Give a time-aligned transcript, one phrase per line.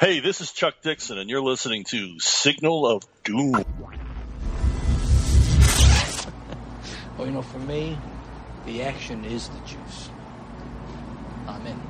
[0.00, 3.50] Hey, this is Chuck Dixon, and you're listening to Signal of Doom.
[7.16, 7.98] Well, you know, for me,
[8.64, 10.10] the action is the juice.
[11.48, 11.80] I'm in.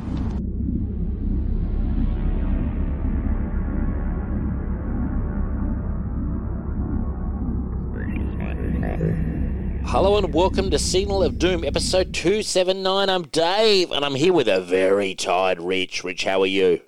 [9.84, 13.11] Hello and welcome to Signal of Doom, episode 279.
[13.11, 16.04] I'm Dave, and I'm here with a very tired Rich.
[16.04, 16.80] Rich, how are you?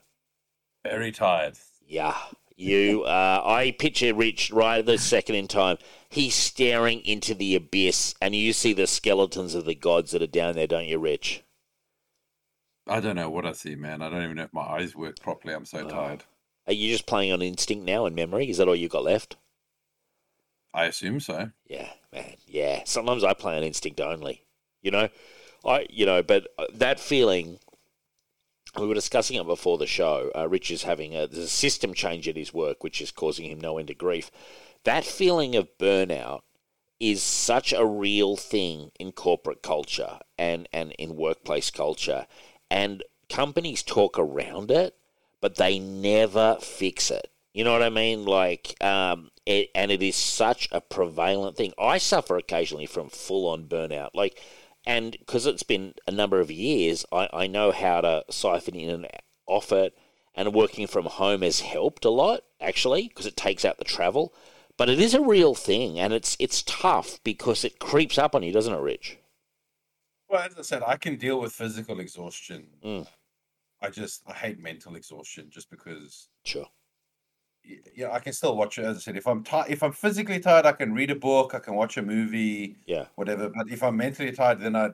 [0.85, 1.59] Very tired.
[1.87, 2.17] Yeah,
[2.57, 3.03] you.
[3.05, 5.77] Uh, I picture Rich right at the second in time.
[6.09, 10.27] He's staring into the abyss, and you see the skeletons of the gods that are
[10.27, 11.43] down there, don't you, Rich?
[12.87, 14.03] I don't know what I see, man.
[14.03, 15.55] I don't even know if my eyes work properly.
[15.55, 15.65] I'm Oh.
[15.65, 16.25] so tired.
[16.67, 18.49] Are you just playing on instinct now and memory?
[18.51, 19.37] Is that all you got left?
[20.73, 21.51] I assume so.
[21.67, 22.35] Yeah, man.
[22.47, 22.83] Yeah.
[22.85, 24.45] Sometimes I play on instinct only.
[24.83, 25.09] You know,
[25.65, 27.59] I you know, but uh, that feeling.
[28.79, 30.31] We were discussing it before the show.
[30.37, 33.47] Uh, Rich is having a, there's a system change at his work, which is causing
[33.47, 34.31] him no end of grief.
[34.85, 36.43] That feeling of burnout
[37.01, 42.27] is such a real thing in corporate culture and, and in workplace culture.
[42.71, 44.97] And companies talk around it,
[45.41, 47.31] but they never fix it.
[47.53, 48.25] You know what I mean?
[48.25, 51.73] Like, um, it, and it is such a prevalent thing.
[51.79, 54.11] I suffer occasionally from full on burnout.
[54.15, 54.41] Like,
[54.87, 58.91] and because it's been a number of years, I, I know how to siphon in
[58.91, 59.07] and
[59.47, 59.97] off it.
[60.35, 64.33] And working from home has helped a lot, actually, because it takes out the travel.
[64.77, 68.43] But it is a real thing, and it's it's tough because it creeps up on
[68.43, 69.19] you, doesn't it, Rich?
[70.29, 72.69] Well, as I said, I can deal with physical exhaustion.
[72.83, 73.07] Mm.
[73.83, 76.69] I just I hate mental exhaustion just because Sure.
[77.95, 78.85] Yeah, I can still watch it.
[78.85, 81.55] As I said, if I'm tired, if I'm physically tired, I can read a book,
[81.55, 83.07] I can watch a movie, Yeah.
[83.17, 83.49] whatever.
[83.51, 84.91] But if I'm mentally tired, then I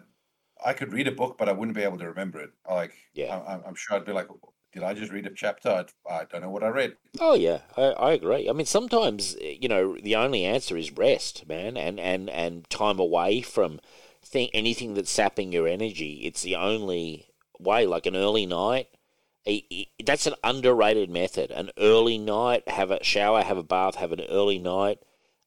[0.64, 2.50] I could read a book, but I wouldn't be able to remember it.
[2.68, 3.36] Like, Yeah.
[3.36, 4.28] I, I'm- I'm sure I'd be like,
[4.72, 5.70] did I just read a chapter?
[5.70, 6.96] I'd, I don't know what I read.
[7.20, 8.48] Oh yeah, I, I agree.
[8.48, 12.68] I mean, sometimes eh, you know the only answer is rest, man, and and and
[12.70, 13.80] time away from
[14.22, 16.20] thing anything that's sapping your energy.
[16.24, 17.28] It's the only
[17.58, 17.86] way.
[17.86, 18.88] Like an early night,
[20.04, 21.50] that's an underrated method.
[21.50, 24.98] An early night, have a shower, have a bath, have an early night,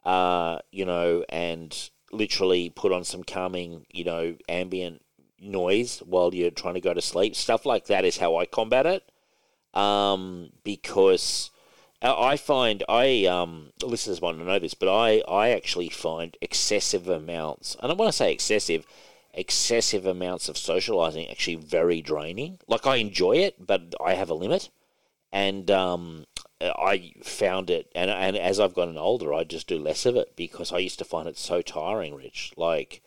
[0.06, 5.02] uh, you know, and literally put on some calming, you know, ambient
[5.42, 7.36] noise while you're trying to go to sleep.
[7.36, 9.09] Stuff like that is how I combat it
[9.74, 11.52] um, because
[12.02, 17.09] I find I um, listeners want to know this, but I I actually find excessive
[17.09, 18.86] amounts, and I want to say excessive,
[19.40, 22.60] excessive amounts of socializing actually very draining.
[22.68, 24.70] Like I enjoy it, but I have a limit,
[25.32, 26.26] and um,
[26.62, 30.36] I found it, and and as I've gotten older, I just do less of it
[30.36, 32.54] because I used to find it so tiring, Rich.
[32.58, 33.02] Like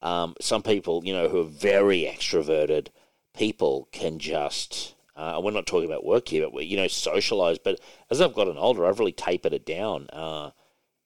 [0.00, 2.88] um, some people, you know, who are very extroverted
[3.36, 4.94] people can just.
[5.14, 7.58] Uh, we're not talking about work here, but we, you know, socialize.
[7.58, 10.50] But as I've gotten older, I've really tapered it down, uh,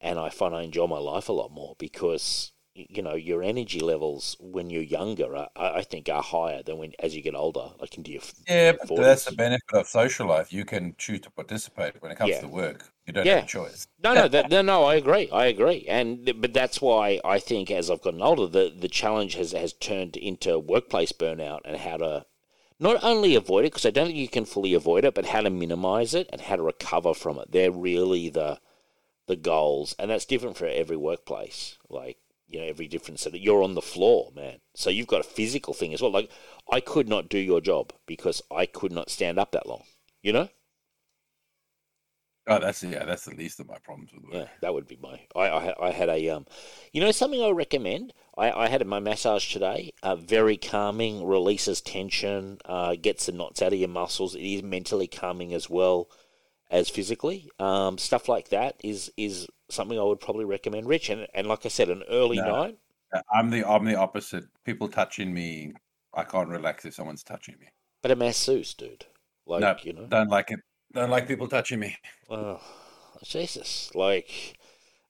[0.01, 3.81] and I find I enjoy my life a lot more because you know your energy
[3.81, 7.73] levels when you're younger, are, I think, are higher than when as you get older,
[7.81, 10.53] like into your Yeah, your but that's the benefit of social life.
[10.53, 12.41] You can choose to participate when it comes Yeah.
[12.41, 12.93] to work.
[13.07, 13.31] You don't Yeah.
[13.31, 13.87] have a choice.
[14.03, 14.85] No, no, that, no, no.
[14.85, 15.29] I agree.
[15.31, 19.35] I agree, and but that's why I think as I've gotten older, the the challenge
[19.35, 22.27] has has turned into workplace burnout and how to
[22.81, 25.43] not only avoid it because I don't think you can fully avoid it, but how
[25.43, 27.53] to minimize it and how to recover from it.
[27.53, 28.61] They're really the
[29.27, 31.79] the goals, and that's different for every workplace.
[31.91, 32.19] Like
[32.51, 33.33] you know, every different set.
[33.33, 36.11] That you're on the floor, man, so you've got a physical thing as well.
[36.13, 36.31] Like
[36.71, 39.85] I could not do your job because I could not stand up that long.
[40.23, 40.49] You know.
[42.47, 44.33] Oh, that's yeah, that's the least of my problems with work.
[44.33, 45.21] Yeah, that would be my.
[45.37, 46.47] I, I, had- I had a um,
[46.93, 48.13] you know, something I recommend.
[48.37, 49.93] I, I had my massage today.
[50.03, 54.35] Uh, very calming, releases tension, uh, gets the knots out of your muscles.
[54.35, 56.09] It is mentally calming as well
[56.71, 57.51] as physically.
[57.59, 60.87] Um, stuff like that is is something I would probably recommend.
[60.89, 62.63] Rich and and like I said, an early No.
[62.63, 62.79] night.
[63.13, 64.45] Uh, I'm the I'm the opposite.
[64.65, 65.73] People touching me,
[66.15, 67.67] I can't relax if someone's touching me.
[68.03, 69.07] But a masseuse, dude.
[69.47, 70.07] Like no, you know.
[70.07, 70.61] don't like it.
[70.93, 71.97] Don't like people touching me.
[72.29, 72.61] Oh,
[73.23, 73.91] Jesus!
[73.95, 74.57] Like,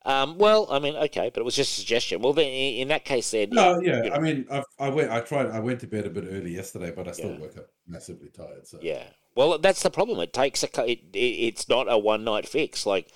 [0.04, 2.20] um, well, I mean, okay, but it was just a suggestion.
[2.22, 4.02] Well, then in in that case, then No, yeah.
[4.04, 5.10] you know, I mean, I've, I went.
[5.10, 5.50] I tried.
[5.50, 7.38] I went to bed a bit early yesterday, but I still Yeah.
[7.38, 8.66] woke up massively tired.
[8.66, 9.04] So Yeah.
[9.34, 10.20] Well, that's the problem.
[10.20, 10.68] It takes a.
[10.84, 12.86] It, it, it's not a one night fix.
[12.86, 13.08] Like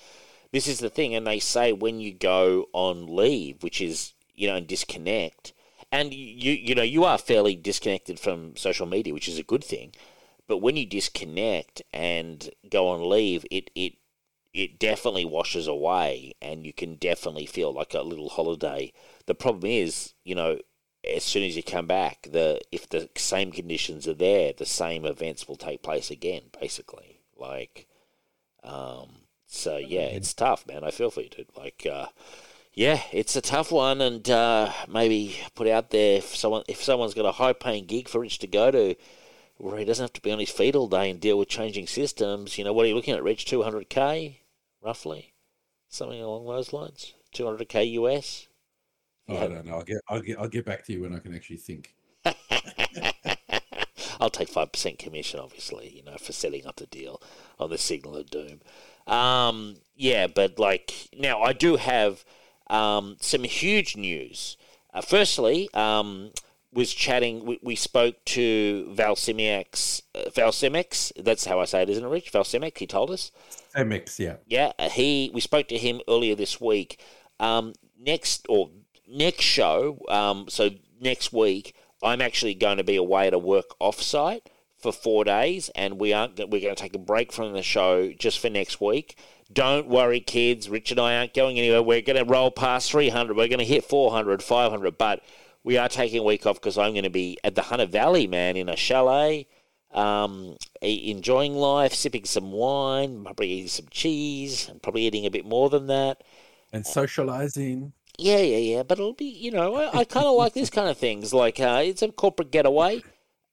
[0.51, 4.47] this is the thing, and they say when you go on leave, which is you
[4.47, 5.53] know and disconnect,
[5.91, 9.63] and you you know you are fairly disconnected from social media, which is a good
[9.63, 9.93] thing.
[10.47, 13.93] But when you disconnect and go on leave, it it
[14.53, 18.93] it definitely washes away, and you can definitely feel like a little holiday.
[19.25, 20.59] The problem is, you know,
[21.07, 25.05] as soon as you come back, the if the same conditions are there, the same
[25.05, 27.21] events will take place again, basically.
[27.37, 27.87] Like,
[28.63, 29.09] um,
[29.45, 30.83] so yeah, it's tough, man.
[30.83, 31.47] I feel for you, dude.
[31.55, 32.07] Like, uh,
[32.73, 37.13] yeah, it's a tough one, and uh, maybe put out there if someone if someone's
[37.13, 38.95] got a high paying gig for Rich to go to,
[39.57, 41.87] where he doesn't have to be on his feet all day and deal with changing
[41.87, 42.57] systems.
[42.57, 43.45] You know, what are you looking at, Rich?
[43.45, 44.41] Two hundred k,
[44.81, 45.33] roughly,
[45.89, 47.13] something along those lines.
[47.31, 48.47] Two hundred k US.
[49.27, 49.75] Oh, I don't know.
[49.75, 51.95] I'll get, I'll get, I'll get back to you when I can actually think.
[54.19, 57.21] I'll take five percent commission, obviously, you know, for setting up the deal
[57.59, 58.61] on the Signal of Doom.
[59.07, 62.23] Um, yeah, but like now, I do have
[62.67, 64.57] um, some huge news.
[64.93, 66.31] Uh, firstly, um,
[66.71, 67.45] was chatting.
[67.45, 70.01] We, we spoke to Val Semeiks.
[70.13, 71.23] Uh.
[71.23, 72.29] That's how I say it, isn't it, Rich?
[72.29, 72.77] Val Simic.
[72.77, 73.31] He told us.
[73.85, 74.35] Mix, yeah.
[74.47, 75.31] Yeah, he.
[75.33, 77.01] We spoke to him earlier this week.
[77.39, 78.69] Um, next or
[79.07, 79.99] next show.
[80.09, 84.41] Um, so next week, I'm actually going to be away at a work offsite
[84.77, 86.37] for four days, and we aren't.
[86.37, 89.17] We're going to take a break from the show just for next week.
[89.51, 90.69] Don't worry, kids.
[90.69, 91.81] Rich and I aren't going anywhere.
[91.81, 93.37] We're going to roll past 300.
[93.37, 95.21] We're going to hit 400, 500, but
[95.63, 98.27] we are taking a week off because I'm going to be at the Hunter Valley,
[98.27, 99.47] man, in a chalet,
[99.91, 105.45] um, enjoying life, sipping some wine, probably eating some cheese, and probably eating a bit
[105.45, 106.23] more than that.
[106.73, 107.93] And socializing.
[108.17, 108.83] Yeah, yeah, yeah.
[108.83, 111.33] But it'll be, you know, I, I kind of like this kind of things.
[111.33, 113.03] Like, uh, it's a corporate getaway.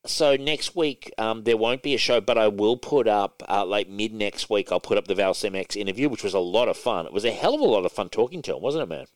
[0.05, 3.65] So next week, um, there won't be a show, but I will put up, uh,
[3.65, 6.69] like mid next week, I'll put up the Val Semeiks interview, which was a lot
[6.69, 7.07] of fun.
[7.07, 9.07] It was a hell of a lot of fun talking to him, wasn't it, man?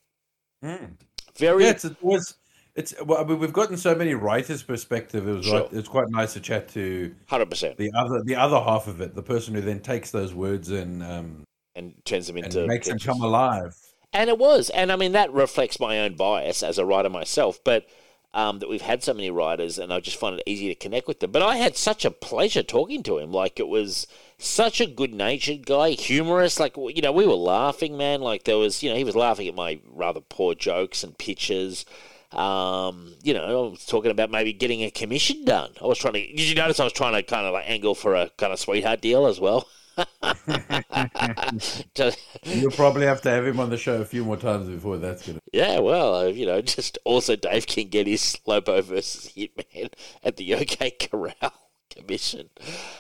[0.65, 0.91] Mm.
[1.37, 1.65] Very.
[1.65, 2.35] Yeah, it's, it was.
[2.77, 5.27] It's well, I mean, we've gotten so many writers' perspective.
[5.27, 5.69] It was Sure.
[5.73, 9.15] it's quite nice to chat to Hundred percent, the other the other half of it,
[9.15, 11.45] the person who then takes those words and um,
[11.75, 13.75] and turns them and into makes them come alive.
[14.17, 17.61] And it was, and I mean that reflects my own bias as a writer myself.
[17.63, 17.87] But
[18.33, 21.07] um, that we've had so many writers, and I just find it easy to connect
[21.07, 21.33] with them.
[21.33, 23.31] But I had such a pleasure talking to him.
[23.31, 24.07] Like it was
[24.39, 26.59] such a good-natured guy, humorous.
[26.59, 28.23] Like you know, we were laughing, man.
[28.23, 31.85] Like there was, you know, he was laughing at my rather poor jokes and pitches.
[32.33, 35.73] Um, you know, I was talking about maybe getting a commission done.
[35.83, 36.21] I was trying to.
[36.21, 38.59] Did you notice I was trying to kind of like angle for a kind of
[38.59, 39.69] sweetheart deal as well?
[42.45, 45.27] You'll probably have to have him on the show a few more times before that's
[45.27, 45.39] gonna.
[45.53, 50.37] Yeah, well, uh, you know, just also Dave can get his Lobo versus Hitman at
[50.37, 51.53] the OK Corral
[51.91, 52.51] commission.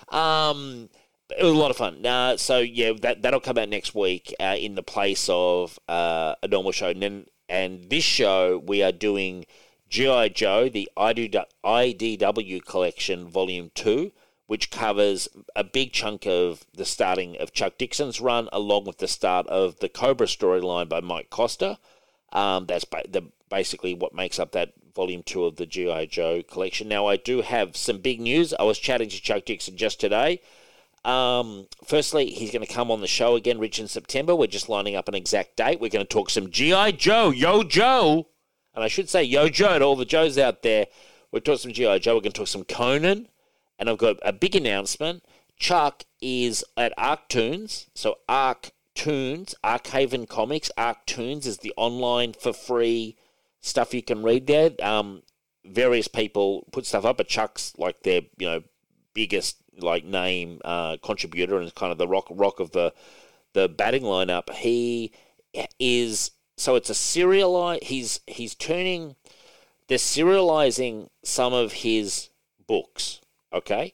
[0.08, 0.88] Um,
[1.36, 2.04] it was a lot of fun.
[2.06, 6.34] Uh, so yeah, that that'll come out next week uh, in the place of uh,
[6.42, 6.88] a normal show.
[6.88, 9.44] And then, and this show we are doing
[9.90, 14.12] GI Joe, the IDW collection, Volume Two
[14.46, 19.08] which covers a big chunk of the starting of Chuck Dixon's run, along with the
[19.08, 21.78] start of the Cobra storyline by Mike Costa.
[22.32, 26.42] Um, that's ba- the, basically what makes up that volume two of the GI Joe
[26.42, 26.88] collection.
[26.88, 28.54] Now, I do have some big news.
[28.54, 30.40] I was chatting to Chuck Dixon just today.
[31.04, 34.34] Um, firstly, he's going to come on the show again, Rich, in September.
[34.34, 35.80] We're just lining up an exact date.
[35.80, 38.28] We're going to talk some GI Joe, Yo Joe,
[38.74, 40.86] and I should say Yo Joe to all the Joes out there.
[41.30, 42.14] We're talking some GI Joe.
[42.14, 43.28] We're going to talk some Conan
[43.78, 45.24] and I've got a big announcement.
[45.58, 50.70] Chuck is at Arktoons, so Arktoons, Arkhaven Comics.
[50.76, 53.16] Arktoons is the online for free
[53.60, 54.72] stuff you can read there.
[54.82, 55.22] Um,
[55.64, 58.62] various people put stuff up, but Chuck's like their you know
[59.14, 62.92] biggest like name uh, contributor and kind of the rock rock of the
[63.54, 64.52] the batting lineup.
[64.52, 65.12] He
[65.78, 67.84] is so it's a serialized.
[67.84, 69.16] He's he's turning.
[69.88, 72.28] They're serializing some of his
[72.66, 73.20] books
[73.52, 73.92] okay?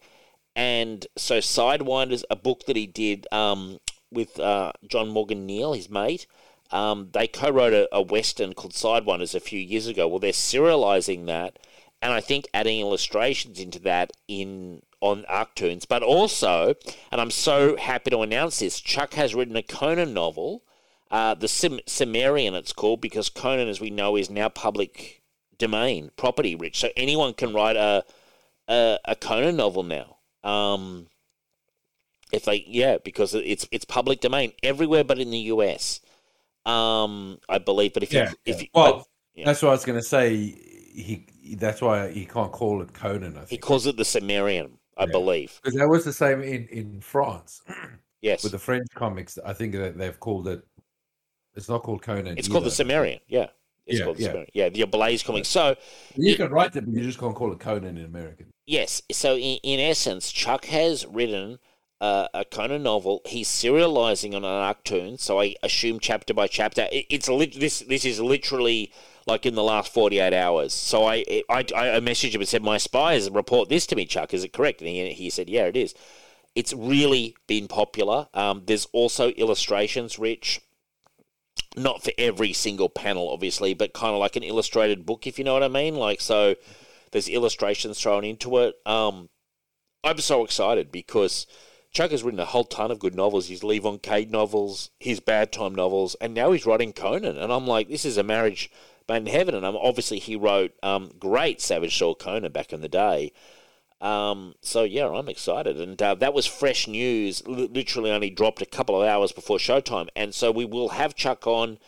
[0.55, 3.79] And so Sidewinders, a book that he did um,
[4.11, 6.27] with uh, John Morgan Neal, his mate,
[6.71, 10.09] um, they co-wrote a, a western called Sidewinders a few years ago.
[10.09, 11.59] Well, they're serializing that,
[12.01, 15.87] and I think adding illustrations into that in on Arktoons.
[15.87, 16.75] But also,
[17.11, 20.63] and I'm so happy to announce this, Chuck has written a Conan novel,
[21.11, 25.23] uh, the Cimmerian it's called, because Conan, as we know, is now public
[25.59, 26.81] domain property, Rich.
[26.81, 28.05] So anyone can write a
[28.73, 30.17] a, a Conan novel now.
[30.49, 31.07] Um,
[32.33, 36.01] if they, yeah, because it's it's public domain everywhere, but in the US,
[36.65, 37.93] um, I believe.
[37.93, 38.63] But if Yeah, you, if yeah.
[38.63, 39.45] you, Well, but yeah.
[39.47, 40.35] That's what I was going to say.
[40.95, 41.27] He
[41.57, 43.37] that's why he can't call it Conan.
[43.37, 43.51] I think.
[43.51, 45.13] he calls it the Cimmerian, I Yeah.
[45.13, 45.61] believe.
[45.63, 47.63] because that was the same in in France
[48.21, 49.39] Yes, with the French comics.
[49.45, 50.63] I think that they've called it.
[51.55, 52.39] It's not called Conan.
[52.39, 52.77] it's called the either.
[52.77, 53.21] Cimmerian.
[53.27, 53.49] Yeah,
[53.87, 54.29] it's Yeah, called the yeah.
[54.29, 54.51] Cimmerian.
[54.55, 55.45] Yeah, the Ablaze comic.
[55.45, 55.77] So
[56.17, 58.47] You can write it, but you just can't call it Conan in American.
[58.67, 59.03] Yes.
[59.11, 61.59] So in, in essence, Chuck has written
[62.01, 63.23] uh, a Conan novel.
[63.27, 66.89] He's serializing on an Arktoon, so I assume chapter by chapter.
[66.93, 67.81] It, it's lit- this.
[67.81, 68.93] This is literally
[69.27, 70.73] like in the last forty eight hours.
[70.73, 74.05] So I, I I I messaged him and said, "My spies report this to me,
[74.07, 74.35] Chuck.
[74.35, 75.95] Is it correct?" And he he said, "Yeah, it is."
[76.55, 78.29] it's really been popular.
[78.35, 80.61] Um, there's also illustrations, Rich.
[81.77, 85.45] Not for every single panel, obviously, but kind of like an illustrated book, if you
[85.45, 85.97] know what I mean.
[85.97, 86.55] Like, so
[87.13, 88.75] there's illustrations thrown into it.
[88.85, 89.29] Um,
[90.05, 91.47] I'm so excited because
[91.93, 93.49] Chuck has written a whole ton of good novels.
[93.49, 97.39] His Levon Cade novels, his Bad Time novels, and now he's writing Conan.
[97.39, 98.71] And I'm like, this is a marriage
[99.09, 99.55] made in heaven.
[99.55, 103.33] And I'm obviously he wrote um, great Savage Sword Conan back in the day.
[104.03, 107.41] Um, so yeah, I'm excited, and uh, that was fresh news.
[107.47, 111.15] L- literally only dropped a couple of hours before showtime, and so we will have
[111.15, 111.79] Chuck on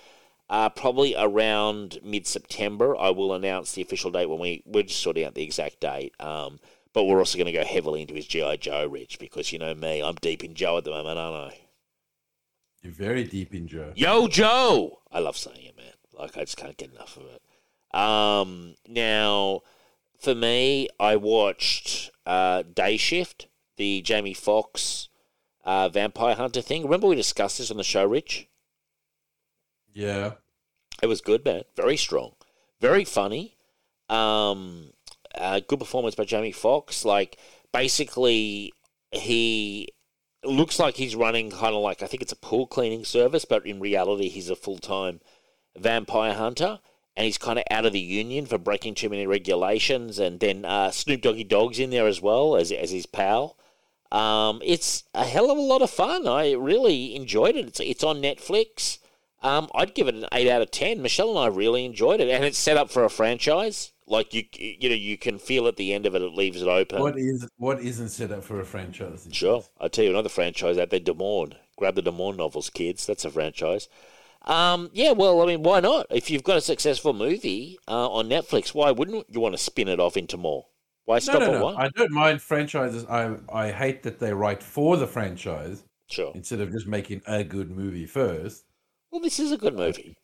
[0.49, 2.97] uh, probably around mid September.
[2.97, 6.14] I will announce the official date when we we're just sorting out the exact date.
[6.21, 6.61] Um,
[6.92, 9.75] but we're also going to go heavily into his GI Joe, Rich, because you know
[9.75, 11.59] me, I'm deep in Joe at the moment, aren't I?
[12.83, 13.92] You're very deep in Joe.
[13.97, 15.00] Yo, Joe!
[15.11, 15.92] I love saying it, man.
[16.16, 17.99] Like I just can't get enough of it.
[17.99, 19.62] Um, now
[20.21, 25.09] for me, I watched uh, Day Shift, the Jamie Foxx
[25.64, 26.83] uh, vampire hunter thing.
[26.83, 28.49] Remember we discussed this on the show, Rich?
[29.92, 30.35] Yeah.
[31.02, 31.62] It was good, man.
[31.76, 32.33] Very strong,
[32.80, 33.56] very funny.
[34.09, 34.92] Um,
[35.35, 37.04] uh, good performance by Jamie Foxx.
[37.04, 37.38] Like
[37.73, 38.73] basically,
[39.11, 39.88] he
[40.44, 43.66] looks like he's running kind of like I think it's a pool cleaning service, but
[43.66, 45.21] in reality, he's a full time
[45.76, 46.78] vampire hunter
[47.16, 50.18] and he's kind of out of the union for breaking too many regulations.
[50.18, 53.56] And then uh, Snoop Doggy Dogg's in there as well as as his pal.
[54.11, 56.28] Um, it's a hell of a lot of fun.
[56.28, 57.66] I really enjoyed it.
[57.66, 58.99] It's it's on Netflix.
[59.42, 61.02] Um, I'd give it an eight out of ten.
[61.02, 63.92] Michelle and I really enjoyed it, and it's set up for a franchise.
[64.06, 66.68] Like you, you know, you can feel at the end of it, it leaves it
[66.68, 67.00] open.
[67.00, 69.26] What is what isn't set up for a franchise?
[69.33, 71.54] Sure, I'll tell you another franchise out there, Des Moines.
[71.76, 73.06] Grab the Des Moines novels, kids.
[73.06, 73.88] That's a franchise.
[74.44, 76.06] Um, yeah, well, I mean, why not?
[76.10, 79.88] If you've got a successful movie uh, on Netflix, why wouldn't you want to spin
[79.88, 80.66] it off into more?
[81.06, 81.64] Why stop no, at no.
[81.64, 81.76] one?
[81.76, 83.04] I don't mind franchises.
[83.06, 86.32] I I hate that they write for the franchise Sure.
[86.34, 88.64] instead of just making a good movie first.
[89.10, 90.14] Well, this is a good movie.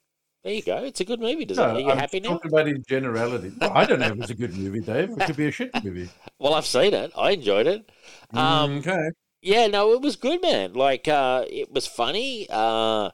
[0.42, 0.82] There you go.
[0.84, 1.44] It's a good movie.
[1.44, 1.76] Does No, it?
[1.76, 2.30] Are you happy now?
[2.30, 3.52] talking about in generality.
[3.60, 5.10] Well, I don't know if it's a good movie, Dave.
[5.10, 6.08] It could be a shit movie.
[6.38, 7.12] Well, I've seen it.
[7.14, 7.90] I enjoyed it.
[8.32, 9.10] Um, okay.
[9.42, 10.72] Yeah, no, it was good, man.
[10.72, 12.46] Like, uh, it was funny.
[12.48, 13.10] Uh,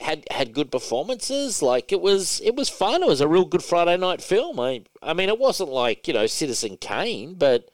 [0.00, 1.62] had had good performances.
[1.62, 3.02] Like, it was it was fun.
[3.02, 4.60] It was a real good Friday night film.
[4.60, 7.70] I I mean, it wasn't like you know Citizen Kane, but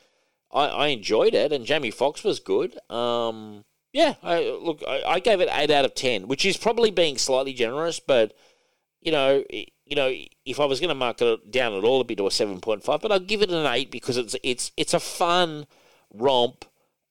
[0.52, 2.78] I, I enjoyed it, and Jamie Foxx was good.
[2.90, 6.90] Um, yeah, I look, I, I gave it eight out of ten, which is probably
[6.90, 8.34] being slightly generous, but
[9.00, 10.12] you know, you know,
[10.46, 12.60] if I was going to mark it down at all, it'd be to a seven
[12.60, 13.00] point five.
[13.00, 15.66] But I'll give it an eight because it's it's it's a fun
[16.14, 16.64] romp.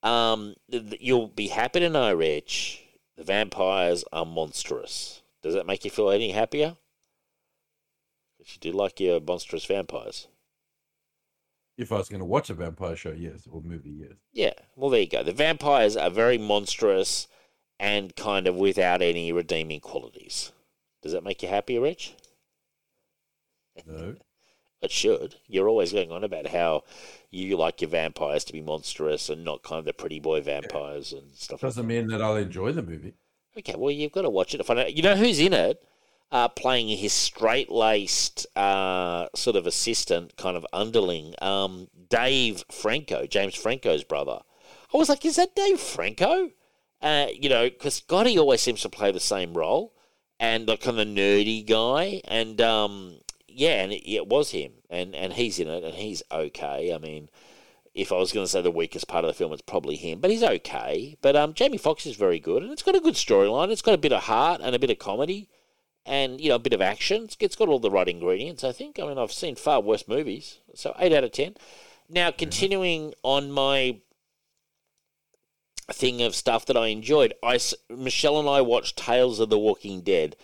[0.04, 2.81] Um, you'll be happy to know, Rich,
[3.22, 5.22] the vampires are monstrous.
[5.44, 6.78] Does that make you feel any happier?
[8.38, 10.28] 'Cause you do like your monstrous vampires.
[11.78, 14.14] If I was going to watch a vampire show, yes, or movie, yes.
[14.32, 15.24] Yeah, well, there you go.
[15.24, 17.28] The vampires are very monstrous
[17.80, 20.52] and kind of without any redeeming qualities.
[21.04, 22.16] Does that make you happy, Rich?
[23.86, 24.16] No.
[24.82, 25.36] It should.
[25.48, 26.84] You're always going on about how
[27.30, 31.14] you like your vampires to be monstrous and not kind of the pretty boy vampires
[31.14, 31.62] and stuff.
[31.62, 33.14] like Doesn't mean that I'll enjoy the movie.
[33.58, 34.96] Okay, well, you've got to watch it to find out.
[34.96, 35.84] You know who's in it?
[36.32, 43.28] Uh, playing his straight laced uh, sort of assistant, kind of underling, um, Dave Franco,
[43.28, 44.40] James Franco's brother.
[44.94, 46.52] I was like, is that Dave Franco?
[47.02, 49.94] Uh, you know, because Gotti always seems to play the same role
[50.40, 52.22] and like kind of nerdy guy.
[52.26, 53.20] And um,
[53.54, 54.74] yeah, and it, it was him.
[54.90, 56.94] And, and he's in it and he's okay.
[56.94, 57.30] I mean,
[57.94, 60.20] if I was going to say the weakest part of the film, it's probably him,
[60.20, 61.18] but he's okay.
[61.22, 63.70] But um, Jamie Foxx is very good, and it's got a good storyline.
[63.70, 65.50] It's got a bit of heart and a bit of comedy,
[66.06, 67.24] and you know a bit of action.
[67.24, 68.64] It's, it's got all the right ingredients.
[68.64, 69.00] I think.
[69.00, 71.56] I mean, I've seen far worse movies, so eight out of ten.
[72.10, 74.00] Now, continuing on my
[75.92, 80.02] thing of stuff that I enjoyed, I Michelle and I watched Tales of the Walking
[80.02, 80.38] Dead.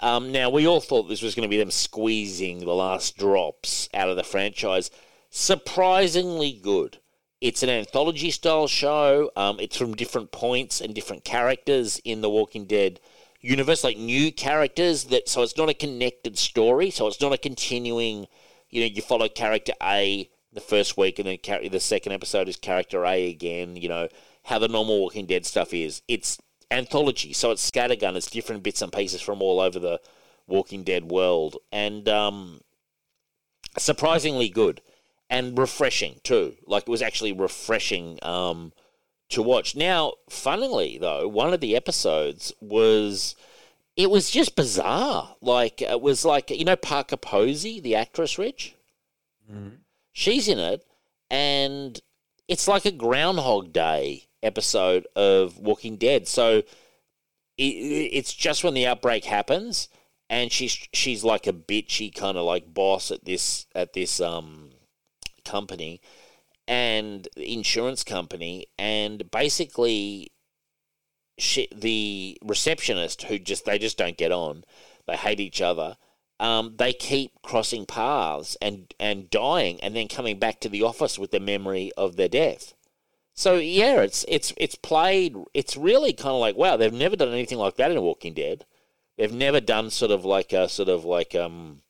[0.00, 3.88] Um, now we all thought this was going to be them squeezing the last drops
[3.94, 4.90] out of the franchise.
[5.30, 6.98] Surprisingly good.
[7.40, 9.30] It's an anthology style show.
[9.36, 13.00] Um, it's from different points and different characters in the Walking Dead
[13.40, 15.04] universe, like new characters.
[15.04, 16.90] That so it's not a connected story.
[16.90, 18.26] So it's not a continuing.
[18.70, 22.56] You know, you follow character A the first week, and then the second episode is
[22.56, 23.76] character A again.
[23.76, 24.08] You know
[24.44, 26.02] how the normal Walking Dead stuff is.
[26.08, 26.38] It's
[26.70, 28.16] anthology, so it's scattergun.
[28.16, 30.00] It's different bits and pieces from all over the
[30.46, 32.60] Walking Dead world, and um,
[33.78, 34.80] surprisingly good
[35.28, 36.54] and refreshing too.
[36.66, 38.72] Like it was actually refreshing um,
[39.30, 39.74] to watch.
[39.74, 43.34] Now, funnily though, one of the episodes was
[43.96, 45.36] it was just bizarre.
[45.40, 48.74] Like it was like you know Parker Posey, the actress, Rich.
[50.12, 50.84] She's in it,
[51.30, 52.00] and
[52.48, 56.26] it's like a Groundhog Day episode of Walking Dead.
[56.28, 56.62] So
[57.58, 59.88] it, it's just when the outbreak happens,
[60.30, 64.70] and she's she's like a bitchy kind of like boss at this at this um
[65.44, 66.00] company
[66.68, 70.32] and insurance company, and basically
[71.38, 74.64] she, the receptionist who just they just don't get on,
[75.06, 75.96] they hate each other.
[76.38, 81.18] Um, they keep crossing paths and and dying, and then coming back to the office
[81.18, 82.74] with the memory of their death.
[83.36, 85.36] So yeah, it's it's it's played.
[85.54, 88.64] It's really kind of like wow, they've never done anything like that in Walking Dead.
[89.18, 91.82] They've never done sort of like a sort of like um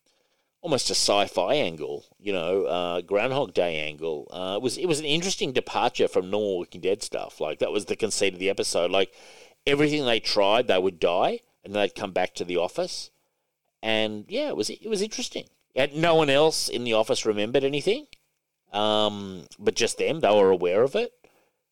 [0.67, 4.27] almost a sci-fi angle, you know, uh, Groundhog Day angle.
[4.33, 7.41] Uh, it was it was an interesting departure from normal Walking Dead stuff.
[7.41, 8.91] Like that was the conceit of the episode.
[8.91, 9.15] Like
[9.65, 13.11] everything they tried, they would die, and they'd come back to the office.
[13.81, 15.45] And yeah, it was it was interesting.
[15.77, 18.07] And no one else in the office remembered anything,
[18.73, 20.19] um, but just them.
[20.21, 21.13] They were aware of it,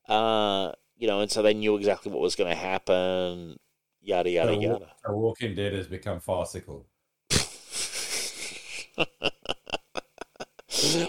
[0.09, 3.59] uh, you know, and so they knew exactly what was going to happen.
[4.01, 4.93] Yada yada So, yada.
[5.05, 6.87] so Walking Dead has become farcical.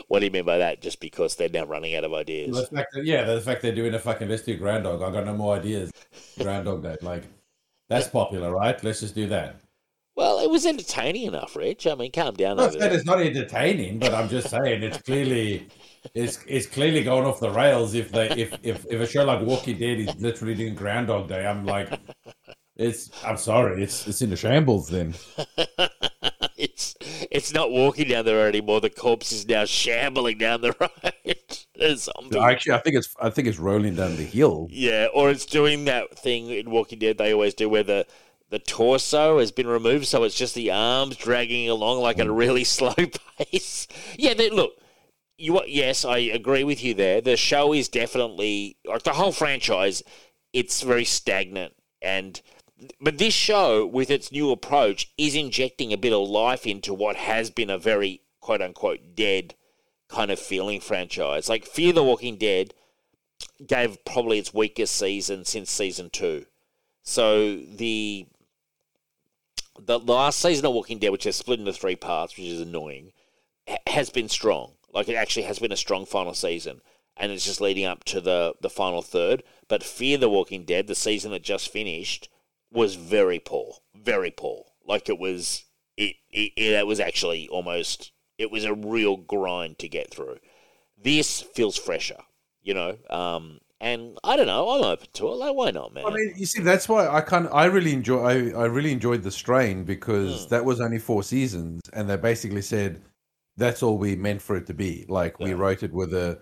[0.07, 0.81] What do you mean by that?
[0.81, 2.55] Just because they're now running out of ideas?
[2.55, 5.01] The fact that, yeah, the fact they're doing a fucking let's do Groundhog.
[5.01, 5.91] I got no more ideas.
[6.39, 7.23] Groundhog Day, like
[7.89, 8.81] that's popular, right?
[8.83, 9.57] Let's just do that.
[10.15, 11.87] Well, it was entertaining enough, Rich.
[11.87, 15.01] I mean, calm down Not over that it's not entertaining, but I'm just saying it's
[15.01, 15.67] clearly
[16.13, 19.41] it's it's clearly going off the rails if they if if, if a show like
[19.41, 21.45] Walking Dead is literally doing Groundhog Day.
[21.45, 21.99] I'm like,
[22.75, 25.15] it's I'm sorry, it's it's in the shambles then.
[26.57, 26.95] it's
[27.31, 28.81] it's not walking down the road anymore.
[28.81, 31.35] The corpse is now shambling down the road.
[32.41, 34.67] Actually, I think it's I think it's rolling down the hill.
[34.69, 38.05] Yeah, or it's doing that thing in Walking Dead they always do where the
[38.49, 42.29] the torso has been removed, so it's just the arms dragging along like at a
[42.29, 42.37] hmm.
[42.37, 42.93] really slow
[43.37, 43.87] pace.
[44.17, 44.77] Yeah, they, look,
[45.37, 47.21] you yes, I agree with you there.
[47.21, 50.03] The show is definitely like the whole franchise.
[50.53, 52.41] It's very stagnant, and
[53.01, 57.15] but this show with its new approach is injecting a bit of life into what
[57.15, 59.55] has been a very quote unquote dead
[60.07, 61.49] kind of feeling franchise.
[61.49, 62.73] Like Fear the Walking Dead
[63.65, 66.45] gave probably its weakest season since season two.
[67.03, 68.27] So the
[69.79, 73.11] the last season of Walking Dead, which is split into three parts, which is annoying,
[73.67, 74.74] ha- has been strong.
[74.95, 76.81] Like it actually has been a strong final season,
[77.17, 79.43] and it's just leading up to the the final third.
[79.67, 82.29] But Fear the Walking Dead, the season that just finished,
[82.71, 84.63] was very poor, very poor.
[84.87, 85.65] Like it was,
[85.97, 90.37] it it, it was actually almost, it was a real grind to get through.
[90.97, 92.19] This feels fresher,
[92.63, 92.97] you know.
[93.09, 95.35] Um, and I don't know, I'm open to it.
[95.35, 96.05] Like, why not, man?
[96.05, 99.23] I mean, you see, that's why I kind I really enjoy I, I really enjoyed
[99.23, 100.49] the strain because Mm.
[100.49, 103.01] that was only four seasons, and they basically said
[103.57, 105.05] that's all we meant for it to be.
[105.07, 106.41] Like we wrote it with a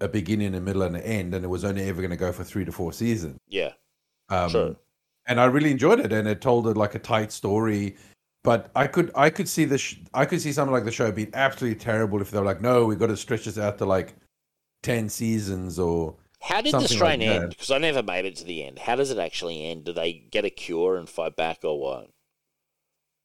[0.00, 2.32] a beginning, a middle, and an end, and it was only ever going to go
[2.32, 3.38] for three to four seasons.
[3.48, 3.72] yeah,
[4.28, 4.76] Um, True.
[5.26, 7.96] And I really enjoyed it, and it told it like a tight story.
[8.42, 11.10] But I could I could see the sh- I could see something like the show
[11.10, 13.86] being absolutely terrible if they were like, no, we've got to stretch this out to
[13.86, 14.14] like
[14.82, 17.50] ten seasons or How did the strain like end?
[17.50, 18.80] Because I never made it to the end.
[18.80, 19.84] How does it actually end?
[19.84, 22.10] Do they get a cure and fight back or what?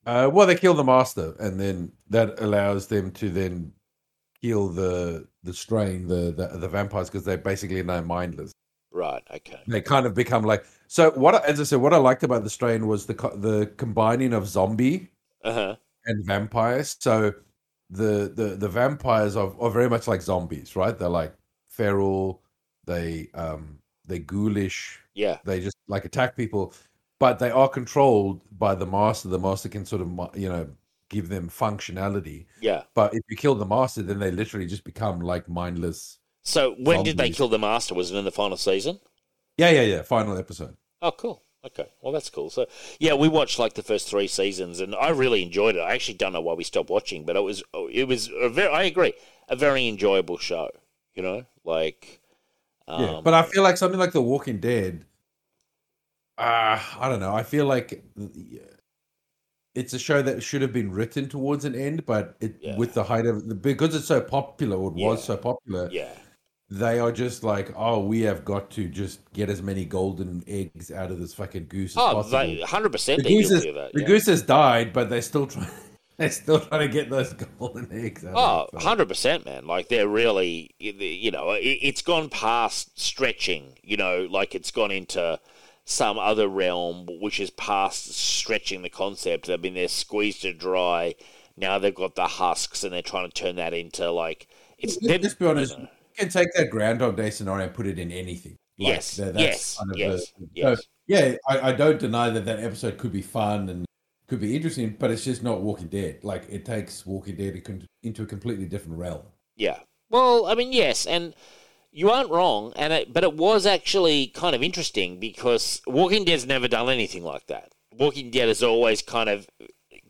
[0.10, 3.72] Uh, well, they kill the master, and then that allows them to then
[4.42, 8.52] kill the the strain, the the, the vampires, because they're basically now mindless.
[8.92, 9.24] Right.
[9.32, 9.62] Okay.
[9.68, 11.12] They kind of become like so.
[11.12, 14.34] What I- as I said, what I liked about the strain was the the combining
[14.34, 15.10] of zombie
[15.44, 15.76] Uh huh.
[16.06, 16.98] and vampires.
[17.00, 17.34] So
[17.90, 20.98] the the the vampires are, are very much like zombies, right?
[20.98, 21.36] They're like
[21.70, 22.42] feral.
[22.86, 25.00] They um they ghoulish.
[25.14, 25.38] Yeah.
[25.46, 26.74] They just like attack people,
[27.20, 29.28] but they are controlled by the master.
[29.28, 30.70] The master can sort of you know
[31.10, 32.46] give them functionality.
[32.62, 32.84] Yeah.
[32.94, 36.20] But if you kill the master, then they literally just become like mindless.
[36.44, 37.94] So when did they kill the master?
[37.94, 39.00] Was it in the final season?
[39.58, 40.02] Yeah, yeah, yeah.
[40.04, 40.78] Final episode.
[41.02, 41.44] Oh, cool.
[41.66, 41.88] Okay.
[42.02, 42.50] Well, that's cool.
[42.50, 42.68] So,
[43.00, 45.82] yeah, we watched like the first three seasons, and I really enjoyed it.
[45.82, 48.74] I actually don't know why we stopped watching, but it was it was a very.
[48.74, 49.14] I agree,
[49.50, 50.70] a very enjoyable show.
[51.14, 52.22] You know, like.
[52.88, 55.06] Um, yeah, but I feel like something like The Walking Dead.
[56.40, 57.36] Uh, I don't know.
[57.36, 58.02] I feel like
[59.76, 62.78] it's a show that should have been written towards an end, but it Yeah.
[62.78, 65.08] with the height of because it's so popular, or it Yeah.
[65.08, 65.90] was so popular.
[65.92, 66.14] yeah,
[66.72, 70.92] They are just like, oh, we have got to just get as many golden eggs
[70.92, 73.24] out of this fucking goose as oh, hundred percent.
[73.24, 73.90] the goose, is, that.
[73.94, 74.08] the yeah.
[74.08, 75.68] goose has died, but they're still trying.
[76.18, 78.26] They're still trying to get those golden eggs.
[78.26, 78.90] Out Oh, of it, so.
[78.90, 79.66] 100%, man.
[79.66, 85.40] Like, they're really, you know, it's gone past stretching, you know, like it's gone into
[85.90, 89.50] some other realm, which is past stretching the concept.
[89.50, 91.16] I mean, they're squeezed to dry.
[91.58, 94.48] Now they've got the husks and they're trying to turn that into, like,
[94.78, 95.02] it's.
[95.02, 95.78] Let's, let's be honest.
[95.80, 98.56] you can take that Groundhog Day scenario and put it in anything.
[98.78, 100.78] Yes, that- yes, kind of yes, the- yes.
[100.78, 103.86] So, yeah, I, I don't deny that that episode could be fun and
[104.28, 106.24] could be interesting, but it's just not Walking Dead.
[106.24, 107.62] Like it takes Walking Dead
[108.04, 109.24] into a completely different realm.
[109.56, 109.80] Yeah.
[110.12, 111.34] Well, I mean, yes, and
[111.92, 116.46] you aren't wrong, and it, but it was actually kind of interesting because Walking Dead's
[116.46, 117.72] never done anything like that.
[117.98, 119.48] Walking Dead has always kind of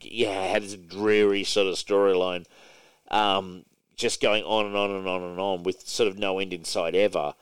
[0.02, 2.46] yeah had this dreary sort of storyline,
[3.10, 3.65] um,
[3.96, 6.65] just going on and on and on and on with sort of no end in
[6.65, 7.34] sight ever.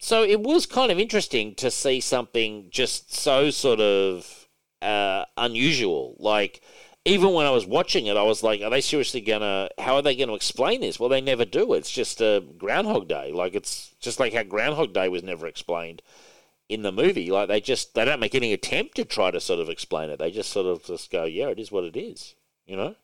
[0.00, 4.48] So it was kind of interesting to see something just so sort of
[4.82, 6.60] uh, unusual, like
[7.04, 9.68] even when I was watching it, I was like, are they seriously gonna?
[9.78, 10.98] How are they gonna explain this?
[10.98, 11.74] Well, they never do.
[11.74, 13.30] It's just a Groundhog Day.
[13.32, 16.00] Like it's just like how Groundhog Day was never explained
[16.68, 17.30] in the movie.
[17.30, 20.18] Like they just they don't make any attempt to try to sort of explain it.
[20.18, 22.34] They just sort of just go, yeah, it is what it is.
[22.66, 22.94] You know.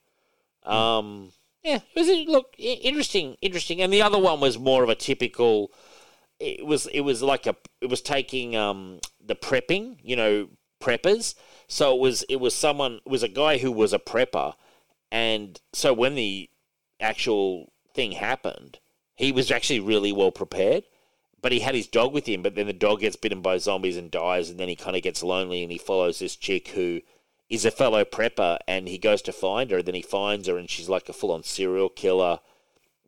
[0.63, 1.31] Um.
[1.63, 1.79] Yeah.
[1.95, 3.81] It was look interesting, interesting.
[3.81, 5.71] And the other one was more of a typical.
[6.39, 10.49] It was it was like a it was taking um the prepping, you know,
[10.81, 11.35] preppers.
[11.67, 14.55] So it was it was someone it was a guy who was a prepper,
[15.11, 16.49] and so when the
[16.99, 18.79] actual thing happened,
[19.15, 20.83] he was actually really well prepared.
[21.41, 23.97] But he had his dog with him, but then the dog gets bitten by zombies
[23.97, 27.01] and dies, and then he kind of gets lonely and he follows this chick who
[27.49, 30.57] is a fellow prepper, and he goes to find her, and then he finds her,
[30.57, 32.39] and she's like a full on serial killer,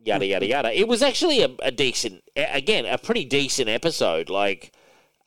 [0.04, 0.78] yada yada yada.
[0.78, 4.30] It was actually a, a decent, again, a pretty decent episode.
[4.30, 4.74] Like,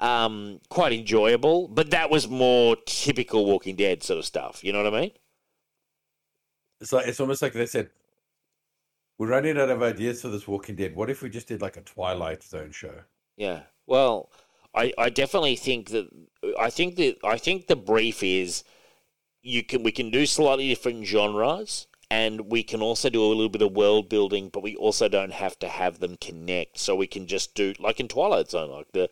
[0.00, 4.62] um, quite enjoyable, but that was more typical Walking Dead sort of stuff.
[4.62, 5.10] You know what I mean?
[6.80, 7.90] It's like it's almost like they said,
[9.18, 10.94] "We're running out of ideas for this Walking Dead.
[10.94, 13.02] What if we just did like a Twilight Zone show?"
[13.36, 13.62] Yeah.
[13.86, 14.30] Well,
[14.74, 16.08] I, I definitely think that
[16.58, 18.64] I think that I think the brief is
[19.42, 23.48] you can we can do slightly different genres and we can also do a little
[23.48, 26.78] bit of world building, but we also don't have to have them connect.
[26.78, 29.08] So we can just do like in Twilight Zone, like the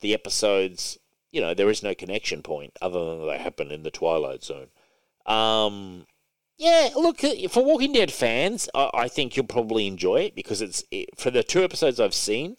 [0.00, 0.98] the episodes.
[1.32, 4.68] You know, there is no connection point other than they happen in the Twilight Zone.
[5.26, 6.06] Um,
[6.58, 10.60] yeah, look uh, for Walking Dead fans, I, I think you'll probably enjoy it because
[10.60, 12.56] it's it, for the two episodes I've seen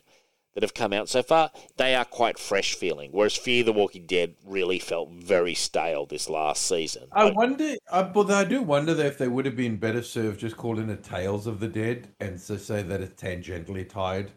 [0.54, 3.12] that have come out so far, they are quite fresh feeling.
[3.12, 7.08] Whereas Fear the Walking Dead really felt very stale this last season.
[7.12, 10.58] I wonder, uh, but I do wonder if they would have been better served just
[10.58, 14.32] calling it Tales of the Dead and to say that it's tangentially tied.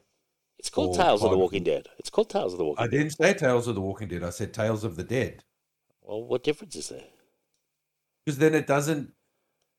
[0.65, 1.89] It's called Tales of the Walking Dead.
[1.99, 2.89] It's called Tales of the Walking Dead.
[2.89, 2.97] I Dead.
[2.97, 4.23] didn't say Tales of the Walking Dead.
[4.23, 5.45] I said Tales of the Dead
[6.01, 7.05] Well, what difference is there?
[8.25, 9.13] because then it doesn't.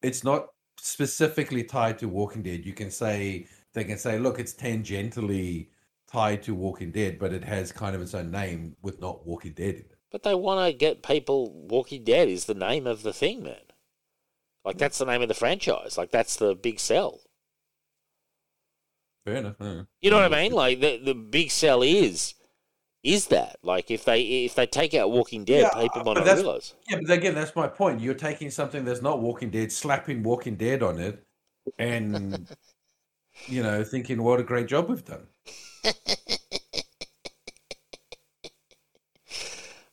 [0.03, 2.65] It's not specifically tied to Walking Dead.
[2.67, 5.69] You can say they can say, look, it's tangentially
[6.07, 9.53] tied to Walking Dead, but it has kind of its own name with not Walking
[9.53, 9.97] Dead in it.
[10.11, 11.51] But they want to get people.
[11.67, 13.55] Walking Dead is the name of the thing, man.
[14.63, 15.97] Like that's the name of the franchise.
[15.97, 17.21] Like that's the big sell.
[19.25, 19.55] Fair enough.
[19.59, 19.81] yeah.
[20.01, 20.51] You know what I mean?
[20.51, 22.35] Like the the big sell is
[23.03, 26.13] is that like if they if they take out Walking Dead, Yeah, people but might
[26.15, 26.73] not that's- realize.
[26.89, 28.01] Yeah, but again, that's my point.
[28.01, 31.23] You're taking something that's not Walking Dead, slapping Walking Dead on it,
[31.79, 32.47] and
[33.47, 35.27] you know, thinking what a great job we've done.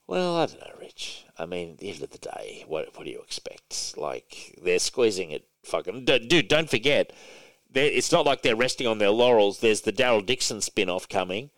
[0.07, 1.25] Well, I don't know, Rich.
[1.39, 3.95] I mean, at the end of the day, what what do you expect?
[3.97, 5.47] Like they're squeezing it.
[5.65, 7.13] Fucking dude, dude, don't forget.
[7.75, 9.61] It's not like they're resting on their laurels.
[9.61, 11.51] There's the Daryl Dixon spin-off coming,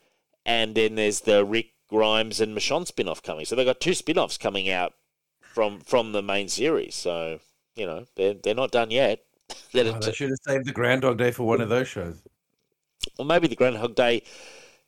[0.46, 3.44] and then there's the Rick Grimes and Michonne spin-off coming.
[3.44, 4.94] So they've got two spin-offs coming out
[5.40, 6.94] from from the main series.
[6.94, 7.40] So
[7.76, 9.24] you know they're they're not done yet.
[9.74, 12.22] Let Oh, they should have saved the Groundhog Day for one of those shows.
[13.18, 14.22] or maybe the Groundhog Day,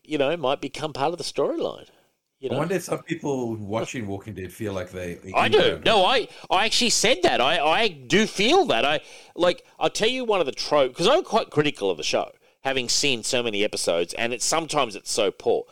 [0.04, 1.88] you know, might become part of the storyline.
[2.38, 5.18] You I wonder if some people watching Walking Dead feel like they.
[5.34, 5.80] I do.
[5.86, 7.40] No, I, I actually said that.
[7.40, 8.84] I, I do feel that.
[8.84, 9.00] I
[9.34, 9.64] like.
[9.78, 12.30] I'll tell you one of the tropes because I'm quite critical of the show,
[12.62, 15.64] having seen so many episodes, and it's sometimes it's so poor.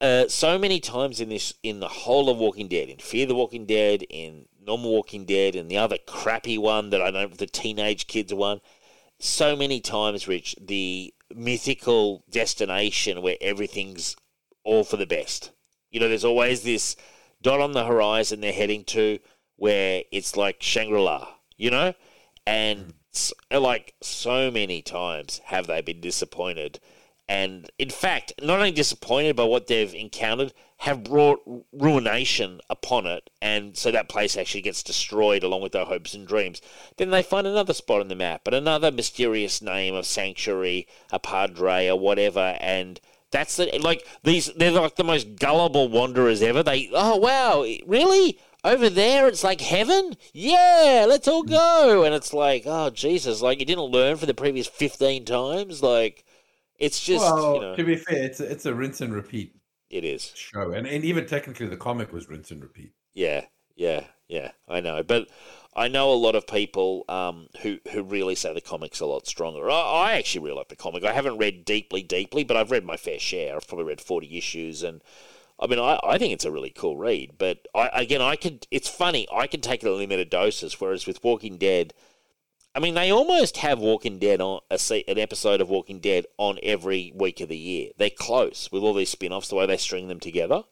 [0.00, 3.34] Uh, so many times in this, in the whole of Walking Dead, in Fear the
[3.34, 7.46] Walking Dead, in Normal Walking Dead, and the other crappy one that I don't, the
[7.46, 8.60] teenage kids one.
[9.18, 14.14] So many times, Rich, the mythical destination where everything's
[14.62, 15.50] all for the best.
[15.96, 16.94] You know, there's always this
[17.40, 19.18] dot on the horizon they're heading to
[19.56, 21.94] where it's like Shangri La, you know?
[22.46, 22.92] And mm.
[23.14, 26.80] s- like so many times have they been disappointed.
[27.30, 31.40] And in fact, not only disappointed by what they've encountered, have brought
[31.72, 33.30] ruination upon it.
[33.40, 36.60] And so that place actually gets destroyed along with their hopes and dreams.
[36.98, 41.18] Then they find another spot on the map and another mysterious name of sanctuary, a
[41.18, 42.58] padre, or whatever.
[42.60, 43.00] And
[43.36, 46.62] that's the, like these, they're like the most gullible wanderers ever.
[46.62, 48.38] They, oh wow, really?
[48.64, 50.14] Over there, it's like heaven?
[50.32, 52.02] Yeah, let's all go.
[52.02, 55.82] And it's like, oh, Jesus, like you didn't learn for the previous 15 times?
[55.82, 56.24] Like,
[56.78, 57.76] it's just, well, you know.
[57.76, 59.54] to be fair, it's a, it's a rinse and repeat
[59.90, 60.32] It is.
[60.34, 62.92] show, and and even technically the comic was rinse and repeat.
[63.12, 63.44] Yeah,
[63.76, 64.52] yeah, yeah.
[64.66, 65.28] I know, but
[65.76, 69.26] I know a lot of people um, who who really say the comic's a lot
[69.26, 69.70] stronger.
[69.70, 71.04] I, I actually really like the comic.
[71.04, 73.54] I haven't read deeply, deeply, but I've read my fair share.
[73.54, 75.02] I've probably read forty issues, and
[75.60, 77.32] I mean, I, I think it's a really cool read.
[77.36, 78.66] But I again, I could.
[78.70, 79.28] It's funny.
[79.30, 81.92] I can take it in limited doses, whereas with Walking Dead.
[82.74, 86.26] I mean, they almost have Walking Dead on a se- an episode of Walking Dead
[86.36, 87.90] on every week of the year.
[87.96, 90.64] They're close with all these spin-offs, the way they string them together.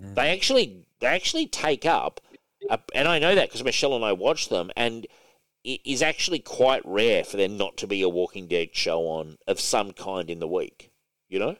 [0.00, 2.20] They actually they actually take up,
[2.70, 5.06] a, and I know that because Michelle and I watch them, and
[5.64, 9.38] it is actually quite rare for there not to be a Walking Dead show on
[9.46, 10.90] of some kind in the week.
[11.28, 11.56] You know,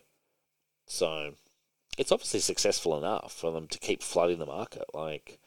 [0.87, 1.35] so
[1.99, 4.85] it's obviously successful enough for them to keep flooding the market.
[4.95, 5.39] Like,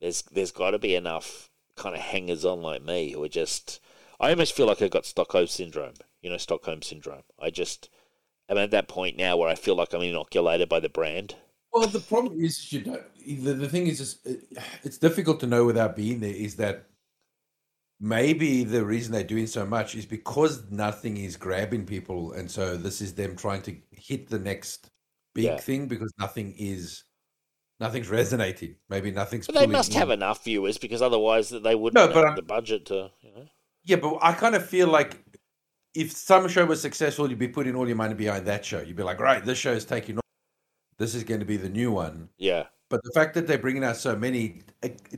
[0.00, 3.80] there's there's got to be enough kind of hangers on like me who are just.
[4.20, 5.94] I almost feel like I've got Stockholm syndrome.
[6.22, 7.24] You know, Stockholm syndrome.
[7.40, 7.90] I just
[8.48, 11.36] I'm at that point now where I feel like I'm inoculated by the brand.
[11.74, 13.02] Well, the problem is you don't.
[13.26, 14.44] The, the thing is, is it-
[14.84, 16.32] it's difficult to know without being there.
[16.34, 16.86] Is that
[18.00, 22.76] maybe the reason they're doing so much is because nothing is grabbing people, and so
[22.76, 24.88] this is them trying to hit the next
[25.34, 25.56] big Yeah.
[25.58, 27.02] thing because nothing is,
[27.80, 28.76] nothing's resonating.
[28.88, 29.46] Maybe nothing's.
[29.46, 29.98] But they must in.
[29.98, 33.10] have enough viewers because otherwise they wouldn't No, have but I'm- the budget to.
[33.20, 33.46] You know.
[33.84, 35.18] Yeah, but I kind of feel like
[35.94, 38.80] if some show was successful, you'd be putting all your money behind that show.
[38.80, 40.23] You'd be like, right, this show is taking off.
[40.98, 42.28] This is going to be the new one.
[42.38, 42.64] Yeah.
[42.90, 44.62] But the fact that they're bringing out so many,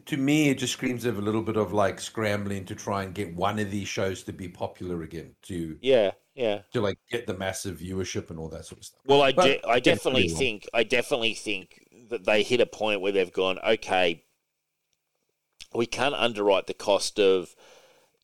[0.07, 3.13] to me, it just screams of a little bit of like scrambling to try and
[3.15, 6.13] get one of these shows to be popular again, to Yeah.
[6.35, 6.61] Yeah.
[6.73, 9.01] to like get the massive viewership and all that sort of stuff.
[9.05, 13.01] Well, I, But- de- I definitely think I definitely think that they hit a point
[13.01, 14.23] where they've gone, okay,
[15.75, 17.55] we can't underwrite the cost of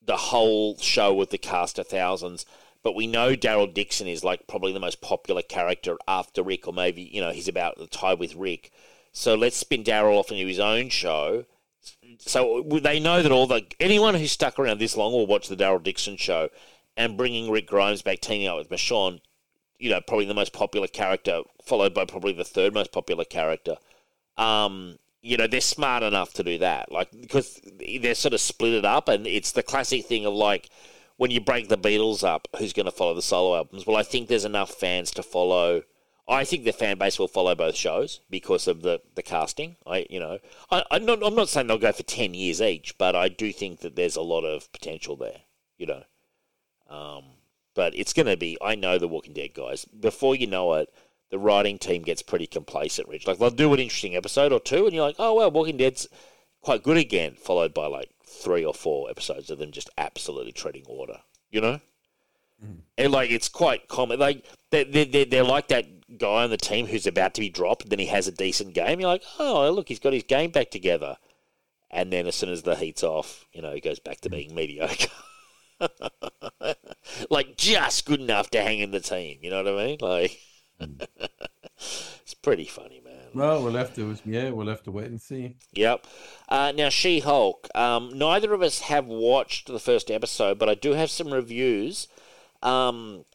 [0.01, 2.45] the whole show with the cast of thousands,
[2.83, 6.73] but we know Daryl Dixon is like probably the most popular character after Rick, or
[6.73, 8.71] maybe you know he's about the tie with Rick.
[9.13, 11.45] So let's spin Daryl off into his own show.
[12.19, 15.55] So they know that all the anyone who's stuck around this long will watch the
[15.55, 16.49] Daryl Dixon show,
[16.97, 19.21] and bringing Rick Grimes back, teaming up with Michonne,
[19.79, 23.77] you know, probably the most popular character, followed by probably the third most popular character.
[24.37, 27.61] Um, you know, they're smart enough to do that, like because
[28.01, 30.69] they're sort of split it up, and it's the classic thing of like
[31.23, 33.87] when you break the Beatles up, who's going to follow the solo albums?
[33.87, 35.83] Well, I think there's enough fans to follow.
[36.27, 39.77] I think the fan base will follow both shows because of the, the casting.
[39.87, 42.97] I you know I, I'm not I'm not saying they'll go for ten years each,
[42.97, 45.43] but I do think that there's a lot of potential there.
[45.77, 46.03] You know,
[46.89, 47.23] um,
[47.73, 48.57] but it's going to be.
[48.61, 49.85] I know the Walking Dead guys.
[49.85, 50.93] Before you know it,
[51.29, 53.07] the writing team gets pretty complacent.
[53.07, 55.77] Rich, like they'll do an interesting episode or two, and you're like, oh well, Walking
[55.77, 56.05] Dead's
[56.61, 57.35] quite good again.
[57.35, 58.09] Followed by like
[58.43, 61.19] three or four episodes of them just absolutely treading water.
[61.49, 61.79] You know.
[62.63, 62.79] Mm-hmm.
[62.97, 66.87] And like it's quite common, like they're, they're, they're like that guy on the team
[66.87, 68.99] who's about to be dropped, then he has a decent game.
[68.99, 71.17] You're like, oh look, he's got his game back together,
[71.91, 74.53] and then as soon as the heat's off, you know, he goes back to being
[74.55, 75.09] mediocre.
[77.29, 79.39] like just good enough to hang in the team.
[79.41, 79.97] You know what I mean?
[79.99, 80.39] Like
[80.79, 81.07] mm.
[81.77, 83.01] it's pretty funny.
[83.33, 85.55] Well, we'll have to, yeah, we'll have to wait and see.
[85.73, 86.05] Yep.
[86.49, 87.67] Uh, now, She Hulk.
[87.75, 92.07] Um, neither of us have watched the first episode, but I do have some reviews.
[92.61, 93.25] Um,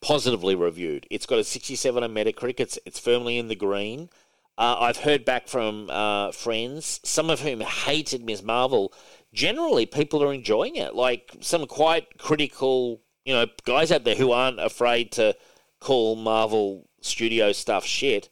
[0.00, 1.06] positively reviewed.
[1.10, 2.60] It's got a 67 on Metacritic.
[2.60, 4.10] It's it's firmly in the green.
[4.56, 8.42] Uh, I've heard back from uh, friends, some of whom hated Ms.
[8.42, 8.92] Marvel.
[9.32, 10.94] Generally, people are enjoying it.
[10.94, 15.36] Like some quite critical, you know, guys out there who aren't afraid to
[15.78, 18.28] call Marvel studio stuff shit.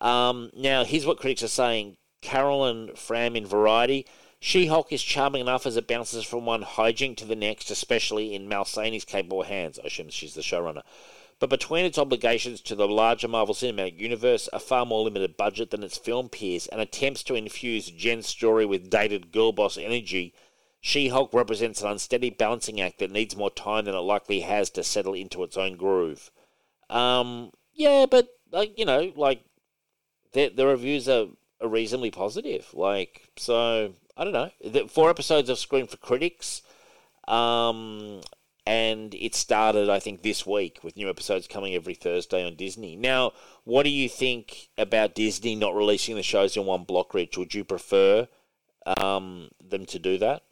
[0.00, 1.96] Um, now, here's what critics are saying.
[2.22, 4.06] Carolyn Fram in Variety.
[4.40, 8.48] She-Hulk is charming enough as it bounces from one hijink to the next, especially in
[8.48, 9.78] Maslany's capable hands.
[9.78, 10.82] I assume she's the showrunner.
[11.38, 15.70] But between its obligations to the larger Marvel Cinematic Universe, a far more limited budget
[15.70, 20.32] than its film peers, and attempts to infuse Jen's story with dated girl boss energy,
[20.80, 24.84] She-Hulk represents an unsteady balancing act that needs more time than it likely has to
[24.84, 26.30] settle into its own groove.
[26.88, 29.42] Um, yeah, but like you know, like
[30.36, 31.26] the the reviews are,
[31.60, 32.68] are reasonably positive.
[32.74, 34.50] Like so, I don't know.
[34.62, 36.62] The, four episodes of Screen for Critics,
[37.26, 38.20] um,
[38.66, 42.96] and it started I think this week with new episodes coming every Thursday on Disney.
[42.96, 43.32] Now,
[43.64, 47.14] what do you think about Disney not releasing the shows in one block?
[47.14, 48.28] Rich, would you prefer
[48.86, 50.42] um, them to do that?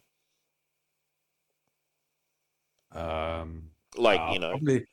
[2.91, 4.85] Um, Like uh, you know, probably,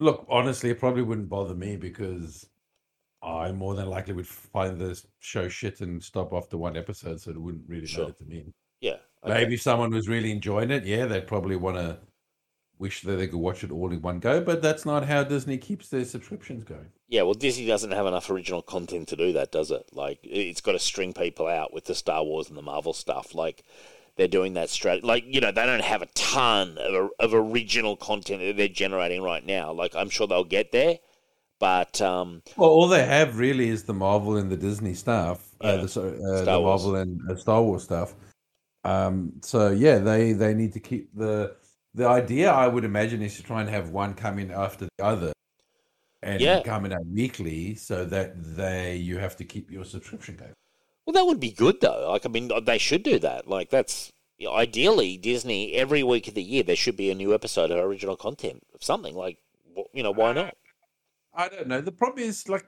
[0.00, 2.46] look, honestly, it probably wouldn't bother me because
[3.22, 7.30] I more than likely would find the show shit and stop after one episode, so
[7.30, 8.04] it wouldn't really Sure.
[8.06, 8.44] matter to me.
[8.80, 9.34] yeah, okay.
[9.34, 11.98] Maybe if someone was really enjoying it, yeah, they'd probably want to
[12.78, 15.58] wish that they could watch it all in one go, but that's not how Disney
[15.58, 16.92] keeps their subscriptions going.
[17.08, 19.88] Yeah, well, Disney doesn't have enough original content to do that, does it?
[19.92, 23.34] Like, it's got to string people out with the Star Wars and the Marvel stuff.
[23.34, 23.64] Like,
[24.14, 25.02] they're doing that straight.
[25.02, 29.22] Like, you know, they don't have a ton of, of original content that they're generating
[29.22, 29.72] right now.
[29.72, 30.98] Like, I'm sure they'll get there,
[31.58, 35.68] but um, Well, all they have really is the Marvel and the Disney stuff, Yeah.
[35.70, 36.60] uh, the, uh, the.
[36.60, 38.14] Marvel and uh, Star Wars stuff.
[38.84, 41.56] Um, so yeah, they they need to keep the
[41.94, 42.50] the idea.
[42.52, 45.32] I would imagine is to try and have one come in after the other,
[46.22, 46.62] and Yeah.
[46.62, 50.52] coming out weekly, so that they you have to keep your subscription going.
[51.06, 52.10] well, that would be good though.
[52.10, 53.48] Like, I mean, they should do that.
[53.48, 57.14] Like, that's you know, ideally Disney every week of the year there should be a
[57.14, 59.14] new episode of original content of something.
[59.16, 59.38] Like,
[59.92, 60.54] you know, why not?
[61.38, 61.80] I don't know.
[61.80, 62.66] The problem is like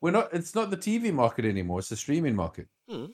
[0.00, 0.34] we're not.
[0.34, 1.78] It's not the TV market anymore.
[1.78, 2.66] It's the streaming market.
[2.90, 3.06] Hmm.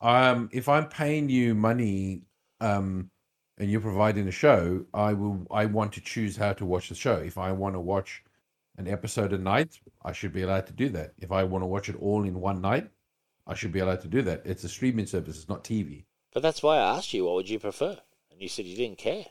[0.00, 2.22] Um, if I'm paying you money,
[2.60, 3.10] um,
[3.58, 5.46] and you're providing a show, I will.
[5.50, 7.16] I want to choose how to watch the show.
[7.16, 8.24] If I want to watch
[8.78, 11.12] an episode a night, I should be allowed to do that.
[11.18, 12.88] If I want to watch it all in one night,
[13.46, 14.42] I should be allowed to do that.
[14.46, 15.36] It's a streaming service.
[15.36, 16.04] It's not TV.
[16.32, 17.98] But that's why I asked you, what would you prefer?
[18.32, 19.26] And you said you didn't care.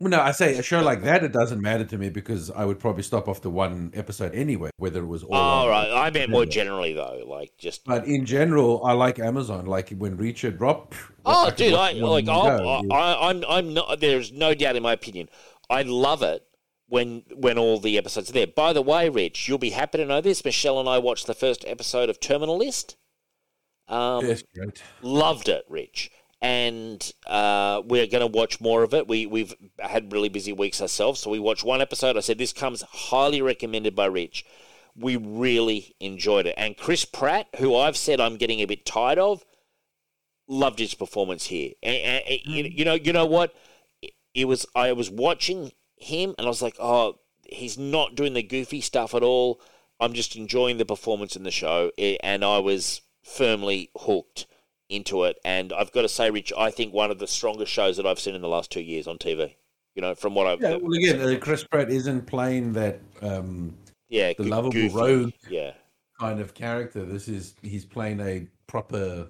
[0.00, 1.22] Well, no, I say a show like that.
[1.22, 5.00] It doesn't matter to me because I would probably stop after one episode anyway, whether
[5.00, 5.34] it was all.
[5.34, 7.84] On- right, I meant more generally though, like just.
[7.84, 9.66] But in general, I like Amazon.
[9.66, 10.96] Like when Reacher dropped.
[11.26, 12.26] Oh, could dude, I like.
[12.28, 14.00] I'll, I, I'm, I'm not.
[14.00, 15.28] There's no doubt in my opinion.
[15.68, 16.46] I love it
[16.88, 18.46] when when all the episodes are there.
[18.46, 20.42] By the way, Rich, you'll be happy to know this.
[20.46, 22.96] Michelle and I watched the first episode of Terminal List.
[23.86, 24.82] Um, Yes, great.
[25.02, 26.10] loved it, Rich,
[26.42, 29.06] and uh, we're going to watch more of it.
[29.08, 32.16] We we've had really busy weeks ourselves, so we watched one episode.
[32.16, 34.44] I said this comes highly recommended by Rich.
[34.96, 39.18] We really enjoyed it, and Chris Pratt, who I've said I'm getting a bit tired
[39.18, 39.44] of,
[40.48, 41.72] loved his performance here.
[41.82, 43.54] And, and- you, you know, you know what?
[44.34, 48.42] It, was I was watching him, and I was like, oh, he's not doing the
[48.42, 49.60] goofy stuff at all.
[50.00, 54.46] I'm just enjoying the performance in the show, and I was firmly hooked
[54.90, 55.38] into it.
[55.44, 58.20] And I've got to say, Rich, I think one of the strongest shows that I've
[58.20, 59.54] seen in the last two years on TV.
[59.94, 63.74] You know, from what I've Yeah, well, again, uh, Chris Pratt isn't playing that um,
[64.08, 65.32] yeah, the lovable goofy, rogue.
[65.48, 65.72] yeah,
[66.18, 67.04] kind of character.
[67.04, 69.26] This is he's playing a proper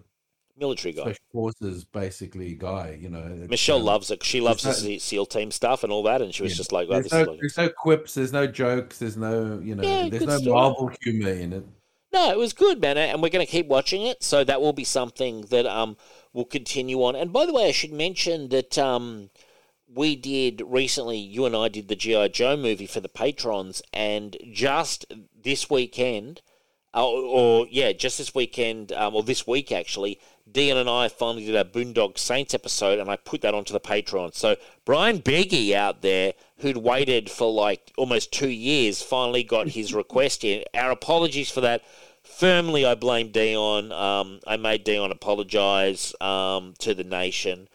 [0.59, 1.03] military guy.
[1.03, 2.99] special forces basically guy.
[3.01, 4.23] You know, Michelle um, loves it.
[4.23, 6.57] She loves the no- SEAL team stuff and all that, and she was yeah.
[6.57, 8.15] just like, "Wow, There's no, like there's no quips.
[8.15, 8.99] There's no jokes.
[8.99, 9.83] There's no you know.
[9.83, 10.55] Yeah, there's no story.
[10.55, 11.67] Marvel humor in it.
[12.13, 14.23] No, it was good, man, and we're going to keep watching it.
[14.23, 15.97] So that will be something that um
[16.33, 17.17] will continue on.
[17.17, 19.31] And by the way, I should mention that um
[19.93, 21.19] we did recently.
[21.19, 25.07] You and I did the GI Joe movie for the patrons, and just
[25.43, 26.43] this weekend,
[26.95, 30.21] uh, or yeah, just this weekend, um, or this week actually,
[30.53, 33.81] Dion and I finally did our Boondock Saints episode, and I put that onto the
[33.81, 34.35] Patreon.
[34.35, 39.95] So Brian Beggy out there, who'd waited for like almost two years, finally got his
[40.03, 40.65] request in.
[40.75, 41.83] Our apologies for that.
[42.23, 43.93] Firmly, I blame Dion.
[43.93, 47.69] Um, I made Dion apologise um, to the nation,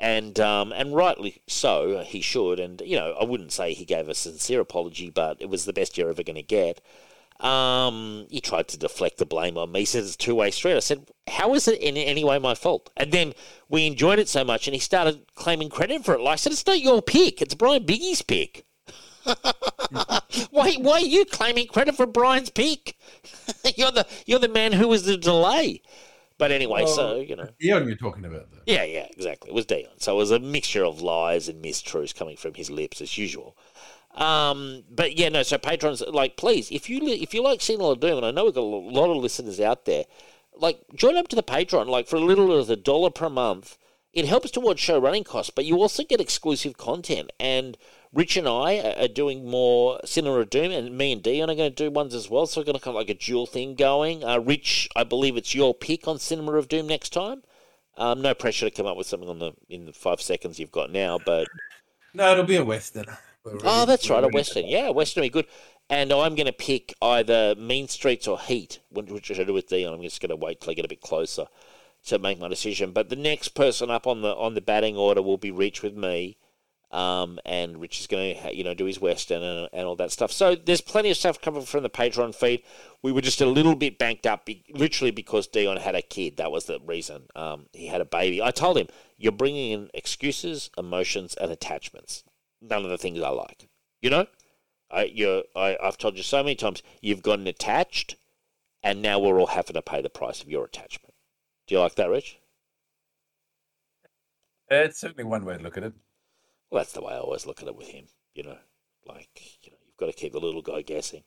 [0.00, 2.02] and um, and rightly so.
[2.04, 5.48] He should, and you know, I wouldn't say he gave a sincere apology, but it
[5.48, 6.80] was the best you're ever going to get.
[7.40, 9.80] Um, he tried to deflect the blame on me.
[9.80, 10.76] He said it's two way street.
[10.76, 12.90] I said, how is it in any way my fault?
[12.96, 13.32] And then
[13.68, 16.20] we enjoyed it so much, and he started claiming credit for it.
[16.20, 17.42] Like I said, it's not your pick.
[17.42, 18.64] It's Brian Biggie's pick.
[20.50, 22.96] why, why are you claiming credit for Brian's pick?
[23.76, 25.80] you're the you're the man who was the delay.
[26.38, 28.62] But anyway, so you know, Dion, you're talking about though.
[28.66, 29.50] yeah, yeah, exactly.
[29.50, 29.92] It was Dion.
[29.98, 33.56] So it was a mixture of lies and mistruths coming from his lips as usual.
[34.14, 35.42] Um, but yeah, no.
[35.42, 38.44] So patrons, like, please, if you li- if you like of Doom, and I know
[38.44, 40.04] we've got a lot of listeners out there,
[40.54, 41.86] like, join up to the Patreon.
[41.86, 43.78] Like for a little as a dollar per month,
[44.12, 47.30] it helps towards show running costs, but you also get exclusive content.
[47.40, 47.78] And
[48.12, 51.54] Rich and I are- are doing more Cinema of Doom, and me and Dion are
[51.54, 52.44] going to do ones as well.
[52.46, 54.22] So we're going to kind of like a dual thing going.
[54.22, 57.42] Uh, Rich, I believe it's your pick on Cinema of Doom next time.
[57.96, 60.70] Um, no pressure to come up with something on the in the five seconds you've
[60.72, 61.48] got now, but
[62.14, 63.06] No, it'll be a western.
[63.44, 64.66] Oh, that's right, a western.
[64.66, 65.46] Yeah, western would be good.
[65.90, 69.68] And I'm going to pick either Mean Streets or Heat, which which I do with
[69.68, 69.92] Dion.
[69.92, 71.46] I'm just going to wait till I get a bit closer
[72.06, 72.92] to make my decision.
[72.92, 75.96] But the next person up on the on the batting order will be Rich with
[75.96, 76.38] me,
[76.92, 80.12] um, and Rich is going to you know do his western and, and all that
[80.12, 80.30] stuff.
[80.30, 82.62] So there's plenty of stuff coming from the Patreon feed.
[83.02, 86.36] We were just a little bit banked up, be, literally because Dion had a kid.
[86.36, 87.24] That was the reason.
[87.34, 88.40] Um, he had a baby.
[88.40, 88.86] I told him
[89.18, 92.24] you're bringing in excuses, emotions, and attachments.
[92.62, 93.68] None of the things I like.
[94.00, 94.26] You know,
[94.90, 98.16] I you I I've told you so many times you've gotten attached,
[98.82, 101.14] and now we're all having to pay the price of your attachment.
[101.66, 102.38] Do you like that, Rich?
[104.70, 105.92] It's certainly one way to look at it.
[106.70, 108.06] Well, that's the way I always look at it with him.
[108.34, 108.58] You know,
[109.06, 109.28] like
[109.62, 111.24] you know, you've got to keep the little guy guessing.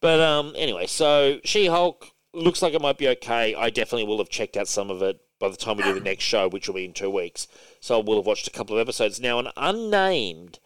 [0.00, 3.54] But um, anyway, so She Hulk looks like it might be okay.
[3.54, 6.00] I definitely will have checked out some of it by the time we do the
[6.00, 7.46] next show, which will be in two weeks.
[7.80, 9.20] So I will have watched a couple of episodes.
[9.20, 10.58] Now, an unnamed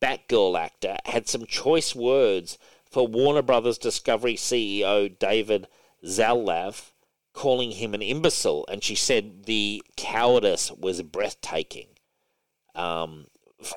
[0.00, 2.58] Batgirl actor had some choice words
[2.90, 5.66] for Warner Brothers Discovery CEO David
[6.04, 6.90] Zaslav,
[7.32, 11.88] calling him an imbecile, and she said the cowardice was breathtaking.
[12.74, 13.26] Um,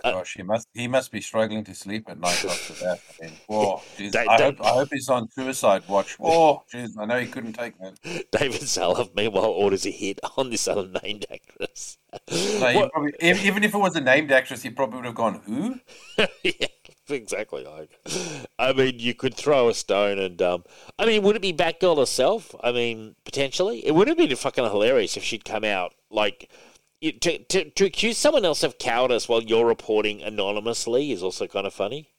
[0.04, 3.00] Oh, gosh, he must he must be struggling to sleep at night after that.
[3.22, 6.18] I mean, whoa, jeez, They- I, hope, I hope he's on suicide watch.
[6.20, 7.98] Whoa, jeez, I know he couldn't take that.
[8.32, 11.98] David Zaslav, meanwhile, orders a hit on this unnamed actress.
[12.30, 15.80] What- probably, even if it was a named actress, he probably would have gone, who?
[16.44, 16.68] yeah,
[17.10, 17.64] exactly.
[17.64, 17.90] Like,
[18.58, 20.64] I mean, you could throw a stone, and um,
[20.98, 22.56] I mean, would it be Batgirl herself?
[22.64, 26.50] I mean, potentially, it would have been fucking hilarious if she'd come out like.
[27.00, 31.48] You- To, to, to accuse someone else of cowardice while you're reporting anonymously is also
[31.48, 32.10] kind of funny.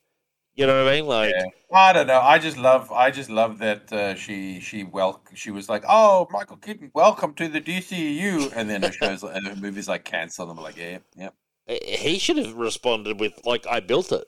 [0.55, 1.07] You know what I mean?
[1.07, 1.45] Like, Yeah.
[1.72, 2.20] I don't know.
[2.20, 2.91] I just love.
[2.91, 7.35] I just love that uh, she she well she was like, "Oh, Michael Keaton, welcome
[7.35, 10.51] to the DCU," and then the shows and the movies like cancel.
[10.51, 11.29] I'm like, yeah, yeah,
[11.68, 14.24] he should have responded with like, "I built it."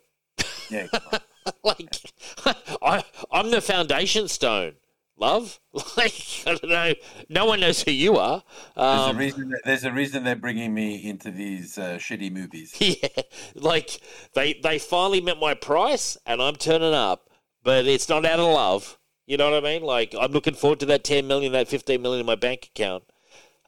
[0.70, 0.86] yeah.
[1.64, 1.96] like
[2.82, 4.74] I I'm the foundation stone,
[5.20, 5.60] love.
[5.96, 6.14] Like
[6.46, 6.94] I don't know,
[7.28, 8.42] no one knows who you are.
[8.74, 9.48] There's a Um, reason.
[9.50, 12.74] That, there's a reason they're bringing me into these uh, shitty movies.
[12.80, 13.22] yeah,
[13.54, 14.00] like
[14.34, 17.28] they they finally met my price, and I'm turning up,
[17.62, 18.98] but it's not out of love.
[19.26, 19.82] You know what I mean?
[19.82, 23.04] Like I'm looking forward to that ten million, that fifteen million in my bank account.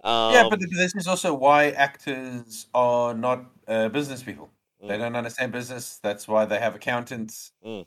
[0.02, 4.50] Um, yeah, but this is also why actors are not uh, business people.
[4.80, 4.98] They Mm.
[4.98, 6.00] don't understand business.
[6.02, 7.52] That's why they have accountants.
[7.64, 7.86] Mm.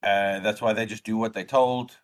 [0.00, 1.96] Uh, that's why they just do what they're told.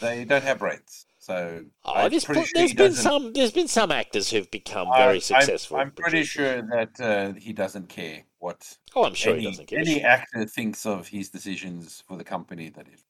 [0.00, 1.06] They don't have brains.
[1.18, 4.88] So oh, I'm there's, sure there's he been some there's been some actors who've become
[4.92, 5.78] I- very I'm- successful.
[5.78, 9.66] I'm, pretty sure that uh, he doesn't care what Oh, I'm sure any, he doesn't
[9.66, 9.80] care.
[9.80, 12.68] any actor thinks of his decisions for the company.
[12.68, 13.04] That is.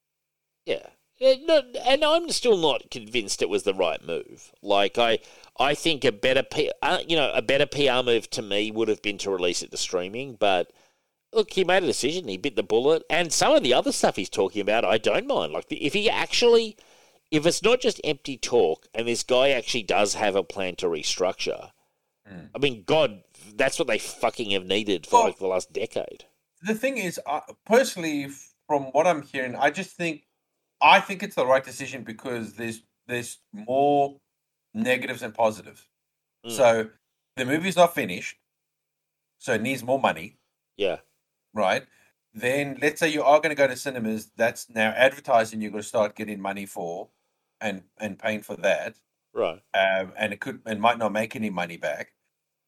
[0.65, 0.87] Yeah.
[1.19, 4.51] Yeah, no, and I'm still not convinced it was the right move.
[4.61, 5.17] Like I,
[5.59, 8.87] I think a better, P, uh, you know, a better PR move to me would
[8.87, 10.35] have been to release it to streaming.
[10.39, 10.71] But
[11.33, 12.27] look, he made a decision.
[12.27, 15.27] He bit the bullet, and some of the other stuff he's talking about, I don't
[15.27, 15.53] mind.
[15.53, 16.77] Like if he actually,
[17.31, 20.87] if it's not just empty talk, and this guy actually does have a plan to
[20.87, 21.71] restructure.
[22.29, 22.49] Mm.
[22.55, 23.23] I mean, God,
[23.55, 26.25] that's what they fucking have needed for Well- like the last decade.
[26.61, 28.27] the thing is, uh, personally,
[28.67, 30.23] from what I'm hearing, I just think
[30.81, 34.19] I think it's the right decision because there's there's more
[34.73, 35.87] negatives and positives.
[36.45, 36.51] Mm.
[36.51, 36.89] So
[37.37, 38.35] the movie's not finished,
[39.39, 40.37] so it needs more money,
[40.75, 40.97] Yeah,
[41.57, 41.85] right?
[42.33, 44.31] Then let's say you are going to go to cinemas.
[44.37, 45.61] That's now advertising.
[45.61, 47.09] You're going to start getting money for,
[47.59, 48.95] and and paying for that.
[49.33, 49.61] right.
[49.73, 52.13] um, and it could and might not make any money back.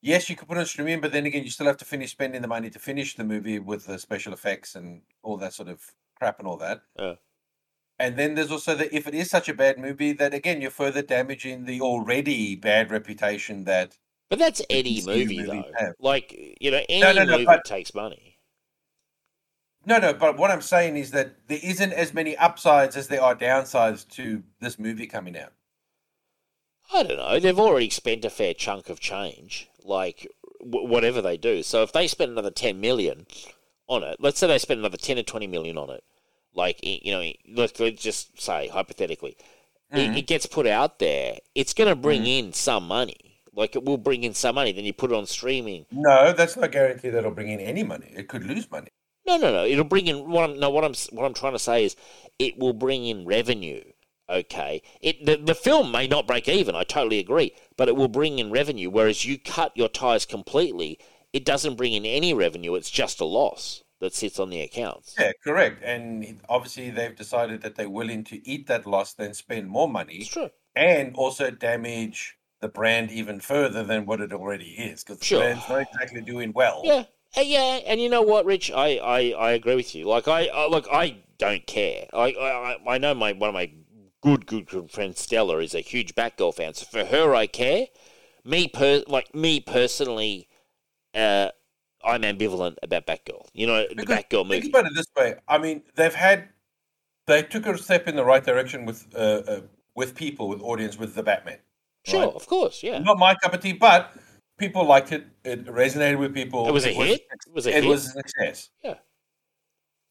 [0.01, 2.11] Yes, you could put it on streaming, but then again, you still have to finish
[2.11, 5.67] spending the money to finish the movie with the special effects and all that sort
[5.67, 5.81] of
[6.17, 6.81] crap and all that.
[6.97, 7.15] Yeah.
[7.99, 10.71] And then there's also that if it is such a bad movie, that again you're
[10.71, 13.97] further damaging the already bad reputation that.
[14.29, 15.65] But that's any movie though.
[15.77, 15.95] have.
[15.99, 18.38] Like you know, any No, no, no, movie but- takes money.
[19.89, 23.23] No, no, but what I'm saying is that there isn't as many upsides as there
[23.23, 25.51] are downsides to this movie coming out.
[26.93, 27.39] I don't know.
[27.39, 30.27] They've already spent a fair chunk of change, like
[30.59, 31.63] w- whatever they do.
[31.63, 33.25] So if they spend another ten million
[33.87, 36.03] on it, let's say they spend another ten or twenty million on it,
[36.53, 39.37] like you know, let's, let's just say hypothetically,
[39.91, 40.11] Mhm.
[40.13, 41.39] it, it gets put out there.
[41.55, 43.39] It's going to bring in some money.
[43.55, 44.71] Like it will bring in some money.
[44.71, 45.87] Then you put it on streaming.
[45.91, 48.13] No, that's not guaranteed that it'll bring in any money.
[48.15, 48.89] It could lose money.
[49.29, 49.63] No, no, no.
[49.65, 51.95] It'll bring in what I'm no what I'm what I'm trying to say is
[52.39, 53.83] it will bring in revenue.
[54.27, 56.75] Okay, it the, the film may not break even.
[56.75, 58.89] I totally agree, but it will bring in revenue.
[58.89, 60.99] Whereas you cut your ties completely,
[61.31, 62.73] it doesn't bring in any revenue.
[62.75, 65.15] It's just a loss that sits on the accounts.
[65.19, 65.83] Yeah, correct.
[65.83, 70.15] And obviously, they've decided that they're willing to eat that loss, then spend more money,
[70.15, 70.49] It's true.
[70.75, 75.39] and also damage the brand even further than what it already is, because Sure.
[75.39, 76.81] the brand's not exactly doing well.
[76.85, 77.03] Yeah,
[77.37, 78.71] uh, yeah, and you know what, Rich?
[78.71, 80.05] I, I, I agree with you.
[80.05, 82.07] Like I, I look, I don't care.
[82.13, 83.71] I, I, I know my one of my
[84.21, 86.73] good, good, good friend Stella is a huge Batgirl fan.
[86.73, 87.87] So for her, I care.
[88.45, 90.47] Me per, like me personally,
[91.13, 91.49] uh,
[92.03, 93.47] I'm ambivalent about Batgirl.
[93.53, 95.35] You know, the Because Batgirl Think about it this way.
[95.47, 96.49] I mean, they've had,
[97.27, 99.61] they took a step in the right direction with, uh, uh,
[99.95, 101.59] with people, with audience, with the Batman.
[102.05, 102.33] Sure, right?
[102.33, 102.99] of course, yeah.
[102.99, 104.13] Not my cup of tea, but
[104.59, 105.25] people liked it.
[105.43, 106.67] It resonated with people.
[106.67, 107.21] It was a hit?
[107.21, 107.77] It was a hit.
[107.79, 107.89] it hit?
[107.89, 108.69] was a success.
[108.83, 108.95] Yeah.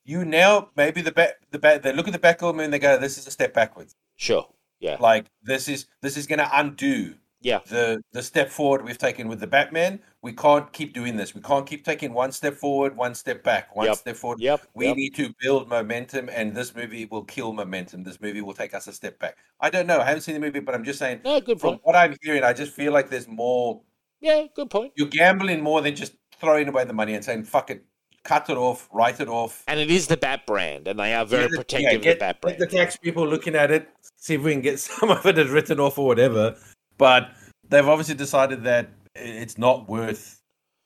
[0.05, 2.79] You now maybe the bat the bat they look at the Batgirl movie and they
[2.79, 4.49] go, "This is a step backwards." Sure,
[4.81, 4.97] yeah.
[4.99, 7.61] Like this is this is going to undo Yeah.
[7.67, 10.01] the the step forward we've taken with the Batman.
[10.23, 11.35] We can't keep doing this.
[11.35, 13.97] We can't keep taking one step forward, one step back, one Yep.
[13.99, 14.41] step forward.
[14.41, 14.63] Yep.
[14.75, 14.97] We yep.
[14.97, 18.03] need to build momentum, and this movie will kill momentum.
[18.03, 19.37] This movie will take us a step back.
[19.61, 20.01] I don't know.
[20.01, 21.21] I haven't seen the movie, but I'm just saying.
[21.23, 21.81] No, good From point.
[21.85, 23.83] what I'm hearing, I just feel like there's more.
[24.21, 24.93] Yeah, good point.
[24.97, 27.85] You're gambling more than just throwing away the money and saying "fuck it,"
[28.25, 29.63] cut it off, write it off.
[29.69, 32.15] And it is the Bat brand, and they are very Yeah, protective yeah, of get-
[32.15, 32.59] the Bat brand.
[32.59, 35.49] the tax people looking at it, see if we can get some of it as
[35.51, 36.57] written off or whatever.
[36.97, 37.31] But
[37.69, 40.41] they've obviously decided that it's not worth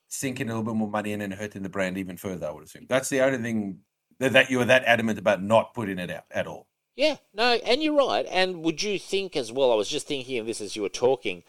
[0.09, 2.47] sinking a little bit more money in and hurting the brand even further.
[2.47, 3.79] I would assume that's the only thing
[4.19, 6.67] that, that you were that adamant about not putting it out at all.
[6.95, 8.27] Yeah, no, and you're right.
[8.29, 9.71] And would you think as well?
[9.71, 11.41] I was just thinking of this as you were talking.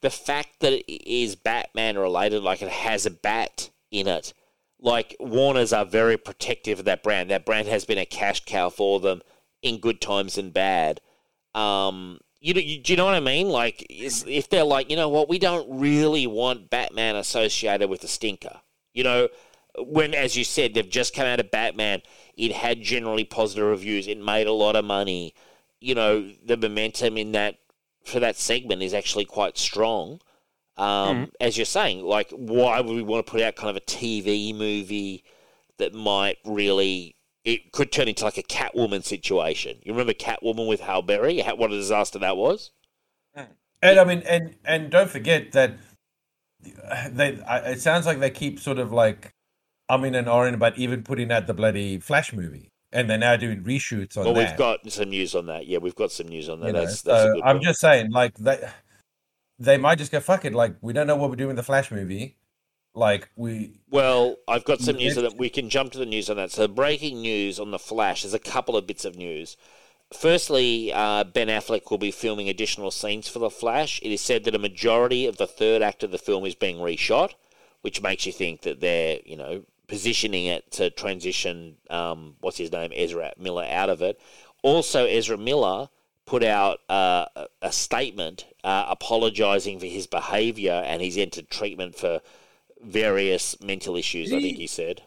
[0.00, 4.32] The fact that it is Batman related, like it has a bat in it,
[4.80, 7.30] like Warner's are very protective of that brand.
[7.30, 9.22] That brand has been a cash cow for them
[9.62, 11.00] in good times and bad.
[11.54, 13.48] Um, you, you do you know what I mean?
[13.48, 18.04] Like, is, if they're like, you know what, we don't really want Batman associated with
[18.04, 18.60] a stinker.
[18.94, 19.28] You know,
[19.78, 22.02] when, as you said, they've just come out of Batman.
[22.36, 24.06] It had generally positive reviews.
[24.06, 25.34] It made a lot of money.
[25.80, 27.58] You know, the momentum in that
[28.08, 30.20] for that segment is actually quite strong.
[30.76, 31.30] Um, mm.
[31.40, 34.54] As you're saying, like, why would we want to put out kind of a TV
[34.54, 35.24] movie
[35.78, 37.16] that might really?
[37.44, 39.78] It could turn into like a Catwoman situation.
[39.82, 41.40] You remember Catwoman with Halle Berry?
[41.40, 42.70] How, what a disaster that was.
[43.36, 43.46] Mm.
[43.82, 45.74] And I mean, and and don't forget that
[46.90, 47.40] uh, they.
[47.42, 49.30] I- It sounds like they keep sort of like,
[49.88, 53.36] I mean, and ahhing about even putting out the bloody Flash movie, and they're now
[53.36, 54.32] doing reshoots on that.
[54.32, 54.50] Well, that.
[54.50, 55.66] we've got some news on that.
[55.66, 56.68] Yeah, we've got some news on that.
[56.68, 57.64] you know, that's, that's a so good I'm point.
[57.64, 58.68] just saying, like they,
[59.58, 60.54] they might just go fuck it.
[60.54, 62.36] Like we don't know what we're doing with the Flash movie.
[62.94, 65.36] Like we, Well, I've got some news on that.
[65.36, 66.50] We can jump to the news on that.
[66.50, 68.22] So, breaking news on the Flash.
[68.22, 69.56] There's a couple of bits of news.
[70.12, 74.00] Firstly, uh, Ben Affleck will be filming additional scenes for the Flash.
[74.02, 76.78] It is said that a majority of the third act of the film is being
[76.78, 77.34] reshot,
[77.82, 81.76] which makes you think that they're, you know, positioning it to transition.
[81.90, 84.20] Um, what's his name, Ezra Miller, out of it.
[84.62, 85.88] Also, Ezra Miller
[86.26, 87.24] put out uh,
[87.62, 92.20] a- statement uh, apologizing for his behavior, and he's entered treatment for
[92.82, 94.32] various mental issues.
[94.32, 95.02] I think he- said.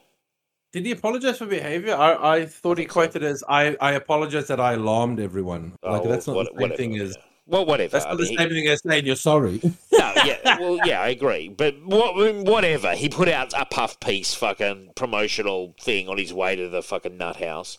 [0.73, 1.95] did he apologize for behavior?
[1.95, 5.73] I, I thought he quoted as I, I apologize that I alarmed everyone.
[5.83, 7.17] Like Oh, that's not what- the same whatever, thing as
[7.51, 7.91] Well, whatever.
[7.91, 9.59] that's I not the mean, same thing as saying you're sorry.
[9.63, 9.71] no,
[10.23, 11.49] yeah, well, yeah, I agree.
[11.49, 12.95] But what, whatever.
[12.95, 17.17] He put out a puff piece, fucking promotional thing on his way to the fucking
[17.17, 17.77] nut house.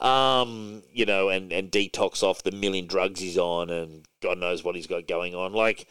[0.00, 4.64] Um, you know, and and detox off the million drugs he's on, and God knows
[4.64, 5.52] what he's got going on.
[5.52, 5.86] Like,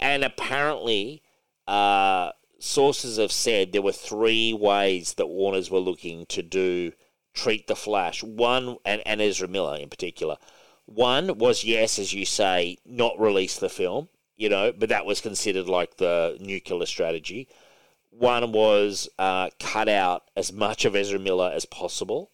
[0.00, 1.22] and apparently,
[1.68, 6.92] uh, sources have said there were three ways that Warner's were looking to do
[7.34, 8.24] treat the Flash.
[8.24, 10.36] One, and, and Ezra Miller in particular.
[10.94, 15.20] One was yes, as you say, not release the film, you know, but that was
[15.20, 17.48] considered like the nuclear strategy.
[18.10, 22.30] One was uh, cut out as much of Ezra Miller as possible,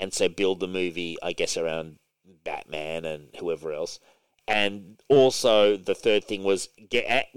[0.00, 1.98] and so build the movie, I guess, around
[2.42, 4.00] Batman and whoever else.
[4.48, 7.28] And also, the third thing was get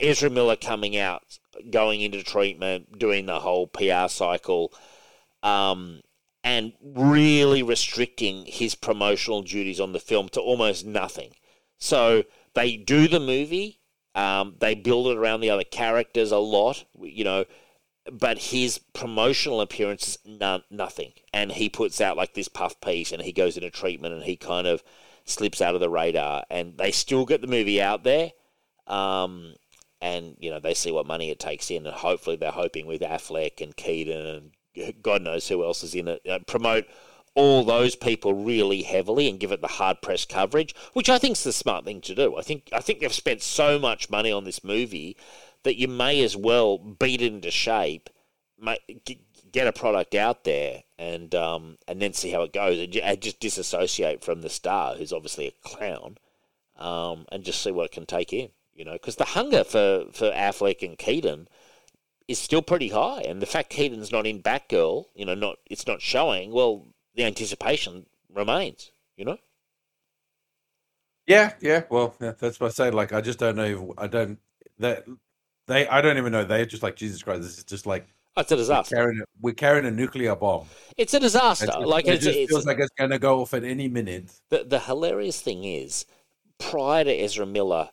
[0.00, 1.38] Ezra Miller coming out,
[1.70, 4.72] going into treatment, doing the whole PR cycle,
[5.42, 6.00] um,
[6.44, 11.32] and really restricting his promotional duties on the film to almost nothing.
[11.78, 12.24] So
[12.54, 13.80] they do the movie,
[14.14, 17.46] um, they build it around the other characters a lot, you know,
[18.12, 21.12] but his promotional appearances, none, nothing.
[21.32, 24.36] And he puts out like this puff piece and he goes into treatment and he
[24.36, 24.84] kind of
[25.24, 26.44] slips out of the radar.
[26.50, 28.32] And they still get the movie out there.
[28.86, 29.54] Um,
[30.02, 31.86] and, you know, they see what money it takes in.
[31.86, 34.50] And hopefully they're hoping with Affleck and Keaton and
[35.02, 36.86] God knows who else is in it, uh, promote
[37.34, 41.32] all those people really heavily and give it the hard press coverage, which I think
[41.32, 42.36] is the smart thing to do.
[42.36, 45.16] I think I think they've spent so much money on this movie
[45.64, 48.08] that you may as well beat it into shape,
[49.50, 53.20] get a product out there, and um, and then see how it goes, and, and
[53.20, 56.18] just disassociate from the star, who's obviously a clown,
[56.78, 58.50] um, and just see what it can take in.
[58.74, 61.48] You know, because the hunger for for Affleck and Keaton
[62.28, 65.86] is still pretty high, and the fact Keaton's not in Batgirl, you know, not it's
[65.86, 66.52] not showing.
[66.52, 68.90] Well, the anticipation remains.
[69.16, 69.38] You know.
[71.26, 71.84] Yeah, yeah.
[71.88, 72.90] Well, yeah, that's what I say.
[72.90, 73.64] Like, I just don't know.
[73.64, 74.38] If, I don't.
[74.78, 75.04] That
[75.66, 75.86] they.
[75.88, 76.44] I don't even know.
[76.44, 77.42] They're just like Jesus Christ.
[77.42, 78.06] This is just like
[78.36, 78.96] Oh, it's a we're disaster.
[78.96, 79.20] carrying.
[79.20, 80.66] A, we're carrying a nuclear bomb.
[80.96, 81.66] It's a disaster.
[81.66, 83.62] It just, like it it's, just it's feels like it's going to go off at
[83.62, 84.32] any minute.
[84.50, 86.04] the the hilarious thing is,
[86.58, 87.90] prior to Ezra Miller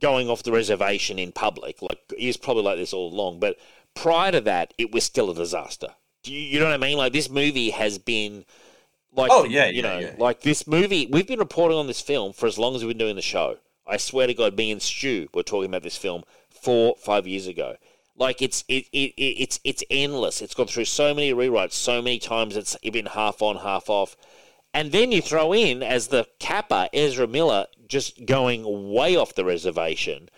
[0.00, 3.56] going off the reservation in public, like he was probably like this all along, but
[3.94, 5.88] prior to that, it was still a disaster.
[6.22, 6.96] Do you, you know what I mean?
[6.96, 8.44] Like this movie has been.
[9.14, 10.14] Like, Oh, yeah, you yeah, know, yeah.
[10.18, 11.06] like this movie.
[11.10, 13.58] We've been reporting on this film for as long as we've been doing the show.
[13.86, 17.26] I I swear to God, me and Stu were talking about this film four, five
[17.26, 17.76] years ago.
[18.16, 20.40] Like it's it, it, it it's it's endless.
[20.40, 24.16] It's gone through so many rewrites, so many times it's been half on, half off.
[24.74, 29.44] And then you throw in as the capper Ezra Miller just going way off the
[29.44, 30.28] reservation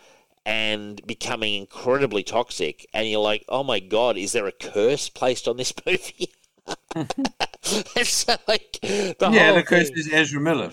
[0.44, 5.48] and becoming incredibly toxic, and you're like, oh my god, is there a curse placed
[5.48, 6.28] on this movie?
[7.96, 10.70] it's like the yeah, the curse thing- is Ezra Miller.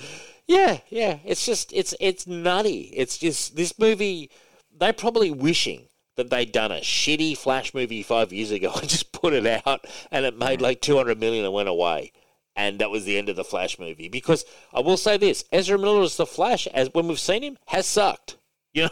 [0.48, 1.20] yeah, yeah.
[1.24, 2.92] It's just it's it's nutty.
[2.96, 4.30] It's just this movie.
[4.78, 9.12] They're probably wishing that they'd done a shitty Flash movie five years ago and just
[9.12, 12.12] put it out, and it made like two hundred million and went away,
[12.56, 14.10] and that was the end of the Flash movie.
[14.10, 17.58] Because I will say this: Ezra Miller as the Flash, as when we've seen him,
[17.68, 18.38] has sucked.
[18.74, 18.90] You know,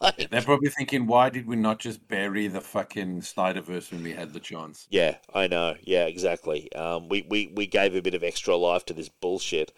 [0.00, 4.12] like, They're probably thinking, why did we not just bury the fucking Snyderverse when we
[4.12, 4.88] had the chance?
[4.90, 5.76] Yeah, I know.
[5.80, 6.72] Yeah, exactly.
[6.72, 9.72] Um, we, we, we gave a bit of extra life to this bullshit.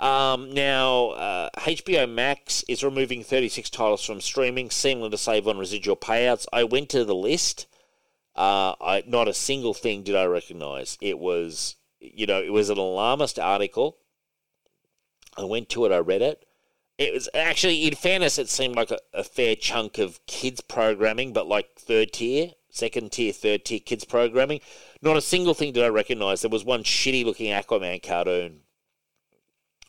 [0.00, 5.58] Um, now, uh, HBO Max is removing 36 titles from streaming, seemingly to save on
[5.58, 6.46] residual payouts.
[6.52, 7.66] I went to the list.
[8.34, 10.96] Uh, I not a single thing did I recognize.
[11.00, 13.98] It was, you know, it was an alarmist article.
[15.36, 15.92] I went to it.
[15.92, 16.44] I read it.
[16.98, 21.32] It was actually, in fairness, it seemed like a, a fair chunk of kids programming,
[21.32, 24.60] but like third tier, second tier, third tier kids programming.
[25.00, 26.42] Not a single thing did I recognise.
[26.42, 28.62] There was one shitty looking Aquaman cartoon,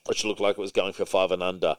[0.06, 1.78] which looked like it was going for five and under,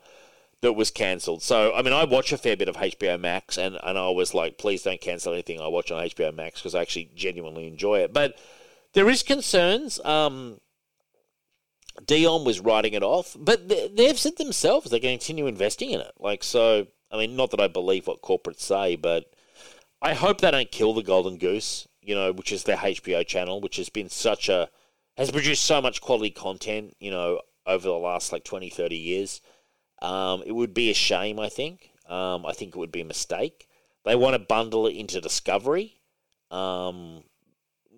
[0.63, 1.43] that was cancelled.
[1.43, 4.35] So, I mean, I watch a fair bit of HBO Max, and, and I was
[4.35, 8.01] like, please don't cancel anything I watch on HBO Max because I actually genuinely enjoy
[8.01, 8.13] it.
[8.13, 8.37] But
[8.95, 10.01] there is concerns.
[10.05, 10.61] Um,
[12.07, 16.01] Dion was writing it off, but they've said themselves they're going to continue investing in
[16.01, 16.13] it.
[16.19, 19.33] Like, so, I mean, not that I believe what corporates say, but
[20.01, 23.61] I hope they don't kill the Golden Goose, you know, which is their HBO channel,
[23.61, 24.69] which has been such a,
[25.17, 29.41] has produced so much quality content, you know, over the last like 20, 30 years.
[30.01, 31.91] Um, it would be a shame, I think.
[32.09, 33.69] Um, I think it would be a mistake.
[34.05, 36.01] They want to bundle it into Discovery.
[36.51, 37.23] Um,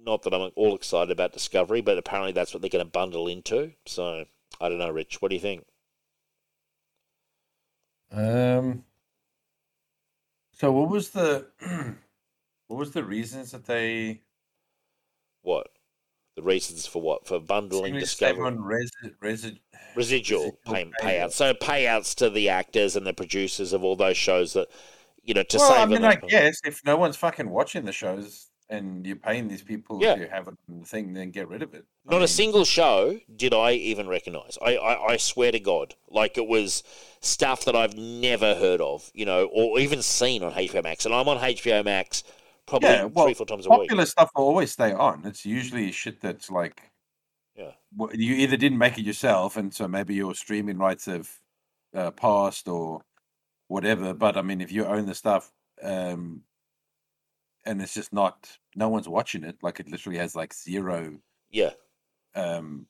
[0.05, 3.29] not that I'm all excited about Discovery, but apparently that's what they're going to bundle
[3.29, 3.73] into.
[3.87, 4.25] So
[4.61, 5.23] I don't know, Rich.
[5.23, 5.65] What do you think?
[8.11, 8.85] Um.
[10.53, 11.47] So what was the
[12.69, 14.21] what was the reasons that they
[15.43, 15.69] What
[16.37, 18.91] the reasons for what for bundling Discovery on res,
[19.21, 19.53] res,
[19.97, 21.33] residual pay, payouts.
[21.33, 24.69] So payouts to the actors and the producers of all those shows that
[25.23, 25.79] you know to well, save.
[25.79, 29.63] I mean, I guess if no one's fucking watching the shows and you're paying these
[29.63, 30.15] people Yeah.
[30.15, 31.85] to have it on the thing, then get rid of it.
[32.09, 34.59] I Not a single show did I even recognize.
[34.63, 36.83] I, I, I swear to God, like it was
[37.21, 41.05] stuff that I've never heard of, you know, or even seen on HBO Max.
[41.05, 42.25] And I'm on HBO Max
[42.67, 43.81] probably Yeah, well, three, four times a week.
[43.89, 45.23] Popular stuff will always stay on.
[45.27, 46.83] It's usually shit that's like
[47.57, 47.73] Yeah.
[48.15, 51.31] you either didn't make it yourself, and so maybe your streaming rights have
[51.95, 53.03] uh, passed or
[53.69, 54.15] whatever.
[54.15, 55.53] But I mean, if you own the stuff,
[55.83, 56.43] um,
[57.65, 59.57] and it's just not, no one's watching it.
[59.63, 61.19] Like it literally has like zero
[61.51, 61.71] Yeah,
[62.35, 62.87] um,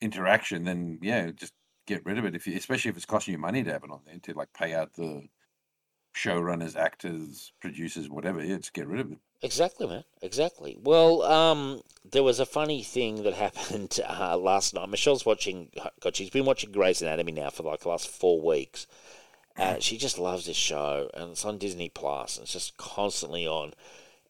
[0.00, 0.64] interaction.
[0.64, 1.52] Then yeah, just
[1.86, 2.34] get rid of it.
[2.34, 4.52] If you, especially if it's costing you money to have it on there to like
[4.52, 5.28] pay out the
[6.16, 8.42] showrunners, actors, producers, whatever.
[8.42, 9.18] Yeah, just get rid of it.
[9.42, 10.04] exactly, man.
[10.22, 10.76] Exactly.
[10.80, 14.88] Well, um, there was a funny thing that happened uh, last night.
[14.88, 15.70] Michelle's watching,
[16.00, 18.86] God, she's been watching Grey's Anatomy now for like the last four weeks.
[19.56, 23.72] Uh, she just loves this show, and it's on Disney And it's just constantly on.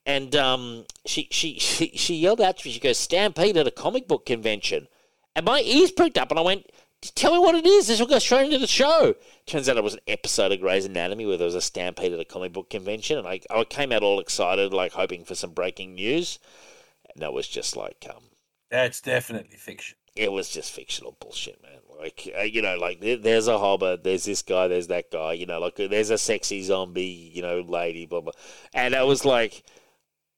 [0.05, 2.73] And um, she, she she she yelled out to me.
[2.73, 4.89] She goes, "Stampede at a comic book convention,"
[5.35, 6.67] and my ears pricked up, and I went,
[7.15, 7.87] "Tell me what it is.
[7.87, 9.15] This will go straight into the show."
[9.47, 12.21] Turns out it was an episode of Grey's Anatomy where there was a stampede at
[12.21, 15.53] a comic book convention, and I I came out all excited, like hoping for some
[15.53, 16.39] breaking news,
[17.15, 18.25] and that was just like um,
[18.71, 19.97] That's definitely fiction.
[20.17, 21.73] It was just fictional bullshit, man.
[21.99, 25.33] Like uh, you know, like there's a hobbit, there's this guy, there's that guy.
[25.33, 28.33] You know, like there's a sexy zombie, you know, lady, blah blah.
[28.73, 29.63] And I was like,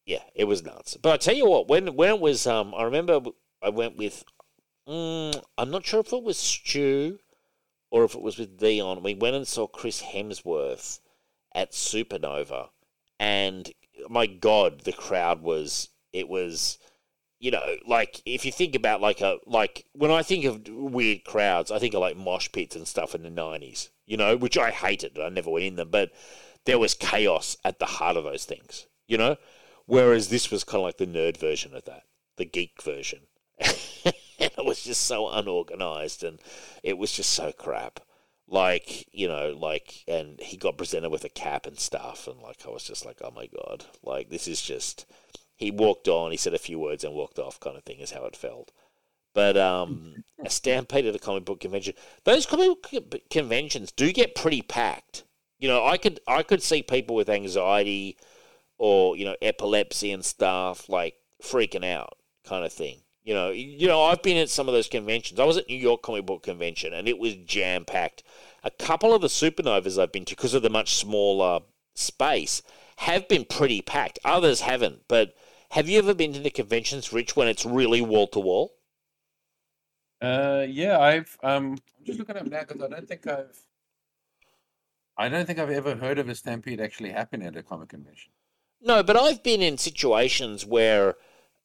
[0.04, 0.96] yeah, it was nuts.
[0.96, 3.20] But I tell you what, when when it was, um, I remember
[3.62, 4.24] I went with,
[4.88, 7.18] mm, I'm not sure if it was Stu
[7.90, 9.02] or if it was with Dion.
[9.02, 11.00] We went and saw Chris Hemsworth
[11.54, 12.68] at Supernova,
[13.18, 13.72] and
[14.08, 16.78] my God, the crowd was it was
[17.38, 21.24] you know, like if you think about like a like when I think of weird
[21.24, 23.90] crowds, I think of like mosh pits and stuff in the nineties.
[24.06, 25.18] You know, which I hated.
[25.18, 26.12] I never went in them, but
[26.64, 28.86] there was chaos at the heart of those things.
[29.06, 29.36] You know,
[29.86, 32.04] whereas this was kind of like the nerd version of that,
[32.36, 33.20] the geek version.
[33.58, 36.38] it was just so unorganized, and
[36.82, 38.00] it was just so crap.
[38.48, 42.64] Like you know, like, and he got presented with a cap and stuff, and like
[42.66, 45.04] I was just like, oh my god, like this is just
[45.56, 48.12] he walked on, he said a few words and walked off, kind of thing is
[48.12, 48.72] how it felt.
[49.34, 51.94] But um, a stampede at a comic book convention.
[52.24, 55.24] Those comic book conventions do get pretty packed.
[55.58, 58.16] You know, I could I could see people with anxiety
[58.78, 63.00] or you know epilepsy and stuff like freaking out kind of thing.
[63.24, 65.40] You know, you know, I've been at some of those conventions.
[65.40, 68.22] I was at New York Comic Book Convention, and it was jam packed.
[68.62, 71.60] A couple of the supernovas I've been to, because of the much smaller
[71.94, 72.62] space,
[72.98, 74.20] have been pretty packed.
[74.24, 75.02] Others haven't.
[75.08, 75.34] But
[75.70, 78.74] have you ever been to the conventions, Rich, when it's really wall to wall?
[80.20, 83.58] Uh, yeah, I've um, I'm just looking up now because I don't think I've,
[85.18, 88.32] I don't think I've ever heard of a stampede actually happening at a comic convention.
[88.80, 91.16] No, but I've been in situations where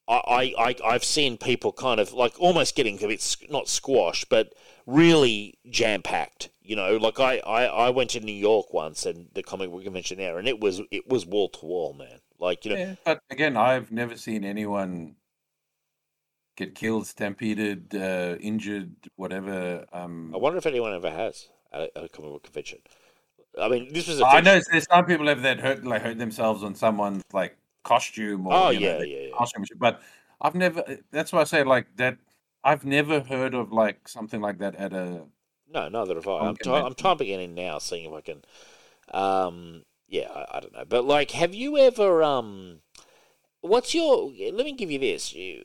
[0.08, 4.54] I, I, I've seen people kind of like almost getting a bit not squashed, but
[4.86, 6.49] really jam packed.
[6.62, 9.84] You know, like I, I, I went to New York once and the comic book
[9.84, 12.20] convention there, and it was it was wall to wall, man.
[12.41, 15.15] Like you know, Yeah, but again, I've never seen anyone
[16.57, 19.85] get killed, stampeded, uh, injured, whatever.
[19.93, 22.79] Um, I wonder if anyone ever has at a, at a comic book convention.
[23.59, 26.17] I mean, this was a I know there's some people have that hurt like hurt
[26.17, 29.33] themselves on someone's like costume or Oh you know, yeah, their yeah, yeah.
[29.37, 30.01] costume, but
[30.41, 30.83] I've never.
[31.11, 32.17] That's why I say like that.
[32.63, 35.23] I've never heard of like something like that at a.
[35.67, 36.39] No, neither have I.
[36.39, 36.85] I'm, Okay, ty- mate.
[36.85, 38.43] I'm typing it in now, seeing if I can.
[39.13, 42.22] Um, yeah, I, I don't know, but like, have you ever?
[42.22, 42.82] Um,
[43.62, 44.30] what's your?
[44.30, 45.34] Let me give you this.
[45.34, 45.64] You,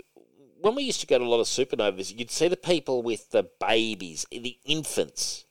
[0.60, 3.32] when we used to go to a lot of supernovas, you'd see the people with
[3.32, 5.46] the babies, the infants,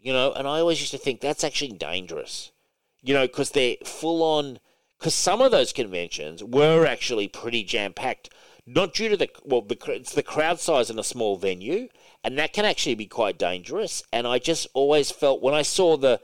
[0.00, 2.50] you know, and I always used to think that's actually dangerous,
[3.02, 4.58] you know, because they're full on.
[4.98, 8.30] Because some of those conventions were actually pretty jam packed,
[8.66, 11.88] not due to the well, the it's the crowd size in a small venue,
[12.24, 14.02] and that can actually be quite dangerous.
[14.12, 16.20] And I just always felt when I saw the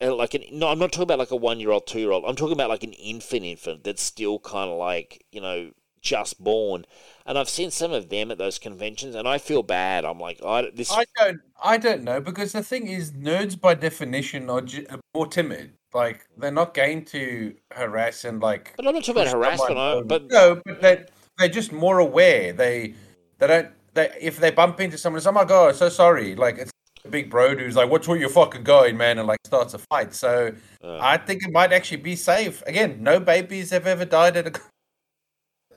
[0.00, 2.24] like an no, I'm not talking about like a one year old, two year old.
[2.26, 6.42] I'm talking about like an infant infant that's still kind of like you know just
[6.42, 6.86] born.
[7.26, 10.04] And I've seen some of them at those conventions, and I feel bad.
[10.04, 11.40] I'm like, I this I don't.
[11.62, 15.74] I don't know because the thing is, nerds by definition are, ju- are more timid.
[15.92, 18.74] Like they're not going to harass and like.
[18.76, 19.78] But I'm not talking about harassment.
[19.78, 21.04] I, but no, but they
[21.38, 22.52] they're just more aware.
[22.52, 22.94] They
[23.38, 23.68] they don't.
[23.94, 26.34] They if they bump into someone, it's oh my god, so sorry.
[26.36, 26.70] Like it's
[27.08, 30.14] big bro who's like, "What's where you're fucking going, man?" and like starts a fight.
[30.14, 32.62] So uh, I think it might actually be safe.
[32.66, 34.60] Again, no babies have ever died at a.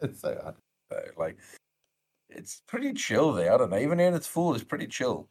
[0.02, 0.56] It's so I don't
[0.92, 1.38] know, like
[2.30, 3.54] it's pretty chill there.
[3.54, 3.78] I don't know.
[3.78, 5.30] Even in its full, it's pretty chill.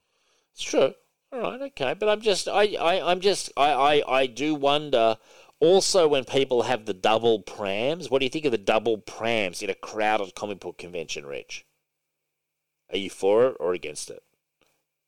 [0.54, 0.94] It's true.
[1.32, 5.16] All right, okay, but I'm just, I, I, I'm just, I, I, I do wonder.
[5.60, 9.62] Also, when people have the double prams, what do you think of the double prams
[9.62, 11.64] in a crowded comic book convention, Rich?
[12.90, 14.22] Are you for it or against it?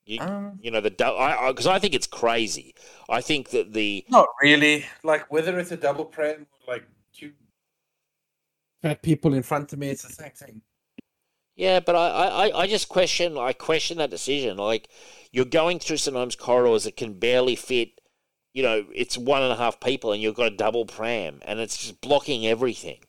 [0.05, 2.75] You, Um, you know the double, I, because I, think it's crazy.
[3.09, 4.85] I think that the Not really.
[5.03, 7.31] Like whether it's a double pram or like two
[9.01, 10.61] people in front of me, it's the same thing.
[11.55, 14.57] Yeah, but I, I, I just question I question that decision.
[14.57, 14.89] Like
[15.31, 17.99] you're going through sometimes corridors that can barely fit
[18.55, 21.59] you know, it's one and a half people and you've got a double pram and
[21.59, 22.99] it's just blocking everything.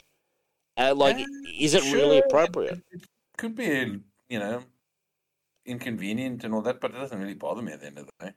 [0.76, 1.24] Uh, like Uh,
[1.58, 2.82] is it really appropriate?
[2.90, 4.64] It, it could be, you know,
[5.66, 8.26] inconvenient and all that, but it doesn't really bother me at the end of the
[8.26, 8.32] day.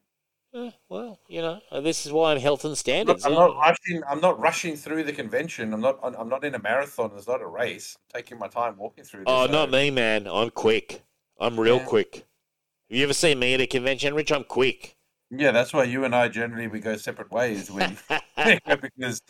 [0.54, 3.24] Eh, well, you know, uh, this is why I'm health and standards.
[3.24, 4.02] not, I'm not rushing.
[4.10, 5.74] I'm not rushing through the convention.
[5.74, 6.00] I'm not.
[6.04, 7.12] I'm not in a marathon.
[7.16, 7.96] It's not a race.
[7.98, 9.26] I'm taking my time walking through.
[9.28, 10.28] Oh, not me, man.
[10.28, 11.04] I'm quick.
[11.40, 11.86] I'm real Yeah.
[11.86, 12.26] quick.
[12.90, 14.32] Have you ever seen me at a convention, Rich?
[14.32, 14.96] I'm quick.
[15.30, 17.98] Yeah, that's why you and I generally we go separate ways when
[18.82, 19.22] because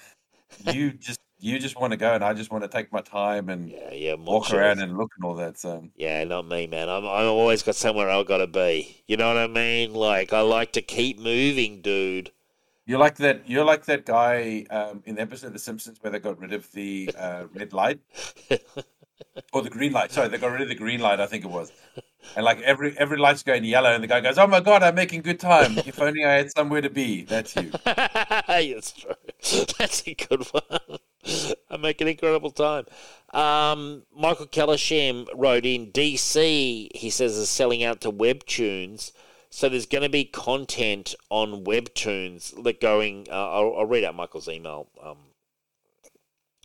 [0.63, 3.49] you just you just want to go and I just want to take my time
[3.49, 4.13] and Yeah, yeah.
[4.15, 5.57] walk around and look and all that.
[5.57, 6.89] So Yeah, not me, man.
[6.89, 9.03] I'm I'm always got somewhere I've got to be.
[9.07, 9.93] You know what I mean?
[9.93, 12.31] Like I like to keep moving, dude.
[12.85, 13.49] you're like that.
[13.49, 16.53] You're like that guy um, in the episode of The Simpsons where they got rid
[16.53, 17.99] of the uh, red light
[19.53, 20.11] or the green light.
[20.11, 21.19] Sorry, they got rid of the green light.
[21.19, 21.71] I think it was.
[22.35, 24.93] And like every every light's going yellow, and the guy goes, "Oh my god, I'm
[24.95, 25.77] making good time.
[25.79, 27.71] If only I had somewhere to be." That's you.
[27.85, 29.13] That's true.
[29.79, 30.99] That's a good one.
[31.69, 32.85] I make an incredible time.
[33.33, 36.95] Um, Michael Kellersham wrote in DC.
[36.95, 39.11] He says is selling out to Webtoons.
[39.49, 43.27] So there's going to be content on Webtoons that going.
[43.29, 44.87] Uh, I'll, I'll read out Michael's email.
[45.03, 45.17] Um,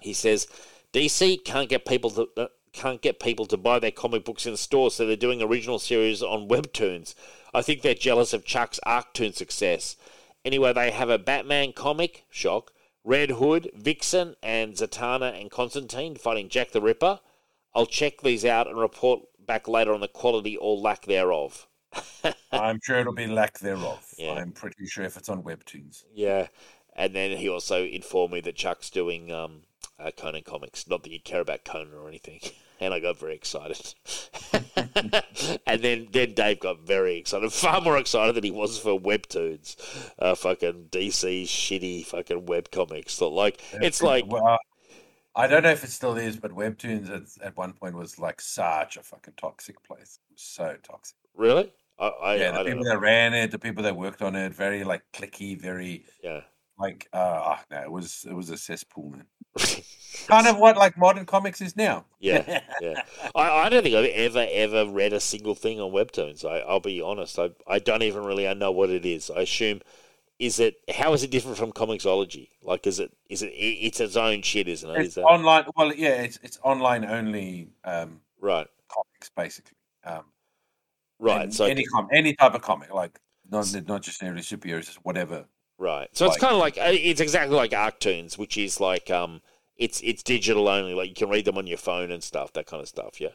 [0.00, 0.46] he says
[0.92, 4.56] DC can't get people to uh, can't get people to buy their comic books in
[4.56, 7.14] stores, so they're doing original series on Webtoons.
[7.54, 9.96] I think they're jealous of Chuck's Arktoon success.
[10.44, 12.72] Anyway, they have a Batman comic, shock,
[13.04, 17.20] Red Hood, Vixen, and Zatanna and Constantine fighting Jack the Ripper.
[17.74, 21.68] I'll check these out and report back later on the quality or lack thereof.
[22.52, 24.06] I'm sure it'll be lack thereof.
[24.16, 24.32] Yeah.
[24.32, 26.04] I'm pretty sure if it's on Webtoons.
[26.12, 26.48] Yeah,
[26.96, 29.62] and then he also informed me that Chuck's doing um,
[29.98, 30.88] uh, Conan comics.
[30.88, 32.40] Not that you care about Conan or anything.
[32.80, 33.94] and I got very excited.
[35.66, 39.76] and then, then Dave got very excited, far more excited than he was for webtoons,
[40.18, 43.14] uh, fucking DC shitty fucking web comics.
[43.14, 44.58] So like it's like Well,
[45.36, 48.40] I don't know if it still is, but Webtoons at, at one point was like
[48.40, 50.20] such a fucking toxic place.
[50.36, 51.16] So toxic.
[51.34, 54.22] really, I, I, yeah, I the don't people that ran it, the people that worked
[54.22, 56.42] on it, very like clicky, very Yeah,
[56.78, 59.26] like uh ah, no, it was it was a cesspool, man.
[60.26, 62.06] Kind of what like modern comics is now.
[62.18, 63.02] yeah, yeah.
[63.34, 66.44] I, I don't think I've ever ever read a single thing on webtoons.
[66.44, 67.38] I, I'll be honest.
[67.38, 69.30] I I don't even really I know what it is.
[69.30, 69.80] I assume.
[70.38, 72.48] Is it how is it different from comiXology?
[72.62, 75.00] Like, is it is it it's its own shit, isn't it?
[75.00, 75.64] Is It's that online.
[75.76, 78.66] Well, yeah, it's it's online only um right?
[78.88, 79.76] comics basically.
[80.04, 80.24] Um,
[81.18, 81.52] Right.
[81.52, 83.18] So any com- any type of comic, like
[83.50, 85.46] not not just necessarily superheroes, just whatever.
[85.78, 86.08] Right.
[86.12, 89.42] So it's kind of like uh, it's exactly like Arktoons, which is like um,
[89.76, 90.94] it's it's digital only.
[90.94, 93.20] Like you can read them on your phone and stuff, that kind of stuff.
[93.20, 93.30] Yeah.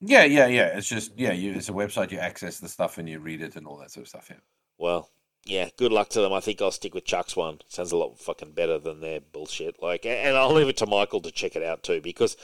[0.00, 0.76] Yeah, yeah, yeah.
[0.76, 2.10] It's just yeah, you it's a website.
[2.10, 4.28] You access the stuff and you read it and all that sort of stuff.
[4.30, 4.36] Yeah.
[4.78, 5.10] Well,
[5.44, 5.68] yeah.
[5.76, 6.32] Good luck to them.
[6.32, 7.60] I think I'll stick with Chuck's one.
[7.68, 9.82] Sounds a lot fucking better than their bullshit.
[9.82, 12.36] Like, and I'll leave it to Michael to check it out too because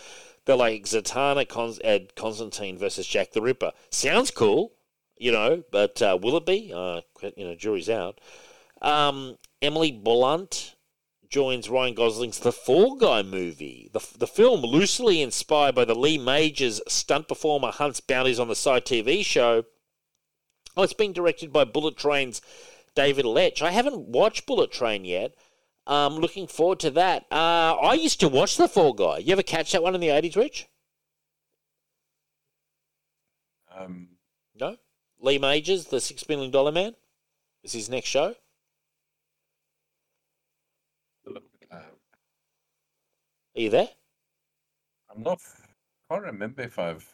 [0.44, 3.72] they're like Zatanna Con- Ed Constantine versus Jack the Ripper.
[3.90, 4.72] Sounds cool,
[5.16, 6.72] you know, but uh, will it be?
[6.74, 7.00] Uh,
[7.36, 8.20] you know, jury's out.
[8.82, 10.74] Um, Emily Blunt
[11.28, 13.88] joins Ryan Gosling's The Fall Guy movie.
[13.92, 18.54] The, the film, loosely inspired by the Lee Majors stunt performer Hunts Bounties on the
[18.56, 19.64] Side TV show,
[20.76, 22.42] oh, it's being directed by Bullet Train's
[22.94, 23.62] David Leitch.
[23.62, 25.34] I haven't watched Bullet Train yet.
[25.86, 27.24] Um, looking forward to that.
[27.30, 29.18] Uh, I used to watch The Fall Guy.
[29.18, 30.68] You ever catch that one in the 80s, Rich?
[33.74, 34.08] Um,
[34.54, 34.76] No?
[35.18, 36.94] Lee Majors, the $6 million man?
[37.62, 38.34] Is his next show?
[41.70, 41.78] uh,
[43.56, 43.88] Are you there?
[45.08, 45.38] I'm not.
[46.10, 47.08] I Can't remember if I've.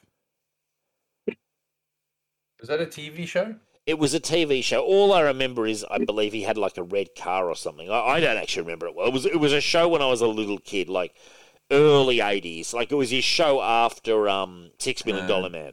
[2.61, 3.57] Was that a TV show?
[3.87, 4.85] It was a TV show.
[4.85, 7.91] All I remember is I believe he had like a red car or something.
[7.91, 9.07] I, I don't actually remember it well.
[9.09, 11.17] It was it was a show when I was a little kid, like
[11.71, 12.73] early eighties.
[12.75, 15.73] Like it was his show after um Six Million Dollar Uh, Man.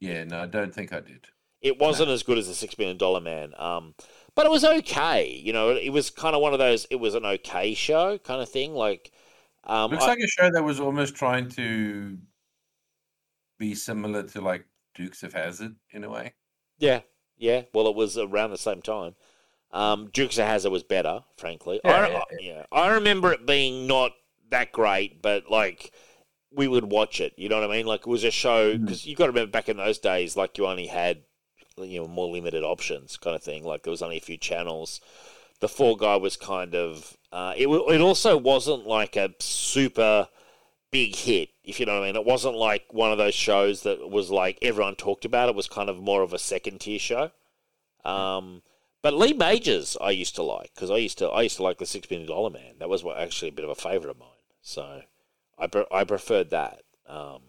[0.00, 1.26] Yeah, no, I don't think I did.
[1.60, 3.52] It wasn't as good as the Six Million Dollar Man.
[3.58, 3.94] Um,
[4.34, 5.26] but it was okay.
[5.28, 6.86] You know, it was kind of one of those.
[6.90, 8.74] It was an okay show kind of thing.
[8.74, 9.10] Like,
[9.68, 12.18] um, Looks I- like a show that was almost trying to
[13.58, 14.64] be similar to like
[14.94, 16.34] Dukes of Hazzard in a way.
[16.78, 17.00] Yeah,
[17.36, 17.62] yeah.
[17.74, 19.14] Well, it was around the same time.
[19.72, 21.80] Um, Dukes of Hazzard was better, frankly.
[21.84, 22.66] Yeah, I, yeah, I- yeah.
[22.72, 24.12] I remember it being not
[24.50, 25.92] that great, but like
[26.50, 27.34] we would watch it.
[27.36, 27.86] You know what I mean?
[27.86, 28.82] Like it was a show Mm.
[28.86, 31.22] because you got to remember back in those days, like you only had
[31.76, 33.62] you know more limited options, kind of thing.
[33.64, 35.00] Like there was only a few channels.
[35.60, 37.68] The Fall Guy was kind of uh, it.
[37.68, 40.28] It also wasn't like a super
[40.90, 42.16] big hit, if you know what I mean.
[42.16, 45.48] It wasn't like one of those shows that was like everyone talked about.
[45.48, 47.30] It was kind of more of a second tier show.
[48.04, 48.62] Um,
[49.02, 51.78] but Lee Majors, I used to like because I used to I used to like
[51.78, 52.76] the Six Million Dollar Man.
[52.78, 54.28] That was actually a bit of a favorite of mine.
[54.62, 55.02] So
[55.58, 56.82] I pre- I preferred that.
[57.06, 57.42] Um,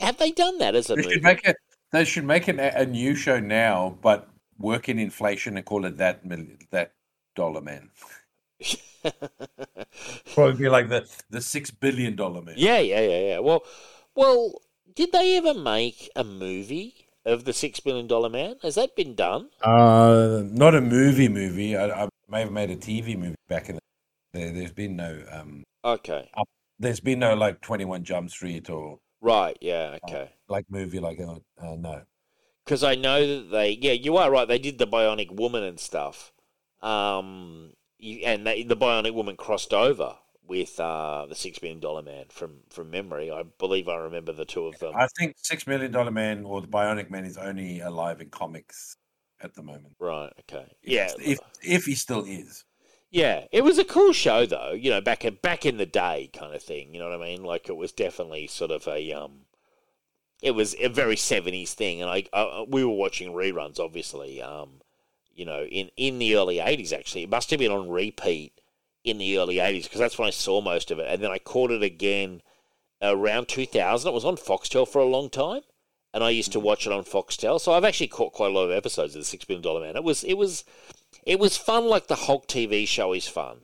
[0.00, 1.10] have they done that as a They movie?
[1.10, 1.56] should make it.
[1.92, 4.28] They should make an, a new show now, but
[4.58, 6.92] work in inflation and call it that mil- that
[7.34, 7.90] dollar man.
[10.34, 12.54] Probably be like the the six billion dollar man.
[12.58, 13.38] yeah, yeah, yeah, yeah.
[13.38, 13.62] Well,
[14.14, 14.60] well,
[14.94, 18.56] did they ever make a movie of the six billion dollar Man?
[18.62, 19.50] Has that been done?
[19.62, 21.76] Uh, not a movie movie.
[21.76, 23.80] I, I may have made a TV movie back in the.
[24.32, 25.64] There, there's been no um.
[25.84, 26.30] Okay,
[26.78, 29.56] There's been no like Twenty One Jump Street or right.
[29.60, 29.98] Yeah.
[30.04, 30.30] Okay.
[30.48, 31.40] like movie like that.
[31.60, 32.02] Uh, no.
[32.64, 34.46] because I know that they, yeah, you are right.
[34.48, 36.32] They did the Bionic Woman and stuff,
[36.82, 42.02] um, you, and they, the Bionic Woman crossed over with uh, the Six Million Dollar
[42.02, 43.30] Man from from memory.
[43.30, 44.94] I believe I remember the two of them.
[44.96, 48.96] I think Six Million Dollar Man or the Bionic Man is only alive in comics
[49.40, 49.94] at the moment.
[50.00, 50.32] right.
[50.40, 50.66] Okay.
[50.82, 51.10] Yeah.
[51.18, 52.64] If if he still is.
[53.10, 53.44] Yeah.
[53.52, 54.72] It was a cool show though.
[54.72, 56.94] You know, back in back in the day, kind of thing.
[56.94, 57.44] You know what I mean?
[57.44, 59.42] Like it was definitely sort of a um.
[60.40, 64.40] It was a very seventies thing, and I, I we were watching reruns, obviously.
[64.40, 64.80] Um,
[65.38, 68.58] you know, in in the early eighties, actually, it must have been on repeat
[69.04, 71.06] in the early 80s because that's when I saw most of it.
[71.08, 72.42] And then I caught it again
[73.00, 74.08] around 2000.
[74.08, 75.62] It was on Foxtel for a long time.
[76.12, 76.66] And I used to mm-hmm.
[76.66, 77.60] watch it on Foxtel.
[77.60, 79.96] So I've actually caught quite a lot of episodes of the Six Million Dollar Man.
[79.96, 80.64] It was, it was,
[81.24, 83.58] it was fun like the Hulk TV show is fun.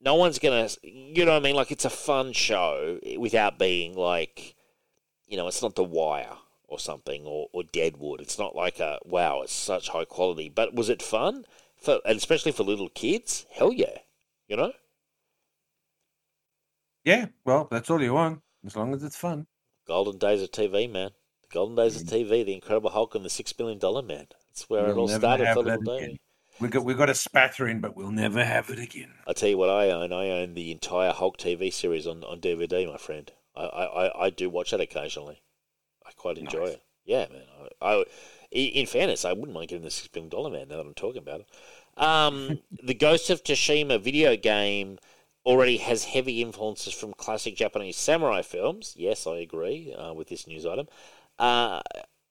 [0.00, 1.54] No one's going to, you know what I mean?
[1.54, 4.56] Like it's a fun show without being like,
[5.28, 6.36] you know, it's not The Wire
[6.72, 8.20] or something or, or Deadwood.
[8.20, 10.48] It's not like a, wow, it's such high quality.
[10.48, 11.44] But was it fun?
[11.76, 13.46] For, and especially for little kids?
[13.52, 13.98] Hell yeah.
[14.48, 14.72] You know?
[17.04, 19.46] Yeah, well, that's all you want, as long as it's fun.
[19.86, 21.10] Golden days of TV, man.
[21.42, 24.26] The golden days of TV, the Incredible Hulk and the Six Million Dollar Man.
[24.48, 26.08] That's where it We'll all never started for Little again.
[26.08, 26.20] Davey.
[26.60, 29.14] We got we got a spattering, but we'll never have it again.
[29.26, 30.12] I tell you what, I own.
[30.12, 33.32] I own the entire Hulk TV series on, on DVD, my friend.
[33.56, 35.42] I, I, I- I do watch that occasionally.
[36.22, 36.76] Quite enjoy Nice.
[36.76, 36.82] it.
[37.04, 37.42] Yeah, man.
[37.80, 38.04] I, I, i-
[38.80, 41.22] in fairness, I wouldn't mind getting the Six Billion Dollar Man now that I'm talking
[41.22, 41.48] about it.
[42.02, 44.98] Um, the Ghost of Tsushima video game
[45.44, 48.94] already has heavy influences from classic Japanese samurai films.
[48.96, 50.86] Yes, I agree uh, with this news item.
[51.38, 51.80] Uh,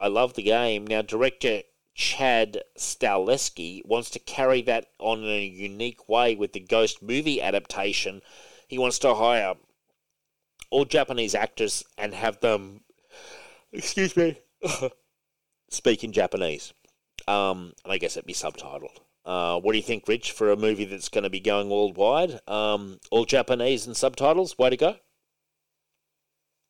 [0.00, 0.86] I love the game.
[0.86, 1.62] Now, director
[1.94, 7.40] Chad Stahelski wants to carry that on in a unique way with the Ghost movie
[7.42, 8.22] adaptation.
[8.68, 9.56] He wants to hire
[10.70, 12.81] all Japanese actors and have them,
[13.72, 14.38] excuse me,
[15.70, 16.72] speak in Japanese.
[17.28, 18.98] Um, and I guess it'd be subtitled.
[19.24, 22.40] Uh, what do you think, Rich, for a movie that's going to be going worldwide?
[22.48, 24.58] Um, all Japanese and subtitles?
[24.58, 24.96] Way to go.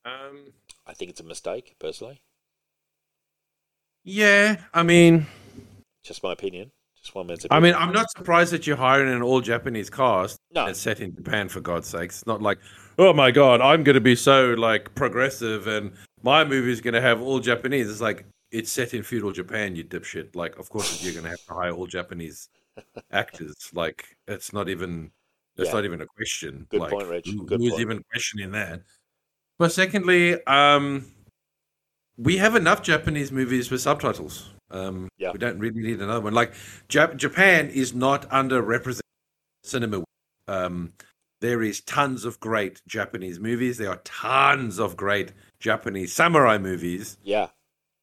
[0.05, 0.53] Um,
[0.87, 2.21] I think it's a mistake, personally.
[4.05, 5.27] yeah, I mean,
[6.03, 6.73] Just my opinion.
[7.01, 7.65] Just one man's opinion.
[7.65, 10.67] I mean, I'm not surprised that you're hiring an all Japanese cast No.
[10.67, 12.19] and set in Japan for God's sakes.
[12.19, 12.59] It's not like,
[12.99, 15.93] oh my God, I'm going to be so like progressive and
[16.23, 17.91] my movie is going to have all Japanese.
[17.91, 20.37] It's like it's set in feudal Japan, you dipshit.
[20.37, 22.49] Like, of course you're going to have to hire all Japanese
[23.11, 23.55] actors.
[23.73, 25.11] Like, it's not even.
[25.57, 25.75] it's Yeah.
[25.75, 26.66] not even a question.
[26.70, 27.27] Good like, point, Rich.
[27.29, 27.81] who- Good who's point.
[27.81, 28.83] even questioning that?
[29.59, 31.07] But secondly, um,
[32.16, 34.51] we have enough Japanese movies with subtitles.
[34.70, 35.33] Um, Yeah.
[35.33, 36.35] We don't really need another one.
[36.35, 36.55] Like
[36.89, 39.01] Jap- Japan is not underrepresented
[39.64, 40.05] cinema.
[40.49, 40.93] Um,
[41.41, 43.77] there is tons of great Japanese movies.
[43.79, 45.33] There are tons of great
[45.63, 47.17] Japanese samurai movies.
[47.23, 47.49] yeah.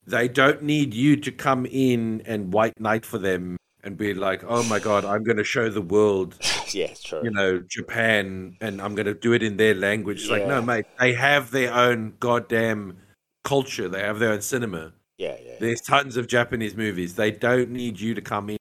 [0.07, 4.43] They don't need you to come in and white knight for them and be like,
[4.47, 6.36] "Oh my god, I'm going to show the world
[6.74, 7.22] yeah, true.
[7.24, 10.22] you know, Japan, and I'm going to do it in their language.
[10.22, 12.97] It's like, no, mate, they have their own goddamn
[13.43, 13.88] culture.
[13.88, 14.93] They have their own cinema.
[15.20, 15.57] yeah, yeah.
[15.60, 17.14] There's tons of Japanese movies.
[17.16, 18.57] They don't need you to come in.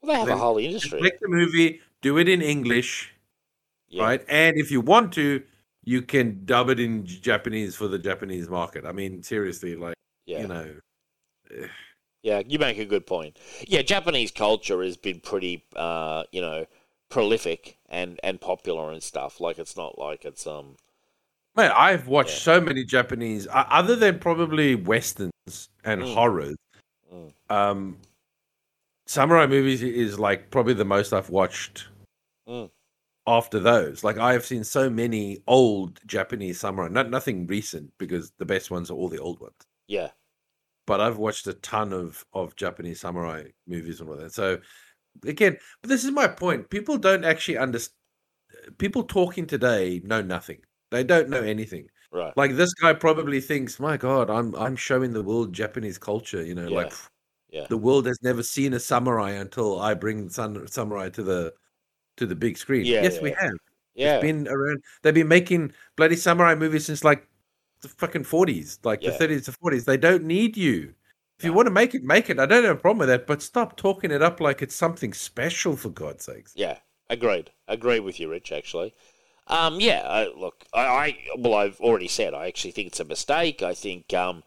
[0.00, 1.00] Well, they have a whole industry.
[1.02, 3.12] Make the movie, do it in English,
[3.90, 4.04] Yeah.
[4.04, 4.24] right?
[4.28, 5.42] And if you want to,
[5.88, 8.84] you can dub it in Japanese for the Japanese market.
[8.84, 9.94] I mean, seriously, like,
[10.26, 10.40] Yeah.
[10.42, 10.74] you know,
[12.22, 13.38] Yeah, you make a good point.
[13.66, 16.66] Yeah, Japanese culture has been pretty, uh, you know,
[17.08, 19.40] prolific and, and popular and stuff.
[19.40, 20.76] Like it's not like it's um.
[21.56, 22.50] man, I've watched Yeah.
[22.50, 25.32] so many Japanese, o- other than probably westerns
[25.84, 26.14] and Mm.
[26.14, 26.56] horrors.
[27.12, 27.32] Mm.
[27.48, 27.98] Um,
[29.06, 31.86] samurai movies is like probably the most I've watched
[32.46, 32.70] Mm.
[33.28, 34.04] After those.
[34.04, 38.70] Like I have seen so many old Japanese samurai, not nothing recent because the best
[38.70, 39.56] ones are all the old ones.
[39.88, 40.10] Yeah,
[40.86, 44.32] But I've watched a ton of of Japanese samurai movies and all that.
[44.34, 44.58] So
[45.26, 46.70] again, but this is my point.
[46.70, 47.94] People don't actually understand.
[48.78, 50.60] People talking today know nothing.
[50.90, 51.88] They don't know anything.
[52.12, 52.34] right.
[52.36, 56.54] Like this guy probably thinks, "My God, I'm I'm showing the world Japanese culture." You
[56.54, 56.76] know, Yeah.
[56.82, 56.92] like
[57.50, 57.66] Yeah.
[57.68, 61.54] the world has never seen a samurai until I bring sun, samurai to the
[62.18, 62.84] to the big screen.
[62.84, 63.42] Yeah, yes, we yeah.
[63.42, 63.52] have.
[63.94, 64.14] Yeah.
[64.16, 64.82] It's been around.
[65.02, 67.26] They've been making bloody samurai movies since like
[67.82, 69.10] the fucking forties, like Yeah.
[69.10, 69.84] the thirties to forties.
[69.84, 70.94] They don't need you.
[71.38, 72.40] If you want to make it, make it.
[72.40, 75.12] I don't have a problem with that, but stop talking it up like it's something
[75.12, 76.52] special for God's sakes.
[76.56, 77.50] Yeah, agreed.
[77.68, 78.50] Agree with you, Rich.
[78.50, 78.92] Actually,
[79.46, 80.00] um, yeah.
[80.00, 83.62] I, look, I, I well, I've already said I actually think it's a mistake.
[83.62, 84.42] I think, um,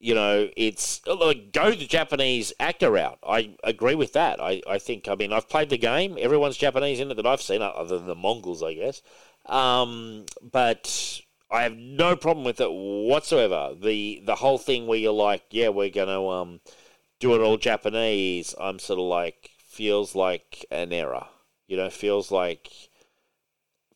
[0.00, 3.18] you know, it's like go the Japanese actor route.
[3.26, 4.40] I agree with that.
[4.40, 5.08] I, I think.
[5.08, 6.16] I mean, I've played the game.
[6.20, 9.02] Everyone's Japanese in it that I've seen, other than the Mongols, I guess.
[9.46, 11.20] Um, but
[11.50, 13.74] I have no problem with it whatsoever.
[13.80, 16.60] The the whole thing where you're like, yeah, we're gonna um
[17.20, 18.54] do it all Japanese.
[18.60, 21.26] I'm sort of like feels like an error.
[21.66, 22.70] You know, feels like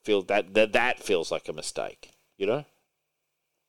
[0.02, 2.12] feel that that that feels like a mistake.
[2.38, 2.64] You know.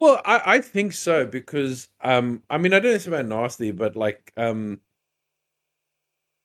[0.04, 3.26] Well, I, I think so because um I mean I don't know if it's about
[3.26, 4.82] nasty, but like um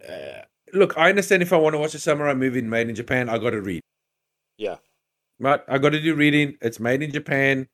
[0.09, 0.43] uh,
[0.73, 3.39] look, I understand if I want to watch a samurai movie made in Japan, I
[3.39, 3.81] got to read.
[4.59, 4.77] Yeah.
[5.41, 6.57] Right, I got to do reading.
[6.63, 7.67] It's made in Japan,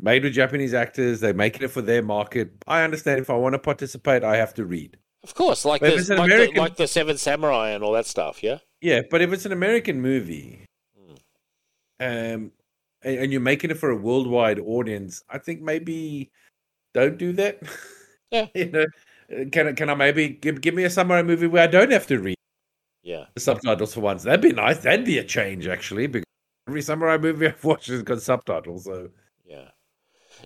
[0.00, 1.18] made with Japanese actors.
[1.18, 2.52] They're making it for their market.
[2.68, 4.98] I understand if I want to participate, I have to read.
[5.24, 8.40] Of course, like the, like, the like the Seven Samurai and all that stuff.
[8.40, 8.58] Yeah.
[8.80, 10.60] Yeah, but if it's an American movie,
[12.00, 12.34] Mm.
[12.34, 12.52] um,
[13.04, 16.30] and, and you're making it for a worldwide audience, I think maybe
[16.94, 17.60] don't do that.
[18.30, 18.46] Yeah.
[18.54, 18.86] you know,
[19.32, 21.90] Uh, can I can I maybe give give me a samurai movie where I don't
[21.92, 22.36] have to read
[23.02, 23.26] Yeah.
[23.34, 24.22] the subtitles for once?
[24.24, 24.78] That'd be nice.
[24.78, 26.26] That'd be a change actually, because
[26.68, 28.84] every samurai movie I've watched has got subtitles.
[28.84, 29.10] So
[29.44, 29.70] Yeah.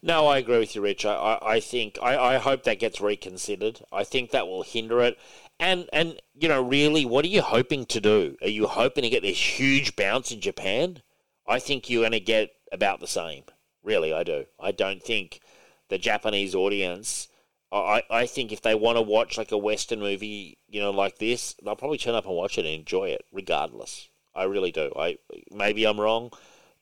[0.03, 1.05] No, I agree with you, Rich.
[1.07, 3.81] I, I, I think I, I hope that gets reconsidered.
[3.93, 5.19] I think that will hinder it.
[5.59, 8.37] And and you know, really, what are you hoping to do?
[8.43, 11.03] Are you hoping to get this huge bounce in Japan?
[11.49, 13.45] I think you're going to get about the same.
[13.83, 14.45] Really, I do.
[14.61, 15.41] I don't think
[15.89, 17.29] the Japanese audience.
[17.73, 21.19] I, I think if they want to watch like a Western movie, you know, like
[21.19, 24.09] this, they'll probably turn up and watch it and enjoy it, regardless.
[24.35, 24.93] I really do.
[24.97, 25.19] I
[25.51, 26.31] maybe I'm wrong,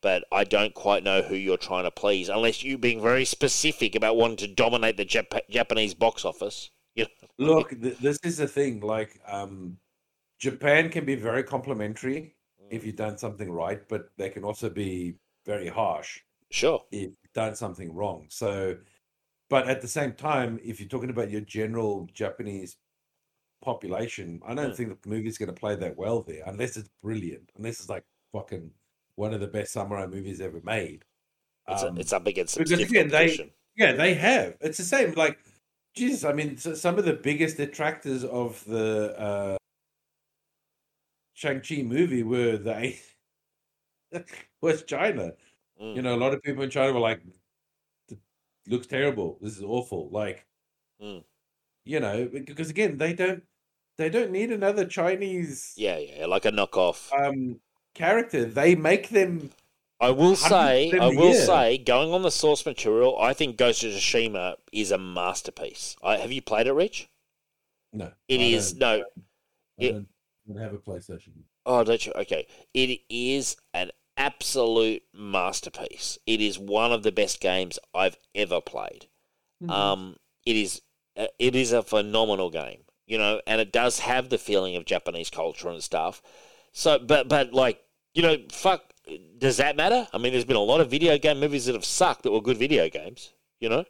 [0.00, 3.94] but I don't quite know who you're trying to please, unless you're being very specific
[3.94, 6.70] about wanting to dominate the Jap- Japanese box office.
[6.94, 7.54] You know?
[7.54, 8.80] Look, th- this is the thing.
[8.80, 9.78] Like, um,
[10.38, 12.35] Japan can be very complimentary
[12.70, 15.14] if you've done something right, but they can also be
[15.44, 16.84] very harsh Sure.
[16.90, 18.26] if you've done something wrong.
[18.30, 18.76] So,
[19.48, 22.76] but at the same time, if you're talking about your general Japanese
[23.62, 24.76] population, I don't Mm.
[24.76, 28.04] think the movie's going to play that well there, unless it's brilliant, unless it's like
[28.32, 28.72] fucking
[29.14, 31.04] one of the best samurai movies ever made.
[31.68, 34.56] It's, Um, it's up against because stiff again, they- yeah, they have.
[34.60, 35.12] It's the same.
[35.14, 35.38] Like,
[35.94, 39.56] Jesus, I mean, so some of the biggest detractors of the uh,
[41.36, 42.98] Shang Chi movie were they
[44.62, 45.32] was China.
[45.80, 45.96] Mm.
[45.96, 47.20] You know, a lot of people in China were like,
[48.66, 49.38] "Looks terrible.
[49.42, 50.46] This is awful." Like,
[51.02, 51.22] Mm.
[51.84, 53.42] you know, because again, they don't
[53.98, 57.12] they don't need another Chinese Yeah, yeah, like a knockoff.
[57.12, 57.60] um
[57.94, 58.46] character.
[58.46, 59.50] They make them.
[60.00, 61.44] I will say, I will year.
[61.46, 65.96] say, going on the source material, I think Ghost of Tsushima is a masterpiece.
[66.02, 67.08] I, have you played it, Rich?
[67.94, 69.04] No, It I is don't- no.
[69.04, 70.00] I Yeah.
[70.46, 71.32] Don't, have a PlayStation.
[71.64, 72.12] Oh, don't you?
[72.16, 76.18] Okay, it is an absolute masterpiece.
[76.26, 79.06] It is one of the best games I've ever played.
[79.62, 79.70] Mm-hmm.
[79.70, 80.82] Um, it is
[81.16, 84.84] uh, it is a phenomenal game, you know, and it does have the feeling of
[84.84, 86.22] Japanese culture and stuff.
[86.72, 87.80] So, but but like
[88.14, 88.92] you know, fuck,
[89.38, 90.08] does that matter?
[90.12, 92.40] I mean, there's been a lot of video game movies that have sucked that were
[92.40, 93.84] good video games, you know.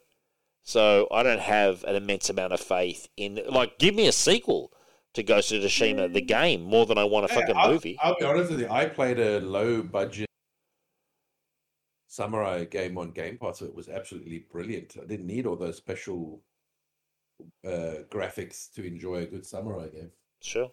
[0.62, 4.72] So I don't have an immense amount of faith in like give me a sequel
[5.16, 7.98] to Ghost of Tsushima, the game, more than I want a Yeah, fucking I'll, movie.
[8.00, 8.68] I'll be honest with you.
[8.70, 10.26] I played a low budget
[12.08, 13.62] samurai game on Game Pass.
[13.62, 14.96] It was absolutely brilliant.
[15.00, 16.40] I didn't need all those special
[17.64, 20.10] uh, graphics to enjoy a good samurai game.
[20.40, 20.70] Sure.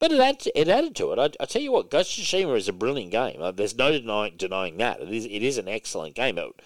[0.00, 1.18] But it added, it added to it.
[1.18, 3.40] I, I tell you what, Ghost of Tsushima is a brilliant game.
[3.40, 5.00] Uh, There's no denying, denying that.
[5.00, 6.38] It is it is an excellent game.
[6.38, 6.60] It,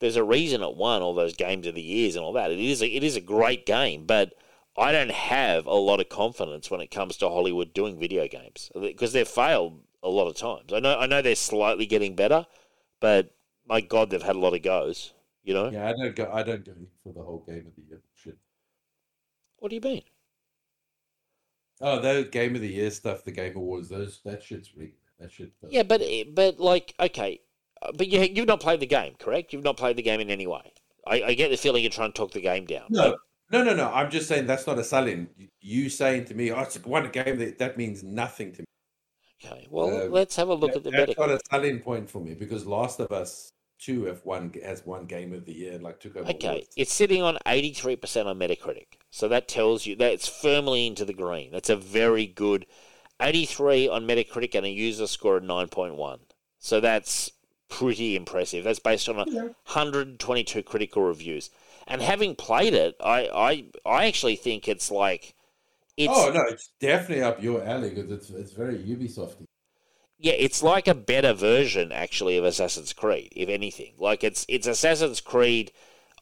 [0.00, 2.50] there's a reason it won all those games of the years and all that.
[2.50, 4.32] It is a, it is a great game, but
[4.76, 8.70] I don't have a lot of confidence when it comes to Hollywood doing video games
[8.80, 10.72] because they've failed a lot of times.
[10.72, 12.46] I know I know they're slightly getting better,
[13.00, 13.34] but
[13.66, 15.12] my God, they've had a lot of goes.
[15.42, 16.30] You know Yeah, I don't go.
[16.32, 18.36] I don't go for the whole game of the year shit.
[19.58, 20.02] what do you mean?
[21.80, 24.96] Oh, those game of the year stuff, the Game Awards, those that shit's rigged.
[25.18, 25.58] That shit.
[25.60, 26.02] does- Yeah, but
[26.34, 27.40] but like okay,
[27.82, 29.52] uh, but you you've not played the game, correct?
[29.52, 30.72] You've not played the game in any way.
[31.06, 32.84] I, I get the feeling you're trying to talk the game down.
[32.90, 33.16] No,
[33.50, 33.90] no, no, no.
[33.92, 35.28] I'm just saying that's not a selling.
[35.60, 38.66] You saying to me, "Oh, it's one game that that means nothing to me."
[39.44, 41.34] Okay, well Uh, let's have a look That- at the that's not Metacritic.
[41.36, 45.32] a selling point for me because Last of Us Two have one has one game
[45.32, 46.28] of the year, like took over.
[46.30, 46.68] Okay, awards.
[46.76, 50.86] it's sitting on eighty three percent on Metacritic, so that tells you that it's firmly
[50.86, 51.50] into the green.
[51.50, 52.66] That's a very good
[53.22, 56.20] eighty three on Metacritic and a user score of nine point one.
[56.58, 57.30] So that's
[57.70, 58.64] pretty impressive.
[58.64, 61.48] That's based on a hundred twenty two critical reviews.
[61.90, 65.34] And having played it, I, I I actually think it's like
[65.96, 69.44] it's oh no, it's definitely up your alley because it's it's very Ubisoft.
[70.18, 73.94] Yeah, it's like a better version actually of Assassin's Creed, if anything.
[73.98, 75.72] Like it's it's Assassin's Creed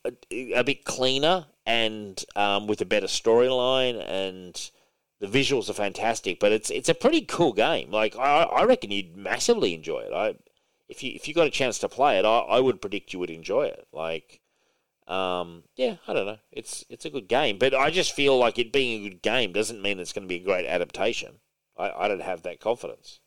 [0.06, 4.70] a, a bit cleaner and um, with a better storyline and
[5.20, 6.40] the visuals are fantastic.
[6.40, 7.90] But it's it's a pretty cool game.
[7.90, 10.12] Like I, I reckon you'd massively enjoy it.
[10.14, 10.34] I
[10.88, 13.18] if you if you got a chance to play it, I, I would predict you
[13.18, 13.86] would enjoy it.
[13.92, 14.40] Like.
[15.08, 16.38] Um, yeah, I don't know.
[16.52, 19.52] It's it's a good game, but I just feel like it being a good game
[19.52, 21.40] doesn't mean it's going to be a great adaptation.
[21.76, 23.20] I, I don't have that confidence.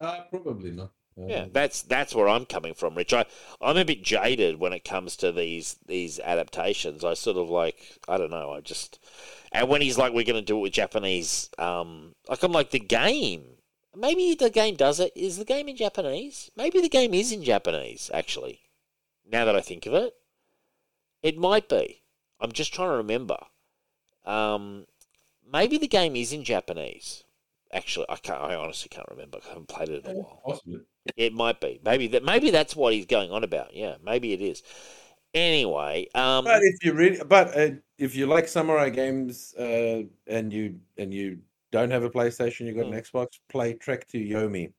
[0.00, 0.92] Uh, probably not.
[1.26, 3.12] Yeah, Um, that's that's where I'm coming from, Rich.
[3.12, 3.26] I
[3.60, 7.04] I'm a bit jaded when it comes to these these adaptations.
[7.04, 8.52] I sort of like I don't know.
[8.52, 9.00] I just
[9.52, 12.70] and when he's like we're going to do it with Japanese, um, like I'm like
[12.70, 13.58] the game.
[13.96, 15.12] Maybe the game does it.
[15.16, 16.50] Is the game in Japanese?
[16.56, 18.10] Maybe the game is in Japanese.
[18.14, 18.60] Actually,
[19.30, 20.14] now that I think of it,
[21.22, 22.02] it might be.
[22.40, 23.38] I'm just trying to remember.
[24.24, 24.86] Um,
[25.50, 27.24] maybe the game is in Japanese.
[27.72, 28.40] Actually, I can't.
[28.40, 29.38] I honestly can't remember.
[29.44, 30.40] I haven't played it in a while.
[30.46, 30.80] Possibly.
[31.16, 31.80] It might be.
[31.84, 32.24] Maybe that.
[32.24, 33.74] Maybe that's what he's going on about.
[33.74, 34.62] Yeah, maybe it is.
[35.34, 40.50] Anyway, um, But if you really, but uh, if you like samurai games uh, and
[40.52, 41.38] you and you
[41.70, 42.94] don't have a PlayStation, you got Hmm.
[42.94, 44.72] an Xbox, play Trek to Yomi.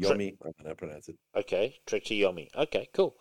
[0.00, 1.16] Tre- Yomi, I don't know how to pronounce it.
[1.34, 2.48] okay, Trek to Yomi.
[2.54, 3.16] Okay, cool.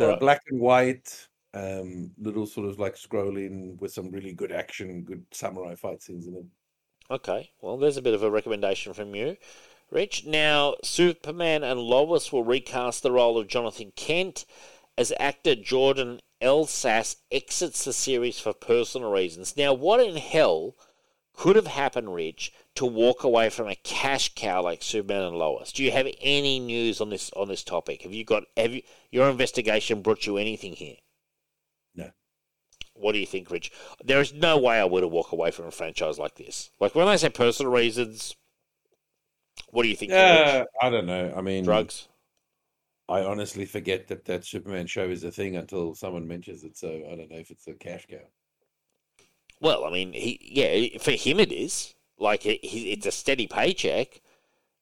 [0.00, 0.18] It's a Alright.
[0.18, 5.26] black and white, um, little sort of like scrolling with some really good action, good
[5.30, 6.46] samurai fight scenes in it.
[7.10, 9.36] Okay, well, there's a bit of a recommendation from you,
[9.90, 10.24] Rich.
[10.24, 14.46] Now, Superman and Lois will recast the role of Jonathan Kent
[14.96, 19.54] as actor Jordan Elsass exits the series for personal reasons.
[19.54, 20.76] Now, what in hell
[21.40, 25.72] could have happened, Rich, to walk away from a cash cow like Superman and Lois?
[25.72, 28.02] Do you have any news on this on this topic?
[28.02, 30.96] Have you got have you, your investigation brought you anything here?
[31.94, 32.10] No.
[32.92, 33.72] What do you think, Rich?
[34.04, 36.72] There is no way I would have walked away from a franchise like this.
[36.78, 38.36] Like when I say personal reasons,
[39.70, 40.12] what do you think?
[40.12, 40.66] Yeah, Rich?
[40.82, 41.32] Uh, I don't know.
[41.34, 42.06] I mean, drugs.
[43.08, 46.76] I honestly forget that that Superman show is a thing until someone mentions it.
[46.76, 48.18] So I don't know if it's a cash cow.
[49.60, 53.46] Well, I mean, he yeah, for him it is like it, he, it's a steady
[53.46, 54.20] paycheck,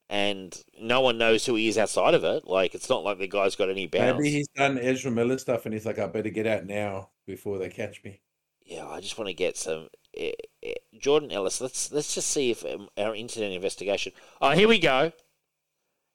[0.09, 2.47] and no one knows who he is outside of it.
[2.47, 4.17] Like it's not like the guy's got any bounce.
[4.19, 7.59] Maybe he's done Ezra Miller stuff, and he's like, I better get out now before
[7.59, 8.21] they catch me.
[8.65, 10.33] yeah, I just want to get some eh,
[10.63, 11.61] eh, Jordan Ellis.
[11.61, 14.13] Let's let's just see if um, our internet investigation.
[14.41, 15.13] Oh, here we go.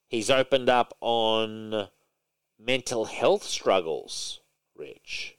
[0.08, 1.88] He's opened up on
[2.58, 4.40] mental health struggles,
[4.76, 5.36] Rich.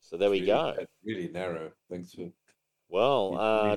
[0.00, 0.76] So there we Really- go.
[1.04, 1.72] Really narrow.
[1.90, 2.30] Thanks for
[2.94, 3.76] Well, uh,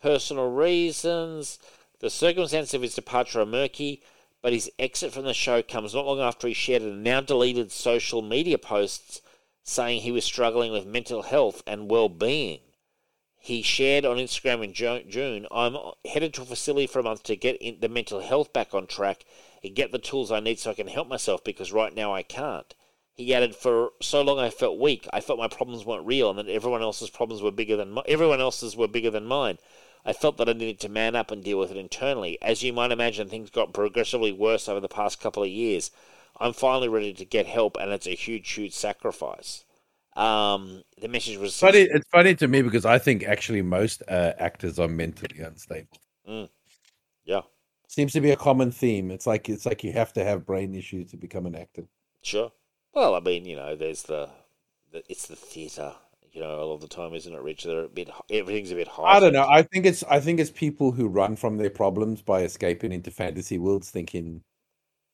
[0.00, 1.58] personal reasons.
[2.00, 4.02] The circumstances of his departure are murky,
[4.40, 7.70] but his exit from the show comes not long after he shared a now deleted
[7.70, 9.20] social media posts
[9.62, 12.60] saying he was struggling with mental health and well being.
[13.38, 14.72] He shared on Instagram in
[15.10, 15.76] June, I'm
[16.06, 18.86] headed to a facility for a month to get in the mental health back on
[18.86, 19.26] track
[19.62, 22.22] and get the tools I need so I can help myself because right now I
[22.22, 22.74] can't.
[23.16, 25.06] He added, "For so long I felt weak.
[25.12, 28.02] I felt my problems weren't real, and that everyone else's problems were bigger than mi-
[28.06, 29.58] everyone else's were bigger than mine.
[30.04, 32.40] I felt that I needed to man up and deal with it internally.
[32.42, 35.90] As you might imagine, things got progressively worse over the past couple of years.
[36.40, 39.64] I'm finally ready to get help, and it's a huge, huge sacrifice."
[40.16, 44.32] Um, the message was Funny, it's funny to me because I think actually most uh,
[44.38, 45.98] actors are mentally unstable.
[47.24, 47.42] Yeah,
[47.88, 49.10] Seems to be a common theme.
[49.10, 51.84] It's like it's like you have to have brain issues to become an actor.
[52.22, 52.52] sure.
[52.94, 54.28] Well, I mean, you know, there's the,
[54.92, 55.94] the it's the theatre.
[56.32, 57.64] You know, a lot of the time, isn't it, Rich?
[57.64, 58.08] They're a bit.
[58.30, 59.16] Everything's a bit high.
[59.16, 59.46] I don't know.
[59.48, 63.10] I think it's I think it's people who run from their problems by escaping into
[63.10, 64.42] fantasy worlds, thinking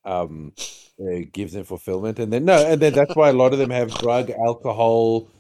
[0.05, 0.55] um
[0.99, 3.71] it gives them fulfillment, and then no, and then that's why a lot of them
[3.71, 5.31] have drug, alcohol,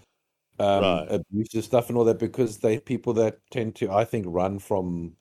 [0.60, 1.08] um, Right.
[1.08, 5.16] abusive stuff, and all that because they people that tend to, I think, run from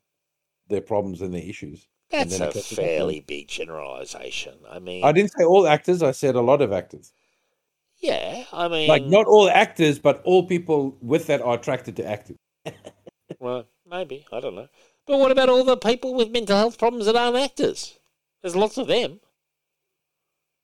[0.70, 1.88] their problems and their issues.
[2.10, 4.56] That's a it gets to fairly big generalisation.
[4.70, 6.02] I mean, I didn't say all actors.
[6.02, 7.12] I said a lot of actors.
[8.00, 12.06] yeah, I mean, Like not all actors, but all people with that are attracted to
[12.06, 12.38] acting.
[13.40, 14.70] Well, maybe I don't know.
[15.06, 18.00] But what about all the people with mental health problems that aren't actors?
[18.42, 19.20] There's lots of them.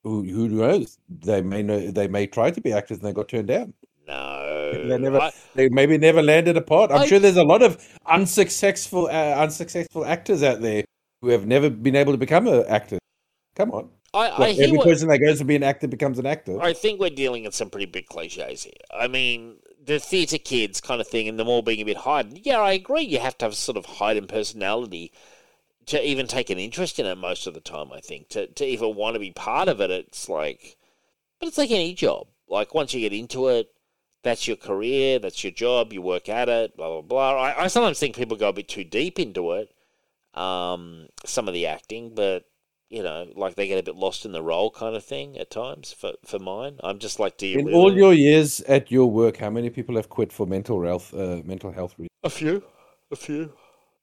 [0.03, 0.97] Who, who knows?
[1.09, 1.91] They may know.
[1.91, 3.73] They may try to be actors and they got turned down.
[4.07, 6.91] No, They never, I- they maybe never landed a part.
[6.91, 10.83] I'm I- sure there's a lot of unsuccessful, uh, unsuccessful actors out there
[11.23, 12.99] who have never been able to become an actor.
[13.55, 16.25] Come on, I, I hear every person that goes to be an actor becomes an
[16.25, 16.61] actor.
[16.61, 18.73] I think we're dealing in some pretty big cliches here.
[18.93, 22.41] I mean, the theatre kids kind of thing, and them all being a bit heightened.
[22.43, 23.03] Yeah, I agree.
[23.03, 25.13] You have to have a sort of heightened personality
[25.85, 27.93] to even take an interest in it most of the time.
[27.93, 30.75] I think to to even want to be part of it, it's like,
[31.39, 32.27] but it's like any job.
[32.49, 33.69] Like once you get into it,
[34.23, 35.93] that's your career, that's your job.
[35.93, 37.41] You work at it, blah blah blah.
[37.41, 39.73] I, I sometimes think people go a bit too deep into it.
[40.33, 42.45] Um, some of the acting, but
[42.89, 45.49] you know, like they get a bit lost in the role kind of thing at
[45.49, 45.93] times.
[45.93, 47.77] For for mine, I'm just like, do you In really?
[47.77, 51.41] all your years at your work, how many people have quit for mental health, uh,
[51.43, 52.09] mental health reasons?
[52.23, 52.63] A few,
[53.11, 53.53] a few.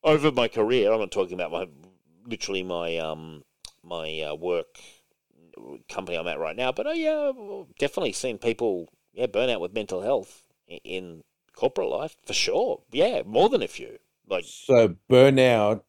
[0.02, 1.68] Over my career, I'm not talking about my
[2.26, 3.44] literally my um
[3.82, 4.78] my uh, work
[5.88, 7.32] company I'm at right now, but oh yeah,
[7.78, 11.24] definitely seen people yeah burn out with mental health in, in
[11.54, 12.82] corporate life for sure.
[12.90, 13.98] Yeah, more than a few.
[14.28, 15.82] Like So burnout,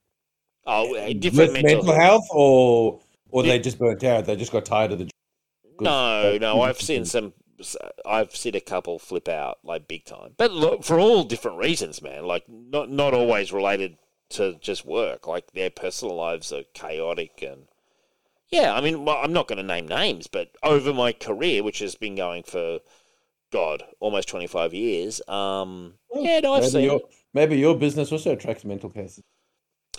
[0.66, 3.54] oh, uh, different mental, mental health, or or Yeah.
[3.54, 4.26] they just burnt out.
[4.26, 5.10] They just got tired of the.
[5.80, 7.34] No, no, I've seen some.
[8.06, 12.02] I've seen a couple flip out like big time, but look for all different reasons,
[12.02, 12.26] man.
[12.26, 13.98] Like not not always related
[14.32, 15.28] to just work.
[15.28, 17.68] Like their personal lives are chaotic and
[18.50, 18.74] yeah.
[18.74, 21.96] I mean, well, I'm not going to name names, but over my career, which has
[21.96, 22.80] been going for
[23.52, 26.84] God almost 25 years, um, yeah, no, I've maybe seen.
[26.84, 27.02] your
[27.34, 29.24] maybe your business also attracts mental cases.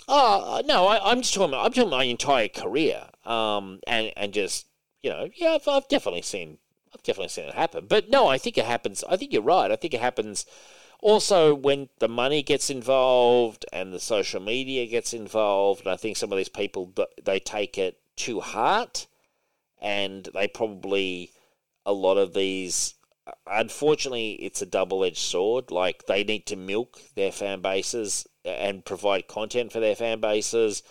[0.07, 1.49] Oh no, I, I'm just talking.
[1.49, 4.67] About, I'm talking my entire career, um, and and just
[5.01, 6.57] you know, yeah, I've, I've definitely seen,
[6.93, 7.85] I've definitely seen it happen.
[7.87, 9.03] But no, I think it happens.
[9.09, 9.71] I think you're right.
[9.71, 10.45] I think it happens
[11.01, 15.87] also when the money gets involved and the social media gets involved.
[15.87, 16.93] I think some of these people
[17.23, 19.07] they take it to heart,
[19.81, 21.31] and they probably
[21.85, 22.95] a lot of these.
[23.47, 25.71] Unfortunately, it's a double-edged sword.
[25.71, 30.83] Like they need to milk their fan bases and provide content for their fan bases,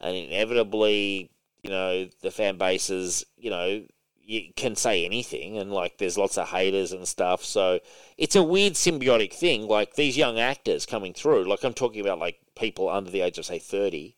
[0.00, 1.30] and inevitably,
[1.62, 3.82] you know, the fan bases, you know,
[4.22, 7.44] you can say anything, and like there's lots of haters and stuff.
[7.44, 7.78] So
[8.18, 9.68] it's a weird symbiotic thing.
[9.68, 13.38] Like these young actors coming through, like I'm talking about, like people under the age
[13.38, 14.16] of say 30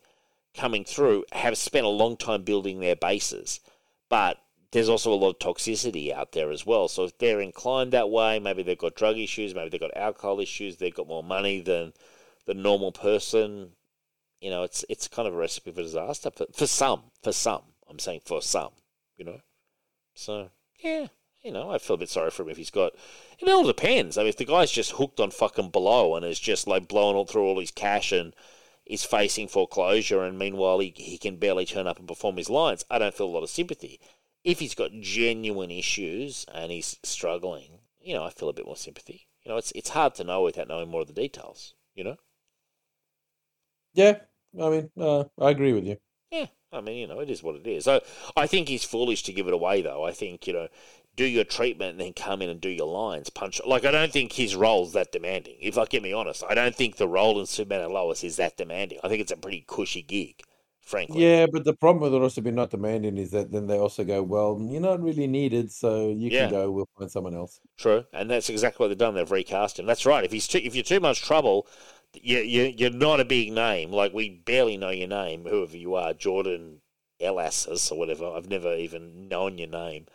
[0.56, 3.60] coming through have spent a long time building their bases,
[4.08, 4.38] but
[4.70, 6.88] there's also a lot of toxicity out there as well.
[6.88, 10.40] So if they're inclined that way, maybe they've got drug issues, maybe they've got alcohol
[10.40, 11.92] issues, they've got more money than
[12.48, 13.72] the normal person.
[14.40, 17.02] You know, it's it's kind of a recipe for disaster for, for some.
[17.22, 18.70] For some, I'm saying for some.
[19.16, 19.40] You know,
[20.14, 20.50] so
[20.80, 21.08] yeah,
[21.42, 22.92] you know, I feel a bit sorry for him if he's got.
[23.38, 24.16] It all depends.
[24.16, 27.16] I mean, if the guy's just hooked on fucking blow and is just like blowing
[27.16, 28.34] all through all his cash and
[28.86, 32.84] is facing foreclosure, and meanwhile he he can barely turn up and perform his lines,
[32.90, 34.00] I don't feel a lot of sympathy.
[34.42, 38.76] If he's got genuine issues and he's struggling, you know, I feel a bit more
[38.76, 39.26] sympathy.
[39.42, 41.74] You know, it's it's hard to know without knowing more of the details.
[41.94, 42.16] You know.
[43.98, 44.18] Yeah,
[44.62, 45.96] I mean, uh, I agree with you.
[46.30, 47.84] Yeah, I mean, you know, it is what it is.
[47.84, 48.00] So
[48.36, 50.04] I think he's foolish to give it away, though.
[50.04, 50.68] I think you know,
[51.16, 53.28] do your treatment and then come in and do your lines.
[53.28, 55.56] Punch like I don't think his role's that demanding.
[55.60, 58.36] If I get me honest, I don't think the role in Superman and Lois is
[58.36, 59.00] that demanding.
[59.02, 60.42] I think it's a pretty cushy gig,
[60.80, 61.24] frankly.
[61.24, 64.04] Yeah, but the problem with it also being not demanding is that then they also
[64.04, 66.42] go, well, you're not really needed, so you Yeah.
[66.42, 66.70] can go.
[66.70, 67.58] We'll find someone else.
[67.76, 69.14] True, and that's exactly what they've done.
[69.14, 69.86] They've recast him.
[69.86, 70.24] That's right.
[70.24, 71.66] If he's too, if you're too much trouble,
[72.14, 73.90] you you you're not a big name.
[73.90, 76.80] Like we barely know your name, whoever you are, Jordan
[77.20, 78.26] Elassus or whatever.
[78.26, 80.06] I've never even known your name.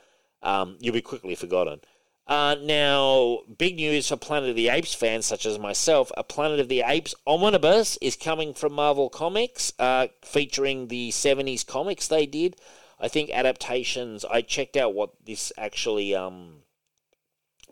[0.41, 1.81] Um, you'll be quickly forgotten.
[2.25, 6.11] Uh, now, big news for Planet of the Apes fans such as myself.
[6.15, 11.65] A Planet of the Apes omnibus is coming from Marvel Comics, uh, featuring the 70s
[11.65, 12.55] comics they did.
[12.99, 14.23] I think adaptations.
[14.23, 16.63] I checked out what this actually um,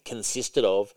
[0.03, 0.93] consisted of,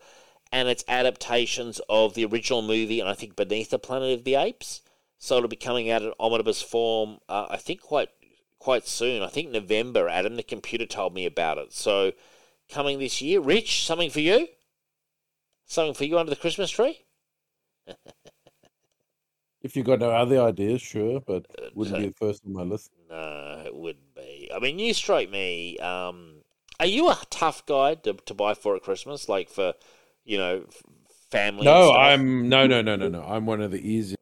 [0.55, 4.35] and it's adaptations of the original movie and I think Beneath the Planet of the
[4.35, 4.81] Apes.
[5.17, 7.17] So it'll be coming out in omnibus form.
[7.27, 8.07] Uh, I think quite
[8.57, 9.21] quite soon.
[9.21, 10.07] I think November.
[10.07, 11.73] Adam, the computer, told me about it.
[11.73, 12.13] So
[12.69, 13.41] coming this year.
[13.41, 14.47] Rich, something for you?
[15.65, 17.01] Something for you under the Christmas tree?
[19.61, 22.61] If you've got no other ideas, sure, but wouldn't so- be the first on my
[22.61, 22.91] list.
[23.09, 24.49] No, it wouldn't be.
[24.55, 25.77] I mean, you strike me.
[25.79, 26.43] Um,
[26.79, 29.27] are you a tough guy to, to buy for at Christmas?
[29.27, 29.73] Like for,
[30.25, 30.65] you know,
[31.31, 31.63] family?
[31.63, 31.93] No?
[31.93, 33.23] I'm no, no, no, no, no.
[33.23, 34.17] I'm one of the easiest.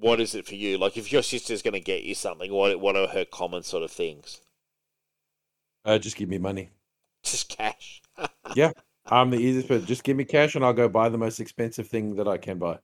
[0.00, 0.78] what is it for you?
[0.78, 3.82] Like, if your sister's going to get you something, what what are her common sort
[3.82, 4.40] of things?
[5.84, 6.70] Uh, just give me money.
[7.22, 8.02] Just cash.
[8.54, 8.72] Yeah,
[9.06, 11.86] I'm the easiest, but just give me cash and I'll go buy the most expensive
[11.86, 12.78] thing that I can buy.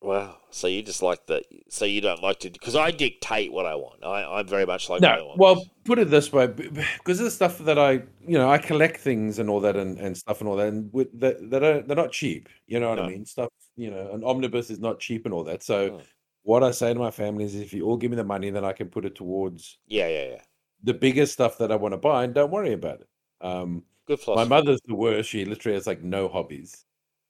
[0.00, 0.36] Wow.
[0.50, 1.42] So you just like the.
[1.68, 4.04] So you don't like to because I dictate what I want.
[4.04, 5.38] I I'm very much like what I No, want.
[5.40, 7.92] well, put it this way, because of the stuff that I,
[8.26, 10.92] you know, I collect things and all that, and, and stuff and all that, and
[10.92, 12.48] with that, are, they're not cheap.
[12.68, 13.04] You know what No.
[13.04, 13.24] I mean?
[13.24, 15.62] Stuff, you know, an omnibus is not cheap and all that.
[15.64, 16.02] So, Mm.
[16.42, 18.64] what I say to my family is, if you all give me the money, then
[18.64, 20.42] I can put it towards yeah, yeah, yeah.
[20.84, 23.08] the bigger stuff that I want to buy, and don't worry about it.
[23.40, 25.28] Um, Good my mother's the worst.
[25.28, 26.84] She literally has like no hobbies.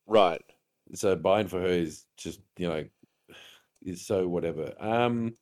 [0.06, 0.44] Right.
[0.94, 2.84] So buying for her is just you know
[3.82, 5.34] is so whatever um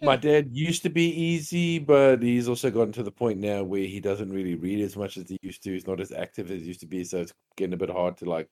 [0.00, 3.82] my dad used to be easy but he's also gotten to the point now where
[3.82, 6.60] he doesn't really read as much as he used to he's not as active as
[6.60, 8.48] he used to be so it's getting a bit hard to like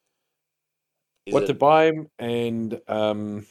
[1.26, 3.46] Is what to buy him and um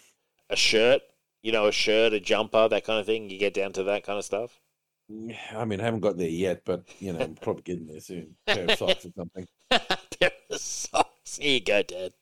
[0.50, 1.02] a shirt?
[1.42, 3.30] You know, a shirt, a jumper, that kind of thing.
[3.30, 4.60] You get down to that kind of stuff.
[5.56, 8.36] i mean i haven't got there yet but you know i'm probably getting there soon
[8.48, 11.05] pair of socks or something Pair of socks.
[11.38, 12.14] Here you go, Dad.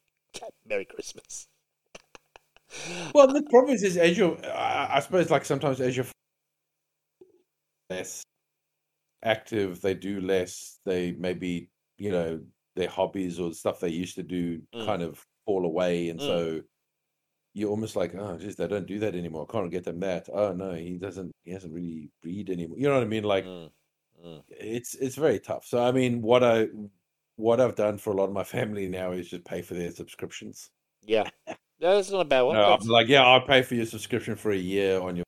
[0.67, 1.47] Merry Christmas.
[3.13, 6.05] well the problem is, as you're I I suppose like sometimes as you're
[7.89, 8.23] less
[9.23, 12.41] active they do less they maybe you know
[12.75, 14.85] their hobbies or stuff they used to do Mm.
[14.85, 16.25] kind of fall away and Mm.
[16.25, 16.61] so
[17.53, 20.27] you're almost like oh just they don't do that anymore I can't get them that
[20.33, 23.45] oh no he doesn't he hasn't really read anymore you know what i mean like
[23.45, 23.69] Mm,
[24.25, 24.43] mm.
[24.49, 26.67] it's it's very tough so i mean what i
[27.35, 29.91] what i've done for a lot of my family now is just pay for their
[29.91, 30.69] subscriptions
[31.01, 31.29] Yeah.
[31.81, 32.55] No, that's not a bad one.
[32.55, 35.25] no, I'm like, yeah, I'll pay for your subscription for a year on your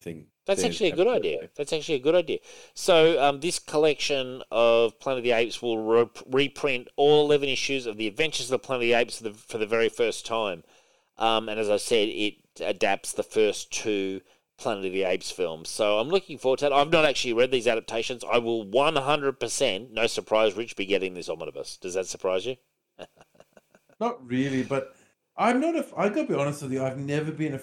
[0.00, 0.28] thing.
[0.46, 1.50] That's Then actually a good idea.
[1.54, 2.38] That's actually a good idea.
[2.72, 7.84] So, um, this collection of Planet of the Apes will re- reprint all 11 issues
[7.84, 10.24] of the Adventures of the Planet of the Apes for the, for the very first
[10.24, 10.62] time.
[11.18, 14.22] Um, and as I said, it adapts the first two
[14.58, 15.68] Planet of the Apes films.
[15.68, 16.72] So, I'm looking forward to that.
[16.72, 18.24] I've not actually read these adaptations.
[18.30, 21.76] I will 100%, no surprise, Rich, be getting this omnibus.
[21.76, 22.56] Does that surprise you?
[24.00, 24.94] Not really, but
[25.36, 25.86] I'm not a.
[25.96, 26.84] I gotta be honest with you.
[26.84, 27.60] I've never been a.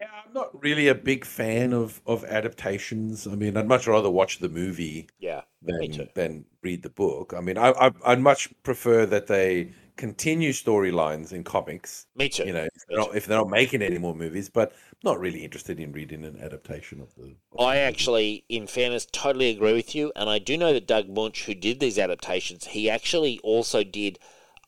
[0.00, 3.26] Yeah, I'm not really a big fan of of adaptations.
[3.26, 5.42] I mean, I'd much rather watch the movie Yeah.
[5.62, 7.34] Than than read the book.
[7.36, 12.06] I mean, I, I I'd much prefer that they continue storylines in comics.
[12.14, 12.44] Me too.
[12.44, 14.72] You know, if they're, not, if they're not making any more movies, but
[15.02, 17.36] not really interested in reading an adaptation of the.
[17.52, 20.12] of I actually, in fairness, totally agree with you.
[20.16, 24.18] And I do know that Doug Moench, who did these adaptations, he actually also did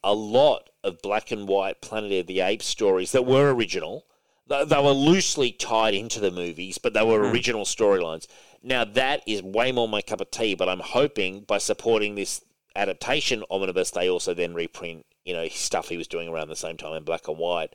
[0.05, 4.07] a lot of black and white Planet of the Apes stories that were original.
[4.47, 7.33] They they were loosely tied into the movies, but they were Hmm.
[7.33, 8.27] original storylines.
[8.63, 12.45] Now, that is way more my cup of tea, but I'm hoping by supporting this
[12.77, 16.77] adaptation Omnibus, they also then reprint, you know, stuff he was doing around the same
[16.77, 17.75] time in black and white.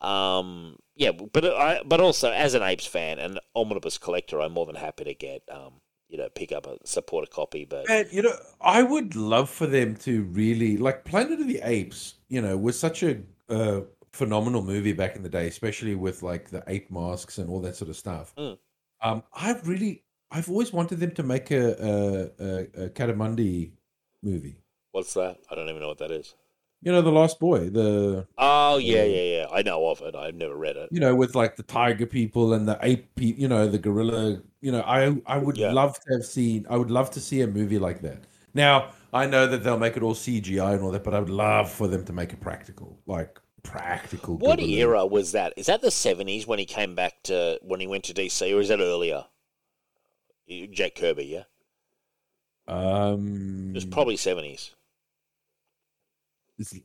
[0.00, 4.64] Um, yeah, but I, but also as an Apes fan and Omnibus collector, I'm more
[4.64, 7.64] than happy to get, um, you know, pick up a support a copy.
[7.64, 11.60] But And you know, I would love for them to really like Planet of the
[11.64, 12.14] Apes.
[12.28, 13.80] You know, was such a uh,
[14.12, 17.74] phenomenal movie back in the day, especially with like the ape masks and all that
[17.74, 18.32] sort of stuff.
[18.36, 18.58] Mm.
[19.02, 23.72] Um, I've really, I've always wanted them to make a a, a, a Kamandi
[24.22, 24.56] movie.
[24.92, 25.38] what's that?
[25.50, 26.34] I don't even know what that is.
[26.84, 29.22] You know, the Lost Boy, the Oh yeah, Yeah.
[29.22, 29.46] yeah.
[29.50, 30.14] I know of it.
[30.14, 30.90] I've never read it.
[30.92, 34.42] you know, with like the tiger people and the ape, pe- you know, the gorilla.
[34.60, 35.72] You know, I I would Yeah.
[35.72, 36.66] love to have seen.
[36.68, 38.24] I would love to see a movie like that.
[38.52, 41.30] Now I know that they'll make it all CGI and all that, but I would
[41.30, 44.36] love for them to make it practical, like practical.
[44.36, 44.72] What gorilla.
[44.76, 45.54] era was that?
[45.56, 48.60] Is that the seventies when he came back to when he went to DC, or
[48.60, 49.24] is that earlier?
[50.70, 51.44] Jack Kirby, yeah,
[52.68, 54.72] Um, it was probably seventies.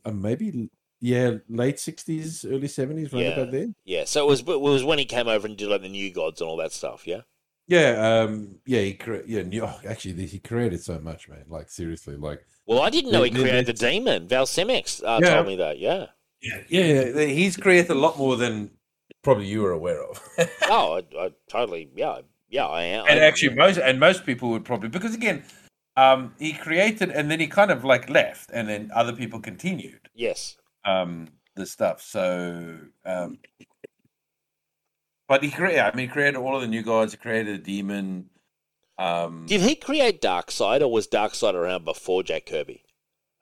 [0.04, 0.68] Uh, maybe
[1.00, 3.30] yeah, late sixties, early seventies, right Yeah.
[3.30, 3.68] about there.
[3.84, 6.12] Yeah, so it was it was when he came over and did like the New
[6.12, 7.06] Gods and all that stuff.
[7.06, 7.20] Yeah,
[7.68, 11.44] Yeah, um, yeah, he cre- yeah, new- oh, actually, he created so much, man.
[11.48, 14.28] Like seriously, like well, I didn't know he created the demon.
[14.28, 15.34] Val Semeiks uh, Yeah.
[15.34, 15.78] told me that.
[15.78, 16.06] Yeah.
[16.42, 18.70] yeah, yeah, he's created a lot more than
[19.22, 20.20] probably you were aware of.
[20.68, 21.90] Oh, I, I totally.
[21.96, 22.66] Yeah, yeah.
[22.66, 23.06] I am.
[23.08, 25.42] and actually most and most people would probably because again
[25.96, 30.08] um he created and then he kind of like left and then other people continued
[30.14, 30.56] yes.
[30.84, 33.38] um the stuff so um
[35.28, 37.62] but he created i mean he created all of the new gods he created a
[37.62, 38.28] demon
[38.98, 42.84] um Did he create Darkseid, or was Darkseid around before Jack Kirby?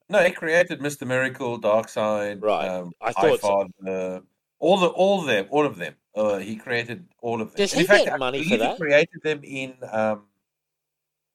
[0.09, 2.69] no he created mr miracle darkseid Right.
[2.69, 4.23] um I thought so.
[4.61, 7.73] All the all of them all of them uh he created all of them Does
[7.73, 8.73] he in fact, get I money for believe that?
[8.73, 10.23] he created them in um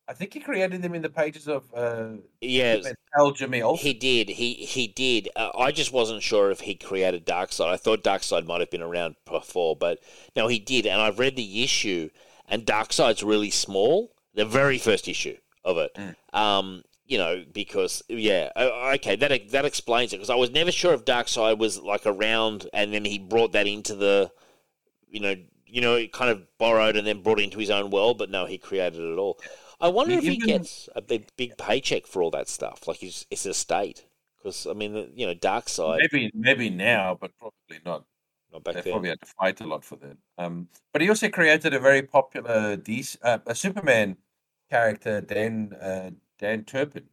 [0.07, 2.81] I think he created them in the pages of uh, Yeah,
[3.17, 3.77] Al Jamil.
[3.77, 4.29] He did.
[4.29, 5.29] He he did.
[5.35, 7.67] Uh, I just wasn't sure if he created Darkseid.
[7.67, 9.99] I thought Darkseid might have been around before, but
[10.35, 10.85] no, he did.
[10.85, 12.09] And I've read the issue,
[12.49, 14.13] and Darkseid's really small.
[14.35, 15.97] The very first issue of it.
[16.33, 18.49] Um, you know, because yeah,
[18.95, 20.17] okay, that that explains it.
[20.17, 23.67] Because I was never sure if Darkseid was like around, and then he brought that
[23.67, 24.31] into the,
[25.07, 25.35] you know,
[25.65, 28.17] you know, kind of borrowed and then brought it into his own world.
[28.17, 29.39] But no, he created it all.
[29.83, 32.99] I wonder if he even- gets a big, big paycheck for all that stuff, like
[32.99, 34.05] his, it's his estate.
[34.37, 38.05] Because I mean, you know, Darkseid, Maybe maybe now, but probably not.
[38.51, 38.93] not back They then.
[38.93, 40.17] probably had to fight a lot for that.
[40.37, 44.17] Um, but he also created a very popular DC, uh, a Superman
[44.69, 47.07] character, Dan uh, Dan Turpin.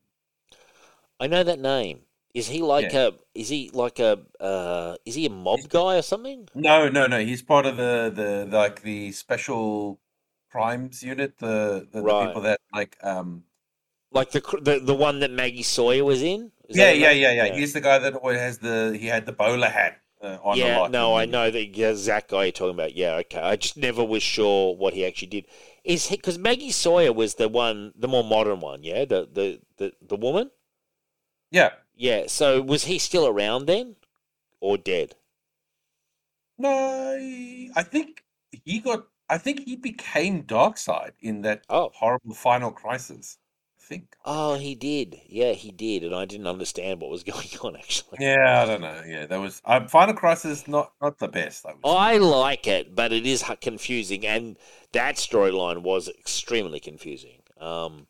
[1.21, 2.01] I know that name.
[2.35, 3.15] Is he like a?
[3.35, 4.21] Is he like a?
[4.41, 6.49] Uh, is he a mob guy or something?
[6.55, 7.19] No, no, no.
[7.21, 10.01] He's part of the the like the special
[10.51, 11.39] crimes unit.
[11.39, 13.45] The the, the people that like um.
[14.13, 16.51] Like the the the one that Maggie Sawyer was in?
[16.69, 19.33] Yeah, that yeah, yeah, yeah, He's the guy that always has the he had the
[19.33, 20.57] bowler hat uh, on.
[20.57, 22.95] yeah, no, I know the yeah, Zach guy you're talking about.
[22.95, 23.41] Yeah, okay.
[23.41, 25.47] I just never was sure what he actually did.
[25.85, 28.83] Is he because Maggie Sawyer was the one, the more modern one?
[28.83, 30.51] Yeah, the the the, the woman.
[31.51, 31.71] Yeah.
[31.95, 32.25] Yeah.
[32.27, 33.97] So was he still around then,
[34.61, 35.15] or dead?
[36.59, 36.69] No,
[37.75, 39.07] I think he got.
[39.31, 41.91] I think he became Darkseid in that Oh.
[41.95, 43.39] horrible final crisis.
[43.81, 44.17] I think.
[44.25, 45.21] Oh, he did.
[45.27, 48.19] Yeah, he did, and I didn't understand what was going on actually.
[48.21, 49.03] Yeah, I don't know.
[49.07, 50.69] Yeah, that was um, Final Crisis.
[50.69, 51.65] Not not the best.
[51.67, 51.75] I.
[51.85, 54.57] I like it, but it is confusing, and
[54.93, 57.43] that storyline was extremely confusing.
[57.59, 58.07] Um,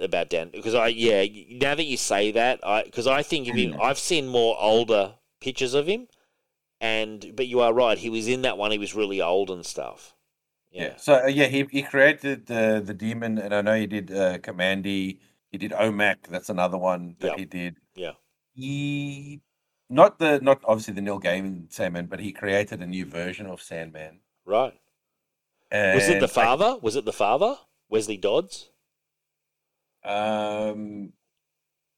[0.00, 3.54] about Dan, because I yeah, now that you say that, I because I think of
[3.56, 6.08] him, I've seen more older pictures of him,
[6.80, 8.72] and but you are right, he was in that one.
[8.72, 10.14] He was really old and stuff.
[10.72, 10.82] Yeah.
[10.84, 14.10] Yeah, So uh, yeah, he he created uh, the demon, and I know he did
[14.10, 15.18] uh, Kamandi.
[15.50, 16.28] He did OMAC.
[16.30, 17.36] That's another one that Yeah.
[17.36, 17.76] he did.
[17.94, 18.12] yeah.
[18.54, 19.40] He
[19.90, 23.60] not the not obviously the Neil Gaiman Sandman, but he created a new version of
[23.62, 24.20] Sandman.
[24.46, 24.72] Right.
[25.70, 26.78] Was it And the I- father?
[26.80, 27.56] Was it the father?
[27.88, 28.70] Wesley Dodds?
[30.04, 31.12] Um,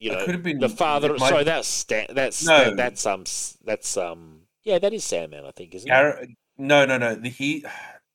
[0.00, 1.10] You It know, could have been- the father.
[1.16, 2.64] might- Sorry, that's Stan, that's No.
[2.64, 3.24] that, that's um
[3.64, 6.28] that's um yeah, that is Sandman, I think, isn't it?
[6.58, 7.14] No, no, no.
[7.14, 7.64] The he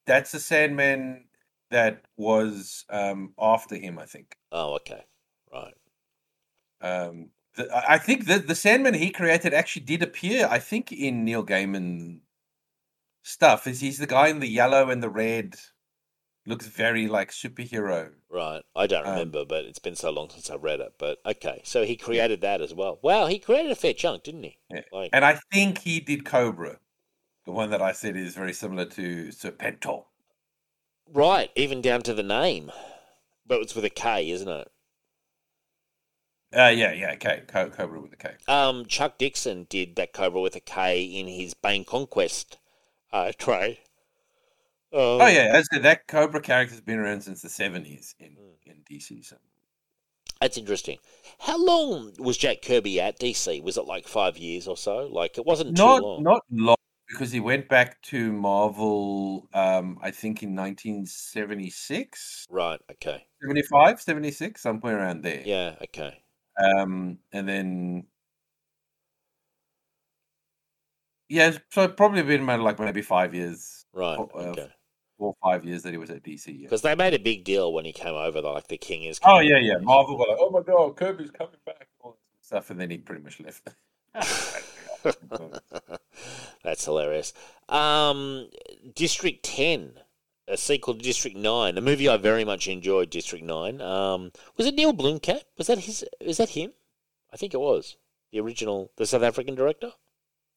[0.09, 1.25] that's the Sandman
[1.71, 3.97] that was um after him.
[3.99, 4.35] I think.
[4.51, 5.05] Oh, okay,
[5.53, 5.75] right.
[6.81, 10.47] Um, The, I think the the Sandman he created actually did appear.
[10.49, 12.21] I think in Neil Gaiman
[13.23, 13.67] stuff.
[13.67, 15.55] Is he's the guy in the yellow and the red?
[16.45, 18.11] Looks very like superhero.
[18.29, 18.63] Right.
[18.75, 20.93] I don't Um, remember, but it's been so long since I read it.
[20.97, 22.99] But okay, so he created that as well.
[23.03, 24.57] Wow, he created a fair chunk, didn't he?
[24.73, 24.81] Yeah.
[24.91, 26.79] Like, And I think he did Cobra,
[27.49, 30.05] the one that I said is very similar to Serpentor.
[31.11, 32.71] right, even down to the name,
[33.43, 34.67] but it's with a K, isn't it?
[36.55, 38.33] Uh, yeah, yeah, K, Co- Cobra with a K.
[38.47, 42.59] Um, Chuck Dixon did that Cobra with a K in his Bane Conquest
[43.11, 43.79] uh, trade.
[44.93, 48.69] Um, Oh yeah, as that Cobra character's been around since the seventies in Hmm.
[48.69, 49.25] in DC.
[49.25, 49.37] So
[50.39, 50.99] That's interesting.
[51.39, 53.63] How long was Jack Kirby at DC?
[53.63, 55.07] Was it like five years or so?
[55.11, 56.21] Like it wasn't too long.
[56.21, 56.75] not long
[57.09, 59.49] because he went back to Marvel.
[59.53, 62.79] Um, I think in 1976, Right.
[62.91, 63.25] Okay.
[63.41, 65.41] 75, 76, somewhere around there.
[65.45, 65.75] Yeah.
[65.83, 66.21] Okay.
[66.61, 68.05] Um, and then
[71.29, 74.17] yeah, so probably been about like maybe five years, Right.
[74.17, 74.67] Uh, Okay.
[75.17, 76.47] four or five years that he was at DC.
[76.47, 76.63] Yeah.
[76.63, 78.41] Because they made a big deal when he came over.
[78.41, 79.19] Like the king is.
[79.19, 79.37] Coming.
[79.37, 79.77] Oh yeah, yeah.
[79.79, 82.97] Marvel were like, oh my god, Kirby's coming back, all this stuff, and then he
[82.97, 83.69] pretty much left.
[86.63, 87.33] That's hilarious.
[87.67, 88.49] Um,
[88.95, 89.93] District Ten,
[90.47, 93.09] a sequel to District Nine, a movie I very much enjoyed.
[93.09, 93.81] District Nine.
[93.81, 95.43] Um, was it Neil Blomkamp?
[95.57, 96.05] Was that his?
[96.25, 96.73] Was that him?
[97.31, 97.97] I think it was
[98.31, 99.91] the original, the South African director.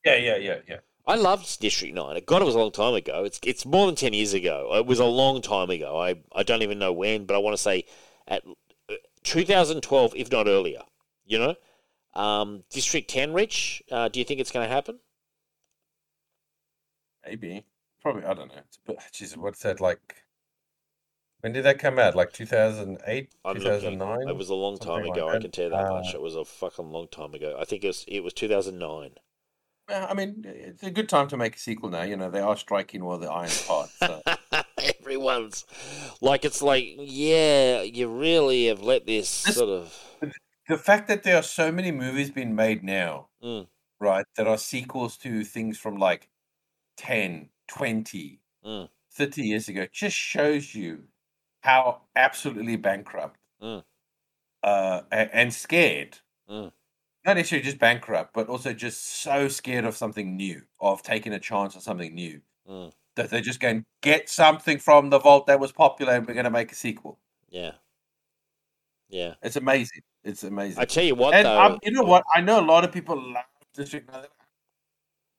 [0.04, 0.78] yeah, yeah, yeah, yeah.
[1.06, 2.20] I loved District Nine.
[2.26, 3.24] God, it was a long time ago.
[3.24, 4.70] It's it's more than ten years ago.
[4.76, 6.00] It was a long time ago.
[6.00, 7.84] I I don't even know when, but I want to say
[8.28, 8.44] at
[8.88, 8.94] uh,
[9.24, 10.82] 2012, if not earlier.
[11.24, 11.54] You know,
[12.14, 13.82] um, District Ten, Rich.
[13.90, 14.98] Uh, do you think it's going to happen?
[17.26, 17.64] Maybe.
[18.00, 18.24] Probably.
[18.24, 18.62] I don't know.
[18.86, 20.16] But Jesus, what's that like?
[21.40, 22.14] When did that come out?
[22.14, 23.72] Like two thousand eight, I'm two looking.
[23.72, 24.28] thousand nine.
[24.28, 25.26] It was a long time ago.
[25.26, 26.14] like I can tell you that Uh, much.
[26.14, 27.56] It was a fucking long time ago.
[27.60, 29.10] I think it was it was 2009.
[29.88, 32.02] I mean, it's a good time to make a sequel now.
[32.02, 33.88] You know, they are striking while the iron's hot.
[33.98, 34.22] So.
[35.00, 35.64] Everyone's
[36.20, 39.98] like it's like yeah, you really have let this This- sort of
[40.72, 43.68] the fact that there are so many movies being made now, Mm.
[44.00, 46.30] right, that are sequels to things from like
[46.96, 48.88] 10, 20, Mm.
[49.10, 51.08] 30 years ago, just shows you
[51.60, 53.84] how absolutely bankrupt Mm.
[54.62, 56.20] uh, and scared.
[56.48, 56.72] Mm.
[57.26, 61.38] Not necessarily just bankrupt, but also just so scared of something new, of taking a
[61.38, 62.94] chance on something new, Mm.
[63.16, 66.44] that they're just going, get something from the vault that was popular and we're going
[66.44, 67.18] to make a sequel.
[67.50, 67.72] yeah,
[69.12, 69.34] yeah.
[69.42, 70.00] It's amazing.
[70.24, 70.80] It's amazing.
[70.80, 72.24] I tell you what and though, um, you know what?
[72.34, 73.44] I know a lot of people love
[73.74, 74.24] District Nine.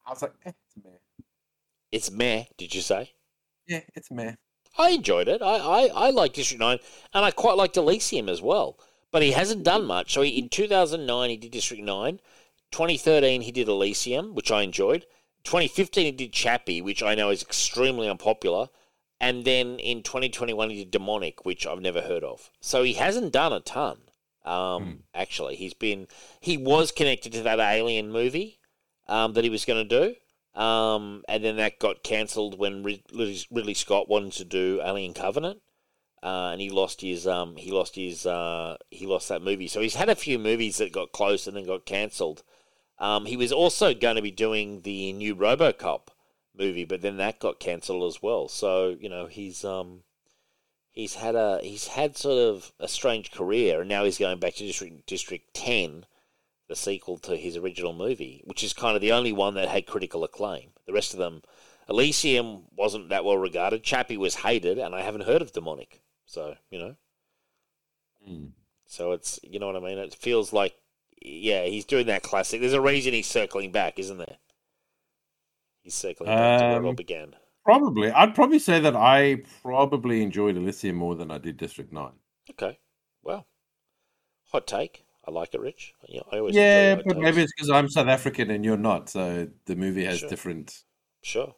[0.06, 0.92] I was like, eh, it's meh.
[1.92, 2.44] it's meh.
[2.58, 3.12] Did you say?
[3.68, 4.36] Yeah, it's meh.
[4.78, 5.42] I enjoyed it.
[5.42, 6.80] I, I, I like District 9,
[7.14, 8.78] and I quite liked Elysium as well.
[9.12, 10.14] But he hasn't done much.
[10.14, 12.20] So he, in 2009, he did District 9.
[12.72, 15.06] 2013, he did Elysium, which I enjoyed.
[15.44, 18.70] 2015, he did Chappie, which I know is extremely unpopular.
[19.20, 22.50] And then in 2021, he did Demonic, which I've never heard of.
[22.60, 24.00] So he hasn't done a ton.
[24.44, 26.08] Um, Actually, he's been
[26.42, 28.60] he was connected to that Alien movie
[29.08, 30.14] um, that he was going to
[30.54, 30.60] do.
[30.60, 35.62] Um, and then that got cancelled when Ridley, Ridley Scott wanted to do Alien Covenant,
[36.22, 39.68] uh, and he lost his um, he lost his uh, he lost that movie.
[39.68, 42.44] So he's had a few movies that got close and then got cancelled.
[43.00, 46.10] Um, he was also going to be doing the new RoboCop
[46.58, 48.48] movie, but then that got cancelled as well.
[48.48, 50.04] So you know he's um,
[50.92, 54.56] he's had a he's had sort of a strange career, and now he's going back
[54.56, 56.06] to District District Ten
[56.70, 59.86] the sequel to his original movie, which is kind of the only one that had
[59.86, 60.72] critical acclaim.
[60.86, 61.44] The rest of them,
[61.90, 63.84] Elysium wasn't that well regarded.
[63.84, 66.02] Chappie was hated, and I haven't heard of Demonic.
[66.26, 66.96] So you know,
[68.86, 69.98] so it's you know what I mean.
[69.98, 70.76] It feels like,
[71.22, 72.62] yeah, he's doing that classic.
[72.62, 74.38] There's a reason he's circling back, isn't there?
[75.84, 77.36] He's circling back to where it all Um, began.
[77.66, 78.12] Probably.
[78.12, 82.12] I'd probably say that I probably enjoyed Elysium more than I did District 9.
[82.52, 82.80] Okay,
[83.22, 83.46] well,
[84.52, 85.06] hot take.
[85.26, 85.94] I like it, Rich.
[86.10, 87.18] Yeah, I always Yeah, but takes.
[87.18, 89.10] maybe it's because I'm South African and you're not.
[89.10, 90.30] So the movie has Sure.
[90.30, 90.84] different
[91.22, 91.56] sure.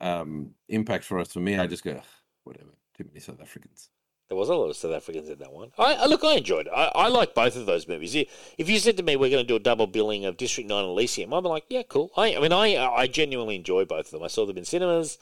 [0.00, 1.32] um, impacts for us.
[1.32, 2.00] For me, I just go,
[2.44, 2.70] whatever.
[2.96, 3.90] Too many South Africans.
[4.28, 5.70] There was a lot of South Africans in that one.
[5.78, 6.72] I, I look, I enjoyed it.
[6.74, 8.14] I, I like both of those movies.
[8.14, 10.82] If you said to me we're going to do a double billing of District Nine
[10.82, 12.10] and Elysium, I'd be like, yeah, cool.
[12.16, 14.22] I, I mean, I I genuinely enjoy both of them.
[14.24, 15.18] I saw them in cinemas.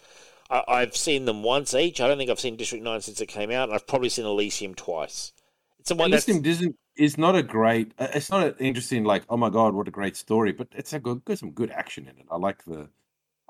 [0.50, 2.00] I, I've seen them once each.
[2.00, 4.24] I don't think I've seen District Nine since it came out, and I've probably seen
[4.24, 5.32] Elysium twice.
[5.78, 7.92] It's the one Elysium isn't is not a great.
[7.98, 9.24] uh, It's not an interesting like.
[9.28, 10.52] Oh my god, what a great story!
[10.52, 12.26] But it's a good, got some good action in it.
[12.30, 12.88] I like the,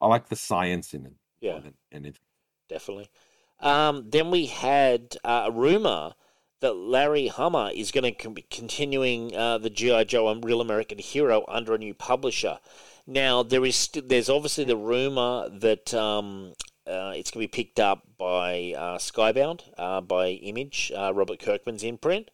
[0.01, 1.13] I like the science in it.
[1.41, 1.59] Yeah.
[1.61, 2.23] than anything.
[2.69, 3.09] definitely.
[3.61, 6.15] Um, then we had uh, a rumor
[6.61, 10.99] that Larry Hama is going to be continuing uh, the GI Joe and Real American
[10.99, 12.59] Hero under a new publisher.
[13.07, 16.55] Now there is st- there's obviously the rumor that um,
[16.87, 21.39] uh, it's going to be picked up by uh, Skybound uh, by Image, uh, Robert
[21.39, 22.31] Kirkman's imprint,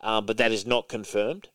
[0.00, 1.48] uh, but that is not confirmed.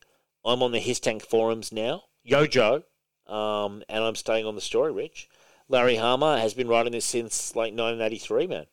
[0.44, 2.84] I'm on the HissTank forums now, Yo Joe,
[3.26, 4.92] um, and I'm staying on the story.
[4.92, 5.28] Rich,
[5.68, 8.66] Larry Hama has been writing this since like 1983, man.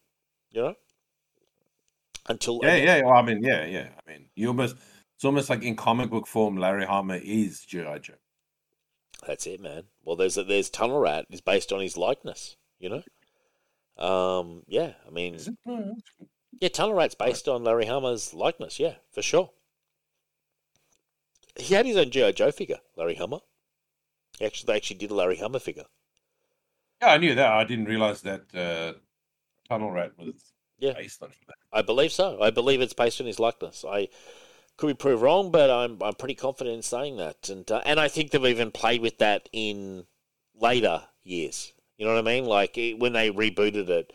[0.52, 0.76] You know,
[2.28, 3.02] until Yeah, yeah.
[3.04, 3.90] Well, I mean, yeah, yeah.
[4.06, 4.76] I mean, you almost
[5.16, 8.14] it's almost like in comic book form, Larry Hama is GI Joe.
[9.28, 9.84] That's it, man.
[10.04, 12.56] Well, there's a, there's Tunnel Rat is based on his likeness.
[12.80, 14.94] You know, um, yeah.
[15.06, 15.56] I mean, Is it?
[15.66, 16.30] No, that's cool.
[16.60, 18.80] yeah, Tunnel Rat's based on Larry Hama's likeness.
[18.80, 19.52] Yeah, for sure.
[21.58, 23.16] He had his own GI Joe figure, Larry.
[23.16, 25.84] He actually, they actually did a Larry Hama figure.
[27.02, 27.52] Yeah, I knew that.
[27.52, 28.98] I didn't realize that uh,
[29.70, 30.94] Tunnel Rat was Yeah.
[30.94, 31.56] based on that.
[31.72, 32.42] I believe so.
[32.42, 33.86] I believe it's based on his likeness.
[33.88, 34.10] I
[34.78, 37.50] could be proved wrong, but I'm I'm pretty confident in saying that.
[37.50, 40.06] And uh, and I think they've even played with that in
[40.56, 41.74] later years.
[41.98, 42.46] You know what I mean?
[42.46, 44.14] Like it, when they rebooted it,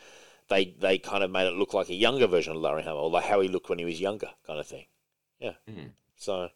[0.48, 3.10] they they kind of made it look like a younger version of Larry Hama, or
[3.10, 4.86] like how he looked when he was younger, kind of thing.
[5.38, 5.54] Yeah.
[5.68, 5.90] Mhm.
[6.16, 6.48] So,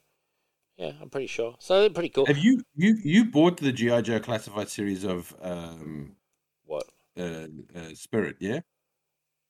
[0.79, 1.57] yeah, I'm pretty sure.
[1.59, 2.27] So they're pretty cool.
[2.27, 6.17] Have you you you bought the GI Joe classified series of um,
[6.65, 6.85] What?
[7.19, 7.47] uh,
[7.77, 8.37] uh, Spirit?
[8.41, 8.61] Yeah,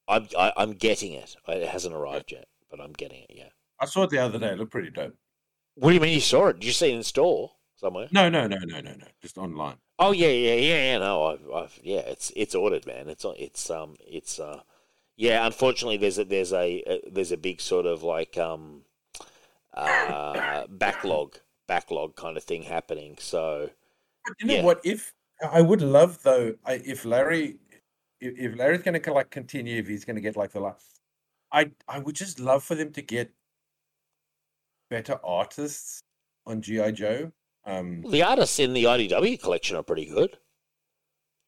[0.08, 1.36] I'm I, I'm getting it.
[1.46, 3.30] It hasn't arrived yet, but I'm getting it.
[3.34, 3.48] Yeah.
[3.80, 4.48] I saw it the other day.
[4.48, 5.14] It looked pretty dope.
[5.74, 6.54] What do you mean you saw it?
[6.54, 8.08] Did you see it in store somewhere?
[8.10, 9.06] No, no, no, no, no, no.
[9.22, 9.76] Just online.
[9.98, 10.98] Oh yeah, yeah, yeah, yeah.
[10.98, 13.08] No, I've, I've, yeah, it's it's ordered, man.
[13.08, 14.62] It's it's um, it's uh,
[15.16, 15.46] yeah.
[15.46, 18.82] Unfortunately, there's a there's a, a there's a big sort of like um,
[19.74, 23.16] uh, backlog backlog kind of thing happening.
[23.20, 23.70] So
[24.26, 24.62] But you know Yeah.
[24.64, 24.80] what?
[24.84, 25.14] If
[25.52, 27.56] I would love though, I, if Larry,
[28.20, 31.00] if, if Larry's going to like continue, if he's going to get like the last,
[31.52, 33.32] I I would just love for them to get
[34.90, 36.00] better artists
[36.46, 37.32] on GI Joe.
[37.64, 40.38] Um, the artists in the IDW collection are pretty good.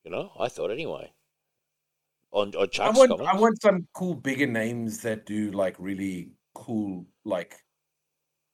[0.05, 1.13] You know, I thought anyway.
[2.33, 3.29] On on I want comics.
[3.29, 7.57] I want some cool bigger names that do like really cool like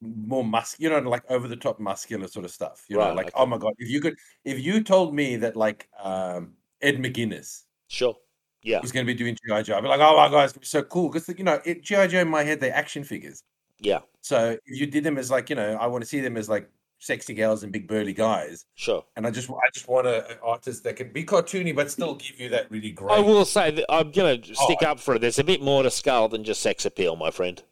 [0.01, 3.29] more mus you know like over the top muscular sort of stuff you know like
[3.29, 3.35] okay.
[3.35, 4.15] oh my god if you could
[4.45, 6.53] if you told me that like um
[6.83, 8.17] ed mcguinness Sure.
[8.63, 8.81] Yeah.
[8.81, 9.77] was going to be doing GI Joe.
[9.77, 12.09] I'd be like, oh my god, it's be so cool because you know it, GI
[12.09, 13.43] Joe in my head they're action figures.
[13.79, 14.01] Yeah.
[14.23, 16.49] So if you did them as like you know, I want to see them as
[16.49, 16.69] like
[16.99, 19.05] sexy girls and big burly guys, Sure.
[19.17, 22.15] and I just I just want a, an artist that can be cartoony but still
[22.17, 23.13] give you that really great.
[23.17, 25.21] I will say that I'm going to stick I- up for it.
[25.21, 27.63] There's a bit more to Scarlett than just sex appeal, my friend.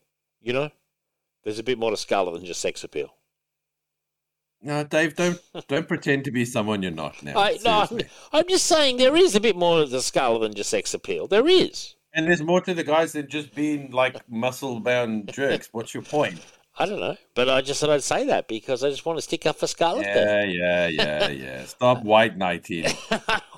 [0.42, 0.70] You know,
[1.42, 3.14] there's a bit more to Scarlett than just sex appeal.
[4.64, 5.38] No, Dave, don't
[5.68, 7.38] don't pretend to be someone you're not now.
[7.38, 8.00] I, no, I'm.
[8.32, 11.28] I'm just saying there is a bit more to Scarlett than just sex appeal.
[11.28, 11.94] There is.
[12.14, 15.68] And there's more to the guys than just being like muscle bound jerks.
[15.72, 16.40] What's your point?
[16.78, 19.22] I don't know, but I just thought I'd say that because I just want to
[19.22, 20.06] stick up for Scarlett.
[20.06, 20.46] there.
[20.46, 21.64] Yeah, yeah, yeah, yeah.
[21.66, 22.86] Stop white knighting.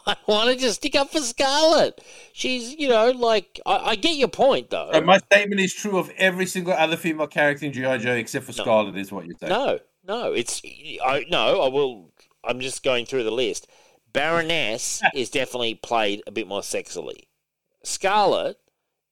[0.09, 2.03] I want to just stick up for Scarlett.
[2.33, 4.91] She's, you know, like I, I get your point though.
[4.93, 8.45] So my statement is true of every single other female character in GI Joe except
[8.45, 8.65] for No.
[8.65, 8.97] Scarlett.
[8.97, 9.51] Is what you're saying?
[9.53, 10.63] No, no, it's
[11.05, 11.63] I no.
[11.63, 12.13] I will.
[12.45, 13.67] I'm just going through the list.
[14.13, 17.25] Baroness is definitely played a bit more sexily.
[17.83, 18.59] Scarlett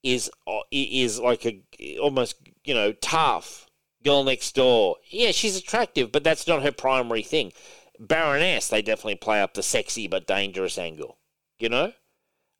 [0.03, 1.61] is uh, is like a
[1.99, 3.67] almost you know tough
[4.03, 4.97] girl next door.
[5.09, 7.51] Yeah, she's attractive, but that's not her primary thing.
[7.99, 11.17] Baroness, they definitely play up the sexy but dangerous angle.
[11.59, 11.93] You know,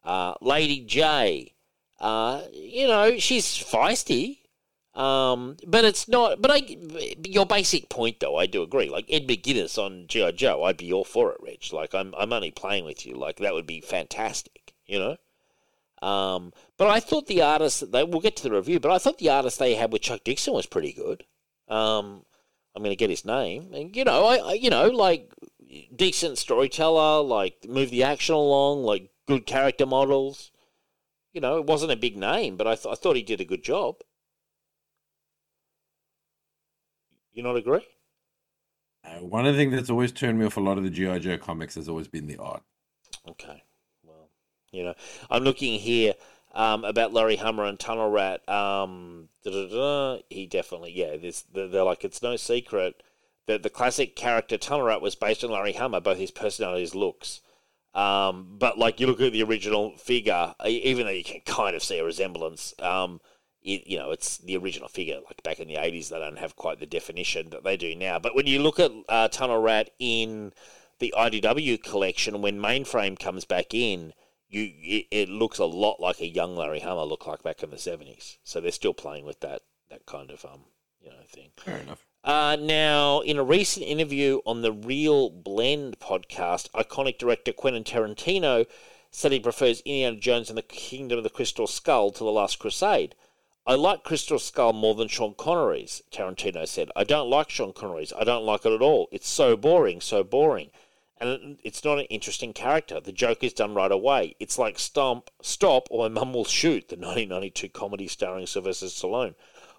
[0.04, 1.54] uh, Lady Jaye.
[2.00, 4.40] Uh, you know, she's feisty.
[4.96, 6.42] Um, but it's not.
[6.42, 6.78] But I,
[7.26, 8.90] your basic point though, I do agree.
[8.90, 11.74] Like Ed McGuinness on GI Joe, I'd be all for it, Rich.
[11.74, 13.16] Like I'm, I'm only playing with you.
[13.16, 15.18] Like that would be fantastic, you know.
[16.08, 18.80] Um, but I thought the artist that they, we'll get to the review.
[18.80, 21.26] But I thought the artist they had with Chuck Dixon was pretty good.
[21.68, 22.24] Um,
[22.76, 25.34] I'm going to get his name, and you know, I, I, you know, like
[25.96, 30.52] decent storyteller, like move the action along, like good character models.
[31.34, 33.46] You know, it wasn't a big name, but I, th- I thought he did a
[33.46, 33.98] good job.
[37.36, 37.86] You not agree?
[39.04, 41.20] Uh, one of the things that's always turned me off a lot of the GI
[41.20, 42.64] Joe comics has always been the art.
[43.28, 43.62] Okay.
[44.04, 44.30] Well,
[44.72, 44.96] you know,
[45.30, 46.14] I'm looking here
[46.54, 48.48] um, about Larry Hama and Tunnel Rat.
[48.48, 51.18] Um, he definitely, yeah.
[51.18, 53.04] This they're, like it's no secret
[53.48, 56.96] that the classic character Tunnel Rat was based on Larry Hama, both his personality, his
[56.96, 57.42] looks.
[57.94, 61.84] Um, but like you look at the original figure, even though you can kind of
[61.84, 63.20] see a resemblance, um,
[63.66, 65.20] it, you know, it's the original figure.
[65.26, 68.20] Like back in the '80s, they don't have quite the definition that they do now.
[68.20, 70.54] But when you look at uh, Tunnel Rat in
[71.00, 74.14] the IDW collection, when Mainframe comes back in,
[74.48, 77.72] you it, it looks a lot like a young Larry Hama looked like back in
[77.72, 78.38] the '70s.
[78.44, 80.62] So they're still playing with that that kind of um
[81.02, 81.50] you know thing.
[81.58, 82.06] Fair enough.
[82.24, 88.66] Uh, now, in a recent interview on the ReelBlend podcast, iconic director Quentin Tarantino
[89.12, 92.58] said he prefers Indiana Jones and the Kingdom of the Crystal Skull to The Last
[92.58, 93.14] Crusade.
[93.68, 96.92] I like Crystal Skull more than Sean Connery's, Tarantino said.
[96.96, 98.14] I don't like Sean Connery's.
[98.14, 99.08] I don't like it at all.
[99.12, 100.70] It's so boring, so boring.
[101.20, 103.00] And it's not an interesting character.
[103.00, 104.36] The joke is done right away.
[104.40, 109.34] It's like Stomp, Stop, or My Mum Will Shoot, the 1992 comedy starring Sylvester Stallone.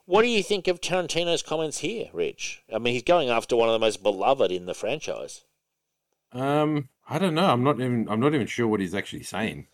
[0.06, 2.62] What do you think of Tarantino's comments here, Rich?
[2.72, 5.44] I mean, he's going after one of the most beloved in the franchise.
[6.32, 7.50] Um, I don't know.
[7.50, 8.08] I'm not even.
[8.08, 9.66] I'm not even sure what he's actually saying.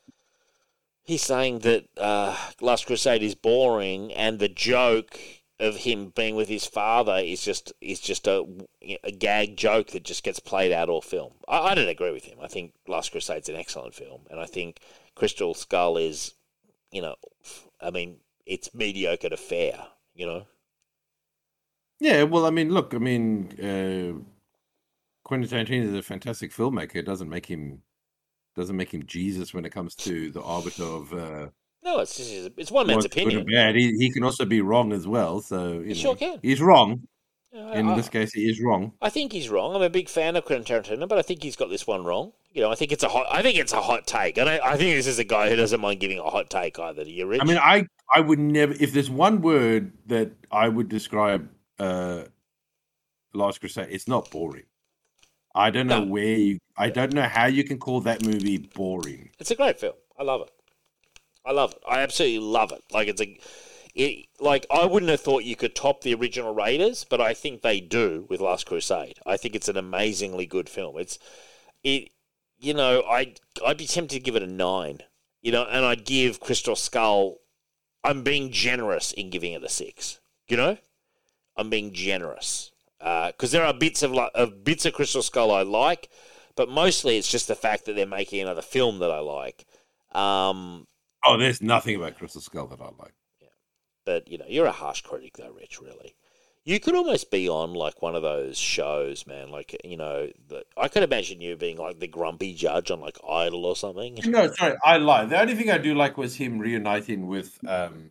[1.04, 5.18] He's saying that uh, Last Crusade is boring, and the joke
[5.58, 8.44] of him being with his father is just is just a,
[9.04, 11.34] a gag joke that just gets played out all film.
[11.48, 12.38] I, I don't agree with him.
[12.40, 14.80] I think Last Crusade's an excellent film, and I think
[15.14, 16.34] Crystal Skull is,
[16.90, 17.16] you know,
[17.80, 20.46] I mean, it's mediocre to fair you know.
[22.00, 24.18] Yeah, well, I mean, look, I mean, uh,
[25.24, 26.96] Quentin Tarantino is a fantastic filmmaker.
[26.96, 27.82] It doesn't make him
[28.56, 31.12] doesn't make him Jesus when it comes to the arbiter of.
[31.12, 31.48] Uh,
[31.84, 33.46] no, it's just, it's one man's opinion.
[33.46, 33.74] bad.
[33.74, 35.40] He, he can also be wrong as well.
[35.40, 36.38] So you he know, sure can.
[36.42, 37.08] He's wrong.
[37.54, 38.92] Uh, In I, this case, he is wrong.
[39.02, 39.76] I think he's wrong.
[39.76, 42.32] I'm a big fan of Quentin Tarantino, but I think he's got this one wrong.
[42.50, 43.26] You know, I think it's a hot.
[43.30, 45.56] I think it's a hot take, and I, I think this is a guy who
[45.56, 47.02] doesn't mind giving a hot take either.
[47.02, 47.42] You, Rich?
[47.42, 48.72] I mean, I I would never.
[48.72, 52.24] If there's one word that I would describe uh,
[53.34, 54.64] Last Crusade, it's not boring.
[55.54, 56.10] I don't know No.
[56.10, 56.58] where you.
[56.76, 59.30] I don't know how you can call that movie boring.
[59.38, 59.94] It's a great film.
[60.18, 60.50] I love it.
[61.44, 61.82] I love it.
[61.88, 62.82] I absolutely love it.
[62.90, 63.38] Like it's a,
[63.94, 67.60] it like I wouldn't have thought you could top the original Raiders, but I think
[67.62, 69.18] they do with Last Crusade.
[69.26, 70.98] I think it's an amazingly good film.
[70.98, 71.18] It's
[71.84, 72.10] it,
[72.58, 73.34] you know, I
[73.66, 75.00] I'd be tempted to give it a nine,
[75.42, 77.38] you know, and I'd give Crystal Skull.
[78.04, 80.18] I'm being generous in giving it a six.
[80.48, 80.78] You know,
[81.56, 82.71] I'm being generous
[83.02, 86.08] because there are bits of like of bits of Crystal Skull I like,
[86.56, 89.66] but mostly it's just the fact that they're making another film that I like.
[90.14, 90.86] Um,
[91.24, 93.14] Oh, there's nothing about Crystal Skull that I like.
[94.04, 95.80] but you know, you're a harsh critic though, Rich.
[95.80, 96.14] Really,
[96.64, 99.50] you could almost be on like one of those shows, man.
[99.50, 103.18] Like you know, the, I could imagine you being like the grumpy judge on like
[103.28, 104.18] Idol or something.
[104.26, 105.30] No, sorry, I lied.
[105.30, 107.58] The only thing I do like was him reuniting with.
[107.66, 108.10] um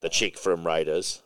[0.00, 1.22] The chick from Raiders.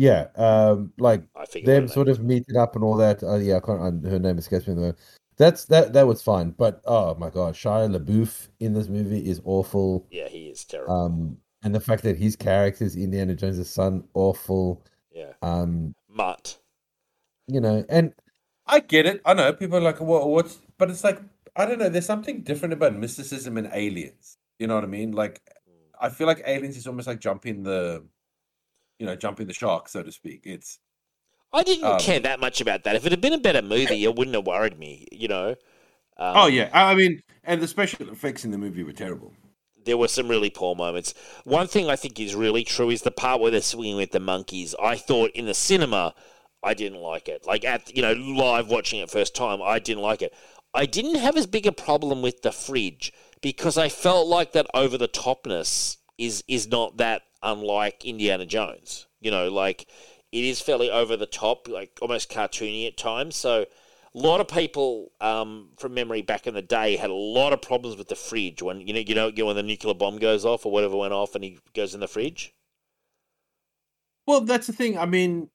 [0.00, 3.20] Yeah, um, like I figured them sort of meeting up and all that.
[3.20, 4.06] Uh, yeah, I can't.
[4.06, 4.74] uh, Her name escapes me.
[4.74, 4.94] Though.
[5.36, 5.92] That's that.
[5.92, 10.06] That was fine, but oh my god, Shia LaBeouf in this movie is awful.
[10.12, 10.94] Yeah, he is terrible.
[10.94, 14.84] Um, and the fact that his character is Indiana Jones' son, awful.
[15.10, 16.58] yeah, Um, mutt.
[17.48, 18.14] you know, and
[18.68, 19.20] I get it.
[19.24, 20.28] I know people are like, "What?
[20.28, 21.20] What's?" But it's like
[21.56, 21.88] I don't know.
[21.88, 24.36] There's something different about mysticism and aliens.
[24.60, 25.10] You know what I mean?
[25.10, 25.40] Like,
[26.00, 28.04] I feel like aliens is almost like jumping the,
[28.98, 30.42] you know, jumping the shark, so to speak.
[30.44, 30.78] It's
[31.52, 32.96] I didn't Um, care that much about that.
[32.96, 35.06] If it had been a better movie, it wouldn't have worried me.
[35.12, 35.48] You know.
[36.16, 36.70] Um, oh yeah.
[36.72, 39.34] I I mean, and the special effects in the movie were terrible.
[39.84, 41.14] there were some really poor moments.
[41.44, 44.20] One thing I think is really true is the part where they're swinging with the
[44.20, 44.74] monkeys.
[44.82, 46.14] I thought in the cinema,
[46.62, 47.46] I didn't like it.
[47.46, 50.34] Like at you know live watching it first time, I didn't like it.
[50.74, 54.66] I didn't have as big a problem with the fridge because I felt like that
[54.74, 59.06] over the topness is is not that unlike Indiana Jones.
[59.20, 59.88] You know, like
[60.32, 63.36] it is fairly over the top, like almost cartoony at times.
[63.36, 63.66] So
[64.14, 67.62] a lot of people um, from memory back in the day had a lot of
[67.62, 70.18] problems with the fridge when you know you know you know, when the nuclear bomb
[70.18, 72.54] goes off or whatever went off and he goes in the fridge.
[74.26, 74.98] Well, that's the thing.
[74.98, 75.48] I mean,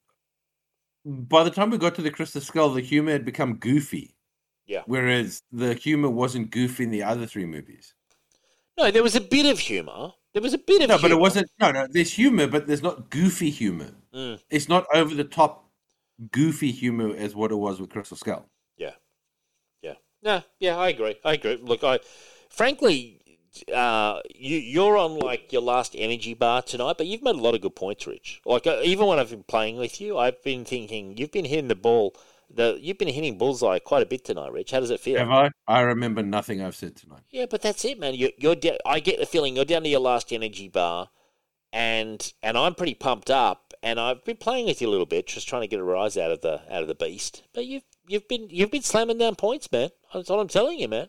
[1.06, 4.16] by the time we got to the Crystal Skull, the humor had become goofy.
[4.66, 4.82] Yeah.
[4.86, 7.94] Whereas the humor wasn't goofy in the other three movies.
[8.78, 10.14] No, there was a bit of humor.
[10.34, 11.50] There was a bit of No, but it wasn't.
[11.60, 11.88] No, no.
[11.90, 13.92] There's humor, but there's not goofy humor.
[14.14, 14.42] Mm.
[14.50, 15.70] It's not over the top
[16.32, 18.48] goofy humor as what it was with Crystal Skull.
[18.78, 18.94] Yeah,
[19.82, 20.78] yeah, no, yeah.
[20.78, 21.16] I agree.
[21.24, 21.60] I agree.
[21.62, 22.00] Look, I
[22.50, 23.22] frankly,
[23.74, 27.54] uh, you you're on like your last energy bar tonight, but you've made a lot
[27.54, 28.42] of good points, Rich.
[28.46, 31.68] Like uh, even when I've been playing with you, I've been thinking you've been hitting
[31.68, 32.16] the ball.
[32.56, 34.72] The you've been hitting bullseye quite a bit tonight, Rich.
[34.72, 35.18] How does it feel?
[35.18, 35.50] Have I?
[35.68, 37.24] I remember nothing I've said tonight.
[37.32, 38.14] Yeah, but that's it, man.
[38.14, 41.10] You're, you're da- I get the feeling you're down to your last energy bar,
[41.72, 45.28] and and I'm pretty pumped up, and I've been playing with you a little bit,
[45.28, 47.42] just trying to get a rise out of the out of the beast.
[47.54, 49.90] But you've you've been you've been slamming down points, man.
[50.14, 51.08] That's what I'm telling you, man.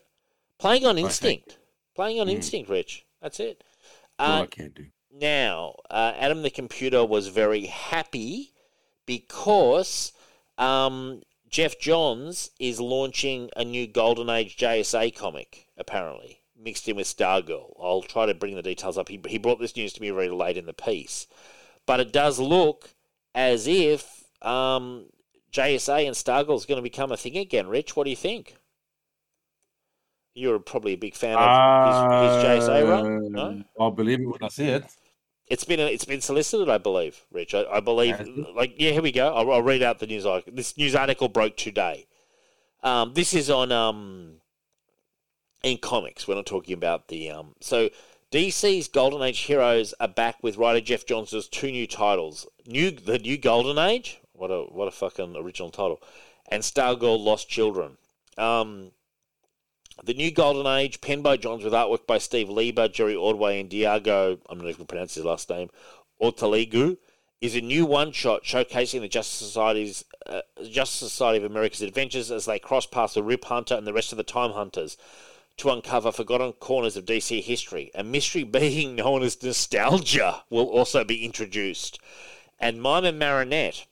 [0.59, 1.59] Playing on instinct,
[1.95, 2.37] playing on Mm.
[2.37, 3.05] instinct, Rich.
[3.21, 3.63] That's it.
[4.19, 4.87] All Uh, I can't do.
[5.13, 8.53] now, uh, Adam the computer was very happy
[9.05, 10.13] because
[10.57, 11.23] um,
[11.55, 16.41] Geoff Johns is launching a new Golden Age JSA comic, apparently.
[16.59, 17.77] mixed in with Stargirl.
[17.81, 19.09] I'll try to bring the details up.
[19.09, 21.29] He, he brought this news to me very late in the piece.
[21.87, 22.91] But it does look
[23.37, 25.07] as if um,
[25.53, 27.69] JSA and Stargirl is going to become a thing again.
[27.69, 28.57] Rich, what do you think?
[30.35, 33.43] You're probably a big fan of his, his JSA run, no?
[33.79, 34.87] Uh, I'll believe it when I see it.
[35.47, 37.55] It's been it's been solicited, I believe, Rich.
[37.55, 38.19] I, I believe,
[38.57, 39.35] like, yeah, here we go.
[39.35, 40.55] I'll, I'll read out the news article.
[40.55, 42.07] This news article broke today.
[42.83, 44.37] Um, this is on um,
[45.63, 46.27] in comics.
[46.27, 47.55] We're not talking about the um.
[47.61, 47.91] So
[48.33, 52.47] DC's Golden Age heroes are back with writer Jeff Johnson's two new titles.
[52.67, 54.21] New the new Golden Age.
[54.33, 56.03] What a what a fucking original title.
[56.51, 57.97] And Stargirl Lost Children.
[58.37, 58.91] Um,
[60.03, 63.71] the new Golden Age, penned by Johns with artwork by Steve Lieber, Jerry Ordway, and
[63.71, 65.71] Diago, I'm not even going to pronounce his last name,
[66.21, 66.97] Ortaligu,
[67.41, 72.47] is a new one-shot showcasing the Justice Society's uh, Justice Society of America's adventures as
[72.47, 74.97] they cross paths with Rip Hunter and the rest of the Time Hunters
[75.59, 77.91] to uncover forgotten corners of DC history.
[77.95, 81.99] A mystery being known as nostalgia will also be introduced.
[82.59, 83.87] And Mime and Marinette,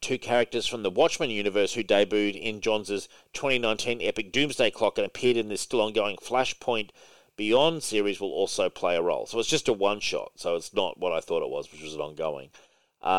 [0.00, 5.06] two characters from the Watchmen universe who debuted in Johns' 2019 epic Doomsday Clock and
[5.06, 6.90] appeared in this still ongoing Flashpoint
[7.36, 9.26] Beyond series, will also play a role.
[9.26, 10.32] So it's just a one shot.
[10.36, 12.50] So it's not what I thought it was, which was an ongoing.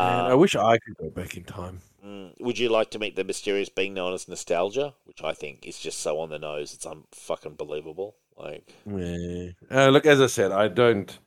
[0.00, 1.82] Man, I Uh, wish I could go back in time.
[2.04, 5.64] mm, would you like to meet the mysterious being known as Nostalgia, which I think
[5.66, 6.74] is just so on the nose?
[6.74, 8.16] It's unfucking believable.
[8.36, 9.50] Like, Yeah.
[9.70, 11.18] Uh, look, as I said, I don't.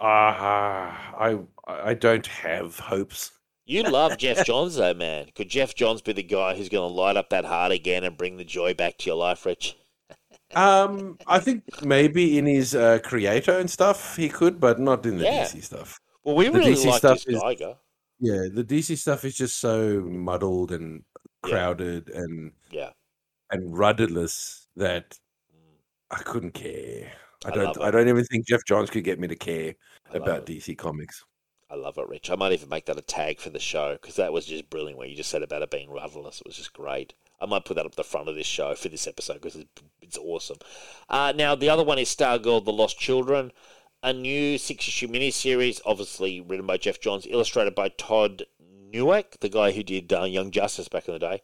[0.00, 3.32] Uh, I I don't have hopes.
[3.68, 5.26] You love Geoff Johns, though, man.
[5.34, 8.16] Could Geoff Johns be the guy who's going to light up that heart again and
[8.16, 9.76] bring the joy back to your life, Rich?
[10.54, 15.18] Um, I think maybe in his uh, creator and stuff he could, but not in
[15.18, 15.44] the Yeah.
[15.44, 15.98] DC stuff.
[16.24, 17.76] Well, we The really DC like stuff this is- Geiger.
[18.20, 21.04] Yeah, the DC stuff is just so muddled and
[21.44, 21.50] Yeah.
[21.50, 22.90] crowded and Yeah.
[23.50, 25.18] and rudderless that
[25.54, 25.76] Mm,
[26.10, 27.12] I couldn't care.
[27.44, 27.80] I I don't.
[27.82, 29.74] I don't even think Geoff Johns could get me to care
[30.10, 30.46] I about.
[30.46, 31.22] DC Comics.
[31.70, 32.30] I love it, Rich.
[32.30, 34.96] I might even make that a tag for the show because that was just brilliant.
[34.96, 37.12] What you just said about it being rudderless, it was just great.
[37.40, 39.82] I might put that up the front of this show for this episode because it's,
[40.00, 40.56] it's awesome.
[41.08, 43.52] Uh, now the other one is Stargirl: The Lost Children,
[44.02, 48.44] a new six-issue miniseries, obviously written by Geoff Johns, illustrated by Todd
[48.90, 51.42] Nauck, the guy who did uh, Young Justice back in the day.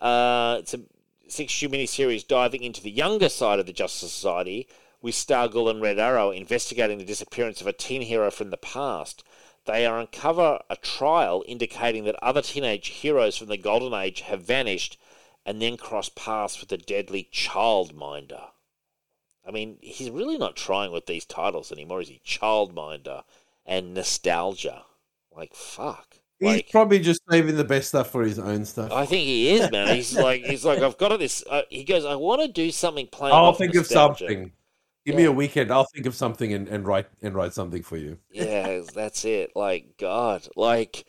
[0.00, 0.80] Uh, it's a
[1.28, 4.66] six-issue miniseries diving into the younger side of the Justice Society,
[5.00, 9.22] with Stargirl and Red Arrow investigating the disappearance of a teen hero from the past
[9.66, 14.42] they are uncover a trial indicating that other teenage heroes from the Golden Age have
[14.42, 14.98] vanished
[15.44, 18.48] and then cross paths with the deadly Childminder.
[19.46, 22.20] I mean, he's really not trying with these titles anymore, is he?
[22.26, 23.22] Childminder
[23.66, 24.84] and Nostalgia.
[25.34, 26.16] Like, fuck.
[26.38, 28.92] He's Like, probably just saving the best stuff for his own stuff.
[28.92, 29.94] I think he is, man.
[29.94, 31.42] He's like, he's like, I've got this.
[31.48, 33.34] Uh, he goes, I want to do something playing.
[33.34, 34.52] I'll think of something.
[35.06, 35.70] Give me a weekend.
[35.70, 38.18] I'll think of something and, and write and write something for you.
[38.30, 39.52] yeah, that's it.
[39.56, 41.04] Like, God, like,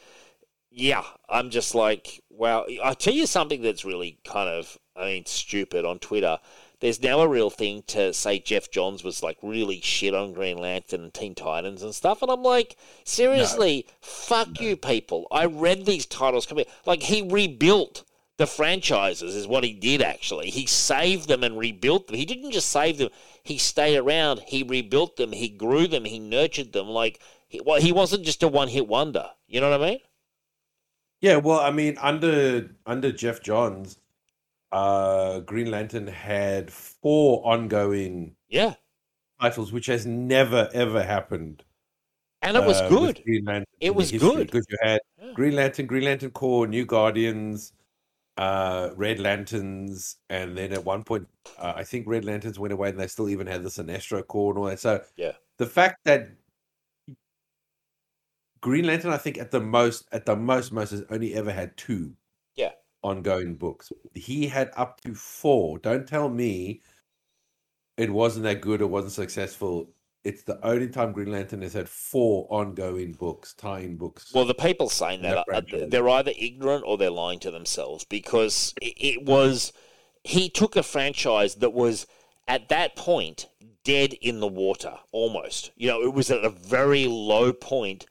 [0.69, 2.65] yeah, I'm just like, wow.
[2.83, 6.39] I tell you something that's really kind of, I mean, stupid on Twitter.
[6.79, 10.57] There's now a real thing to say Geoff Johns was like really shit on Green
[10.57, 15.27] Lantern and Teen Titans and stuff, and I'm like, seriously, fuck you, people.
[15.31, 16.65] I read these titles coming.
[16.85, 18.03] Like, he rebuilt
[18.37, 20.01] the franchises, is what he did.
[20.01, 22.15] Actually, he saved them and rebuilt them.
[22.15, 23.09] He didn't just save them;
[23.43, 24.39] he stayed around.
[24.47, 25.31] He rebuilt them.
[25.31, 26.05] He grew them.
[26.05, 26.87] He nurtured them.
[26.87, 29.29] Like, he, well, he wasn't just a one-hit wonder.
[29.47, 29.99] You know what I mean?
[31.21, 33.99] Yeah, well, I mean, under under Geoff Johns,
[34.71, 38.75] uh, Green Lantern had four ongoing Yeah,
[39.39, 41.63] titles, which has never ever happened.
[42.41, 43.23] and it was uh, good.
[43.25, 44.47] Green Lantern It was history, good.
[44.47, 45.33] because you had Yeah.
[45.33, 47.73] Green Lantern, Green Lantern Corps, New Guardians,
[48.37, 51.27] uh, Red Lanterns, and then at one point,
[51.57, 54.51] uh, I think Red Lanterns went away, and they still even had the Sinestro Corps
[54.51, 54.79] and all that.
[54.79, 55.33] So Yeah.
[55.57, 56.29] the fact that
[58.61, 61.75] Green Lantern, I think at the most, at the most, most has only ever had
[61.77, 62.15] two,
[62.55, 62.73] Yeah.
[63.03, 63.91] ongoing books.
[64.13, 65.79] He had up to four.
[65.79, 66.81] Don't tell me
[67.97, 69.93] it wasn't that good or wasn't successful.
[70.23, 74.31] It's the only time Green Lantern has had four ongoing books, tie-in books.
[74.33, 78.73] Well, the people saying that are, they're either ignorant or they're lying to themselves because
[78.81, 79.73] it, it was
[80.23, 82.05] he took a franchise that was
[82.47, 83.47] at that point
[83.83, 85.71] dead in the water almost.
[85.75, 88.05] You know, it was at a very low point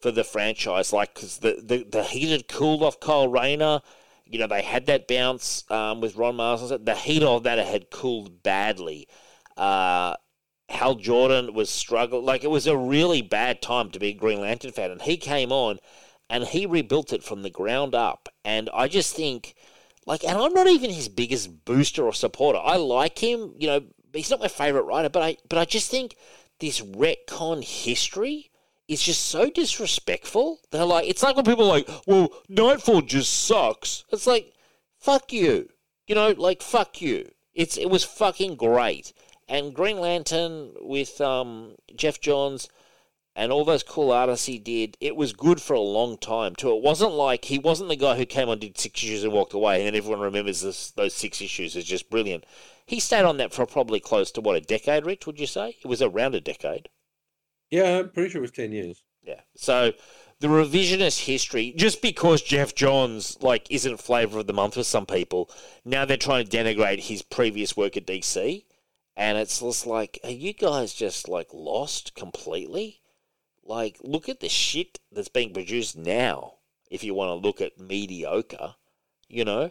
[0.00, 3.80] for the franchise, like because the, the the heat had cooled off Kyle Rayner.
[4.26, 6.84] You know, they had that bounce um, with Ron Marsden.
[6.84, 9.08] The heat of that had cooled badly.
[9.56, 10.16] Uh,
[10.68, 12.24] Hal Jordan was struggling.
[12.24, 15.16] Like it was a really bad time to be a Green Lantern fan, and he
[15.16, 15.78] came on
[16.28, 18.28] and he rebuilt it from the ground up.
[18.44, 19.54] And I just think,
[20.06, 22.58] like, and I'm not even his biggest booster or supporter.
[22.62, 25.90] I like him, you know, he's not my favorite writer, but I but I just
[25.90, 26.16] think
[26.58, 28.50] this retcon history
[28.88, 30.60] is just so disrespectful.
[30.70, 34.04] They're like, it's like when people are like, well, Nightfall just sucks.
[34.12, 34.52] It's like,
[34.98, 35.68] fuck you.
[36.06, 37.30] You know, like fuck you.
[37.54, 39.12] It's it was fucking great.
[39.48, 42.68] And Green Lantern with um, Geoff Johns
[43.36, 46.74] and all those cool artists he did, it was good for a long time too.
[46.74, 49.52] It wasn't like he wasn't the guy who came on, did six issues and walked
[49.52, 52.44] away, and then everyone remembers this, those six issues as just brilliant.
[52.86, 55.26] He stayed on that for probably close to what a decade, Rich?
[55.26, 56.88] Would you say it was around a decade?
[57.70, 59.02] Yeah, I'm pretty sure it was ten years.
[59.22, 59.40] Yeah.
[59.54, 59.92] So
[60.40, 65.06] the revisionist history, just because Geoff Johns like isn't flavor of the month for some
[65.06, 65.50] people,
[65.84, 68.64] now they're trying to denigrate his previous work at DC,
[69.16, 73.00] and it's just like, are you guys just like lost completely?
[73.64, 76.54] Like, look at the shit that's being produced now.
[76.90, 78.74] If you want to look at mediocre,
[79.28, 79.70] you know,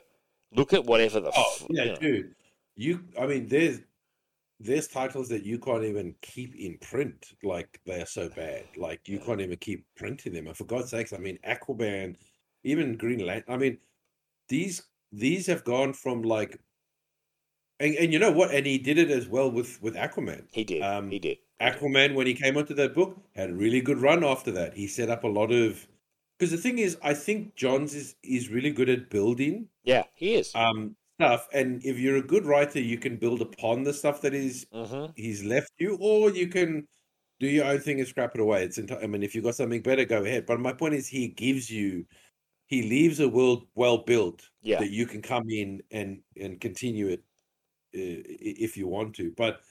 [0.54, 1.32] look at whatever the.
[1.36, 1.98] Oh f- yeah, you know.
[1.98, 2.36] dude.
[2.76, 3.80] You, I mean, there's
[4.60, 7.34] there's titles that you can't even keep in print.
[7.44, 8.66] Like they are so bad.
[8.76, 10.48] Like you can't even keep printing them.
[10.48, 12.16] And for God's sakes, I mean, Aquaman,
[12.64, 13.54] even Green Lantern.
[13.54, 13.78] I mean,
[14.50, 14.82] these
[15.12, 16.60] these have gone from like,
[17.80, 18.54] and, and you know what?
[18.54, 20.48] And he did it as well with with Aquaman.
[20.52, 20.84] He did.
[20.84, 21.38] Um, he did.
[21.62, 24.76] Aquaman, when he came onto that book, had a really good run after that.
[24.76, 25.88] He set up a lot of
[26.38, 30.36] because the thing is, I think Johns is is really good at building Yeah, he
[30.36, 30.56] is.
[30.56, 34.34] um stuff, and if you're a good writer, you can build upon the stuff that
[34.34, 36.88] is hmm he's left you, or you can
[37.40, 38.64] do your own thing and scrap it away.
[38.64, 40.46] It's enti- I mean, if you've got something better, go ahead.
[40.46, 42.06] But my point is, he gives you,
[42.68, 44.80] he leaves a world well built Yeah.
[44.80, 47.24] that you can come in and and continue it
[47.96, 49.32] if you want to.
[49.36, 49.62] But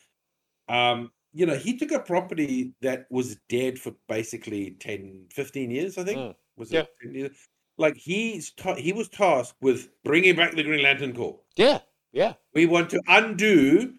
[0.68, 5.98] um, you know, he took a property that was dead for basically 10, 15 years.
[5.98, 6.34] I think Mm.
[6.56, 6.80] was Yeah.
[6.80, 7.48] it 10 years?
[7.76, 11.40] Like he's ta- he was tasked with bringing back the Green Lantern Corps.
[11.56, 11.80] Yeah,
[12.12, 12.34] yeah.
[12.54, 13.94] We want to undo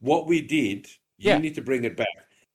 [0.00, 0.86] what we did.
[1.18, 1.38] You Yeah.
[1.38, 2.06] need to bring it back.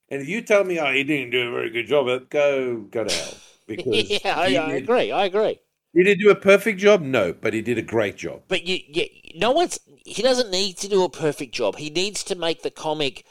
[0.10, 3.04] And if you tell me, oh, he didn't do a very good job, go go
[3.04, 3.34] to hell.
[3.68, 5.12] Because yeah, I, I agree.
[5.12, 5.60] I agree.
[5.96, 7.02] Did he do a perfect job?
[7.02, 8.44] No, but he did a great job.
[8.48, 9.06] But you, you,
[9.36, 9.80] no one's.
[10.06, 11.76] He doesn't need to do a perfect job.
[11.78, 13.26] He needs to make the comic,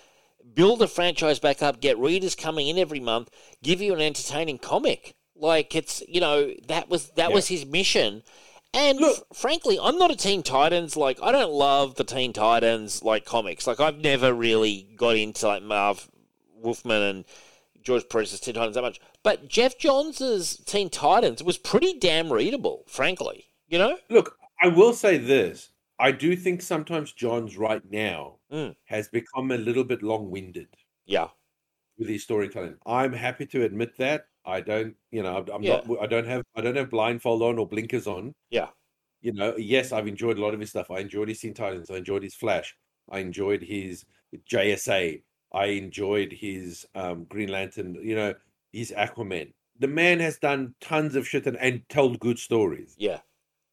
[0.54, 3.30] build the franchise back up, get readers coming in every month,
[3.62, 5.14] give you an entertaining comic.
[5.34, 7.34] Like it's, you know, that was that Yeah.
[7.34, 8.22] was his mission.
[8.72, 10.96] And Look- f- frankly, I'm not a Teen Titans.
[10.96, 13.66] Like I don't love the Teen Titans like comics.
[13.66, 16.08] Like I've never really got into like Marv
[16.54, 17.24] Wolfman and
[17.82, 19.00] George Perez's Teen Titans that much.
[19.22, 23.46] But Geoff Johns' Teen Titans was pretty damn readable, frankly.
[23.68, 23.98] You know?
[24.08, 25.70] Look, I will say this.
[25.98, 28.74] I do think sometimes Johns right now Mm.
[28.86, 30.68] has become a little bit long winded
[31.04, 31.28] Yeah.
[31.98, 32.76] with his storytelling.
[32.86, 34.26] I'm happy to admit that.
[34.44, 35.82] I don't, you know, I'm I'm Yeah.
[35.86, 36.02] not.
[36.02, 36.42] I don't have.
[36.54, 38.34] I don't have blindfold on or blinkers on.
[38.48, 38.70] Yeah.
[39.20, 40.90] You know, yes, I've enjoyed a lot of his stuff.
[40.90, 41.90] I enjoyed his Teen Titans.
[41.90, 42.74] I enjoyed his Flash.
[43.10, 44.06] I enjoyed his
[44.48, 45.22] JSA.
[45.52, 47.96] I enjoyed his um, Green Lantern.
[48.02, 48.34] You know,
[48.72, 49.52] his Aquaman.
[49.78, 52.94] The man has done tons of shit and, and told good stories.
[52.98, 53.20] Yeah.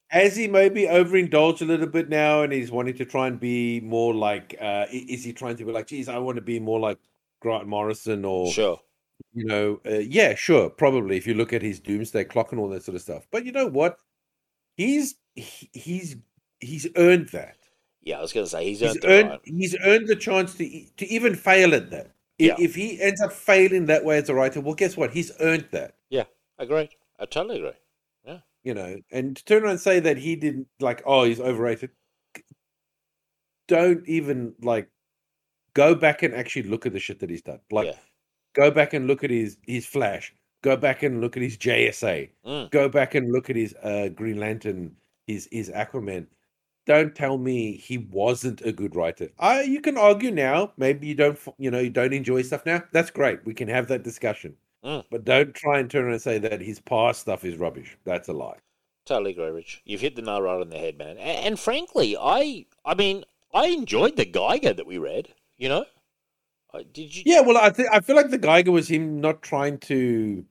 [0.09, 3.81] Has he maybe overindulged a little bit now, and he's wanting to try and be
[3.81, 6.79] more like, uh, is he trying to be like, geez, I want to be more
[6.79, 6.97] like
[7.41, 8.79] Grant Morrison or Sure.
[9.33, 12.69] you know, uh, yeah, sure, probably if you look at his doomsday clock and all
[12.69, 13.27] that sort of stuff.
[13.31, 13.97] But you know what?
[14.77, 16.15] He's he- he's
[16.61, 17.57] he's earned that.
[18.01, 19.39] Yeah, I was going to say he's He's earned the earned right.
[19.43, 22.11] he's earned the chance to to even fail at that.
[22.39, 22.55] If, Yeah.
[22.59, 25.11] if he ends up failing that way as a writer, well, guess what?
[25.13, 25.95] He's earned that.
[26.09, 26.25] Yeah,
[26.59, 26.89] agreed.
[27.19, 27.71] I totally agree.
[28.25, 28.39] Yeah.
[28.63, 31.89] You know, and to turn around and say that he didn't like, oh, he's overrated.
[33.67, 34.89] Don't even like
[35.73, 37.59] go back and actually look at the shit that he's done.
[37.71, 37.97] Like, Yeah.
[38.53, 40.33] go back and look at his his Flash.
[40.63, 42.29] Go back and look at his JSA.
[42.45, 42.71] Mm.
[42.71, 44.95] Go back and look at his uh, Green Lantern,
[45.25, 46.27] his his Aquaman.
[46.87, 49.29] Don't tell me he wasn't a good writer.
[49.37, 50.71] I you can argue now.
[50.77, 52.81] Maybe you don't, you know, you don't enjoy stuff now.
[52.93, 53.45] That's great.
[53.45, 54.55] We can have that discussion.
[54.83, 55.03] Mm.
[55.11, 57.97] But don't try and turn around and say that his past stuff is rubbish.
[58.05, 58.57] That's a lie.
[59.05, 59.81] Totally agree, Rich.
[59.85, 61.17] You've hit the nail right on the head, man.
[61.17, 65.33] And, and frankly, I I mean, I enjoyed the Geiger that we read.
[65.57, 65.85] You know,
[66.73, 67.23] I, did you?
[67.25, 70.45] Yeah, well, I think I feel like the Geiger was him not trying to,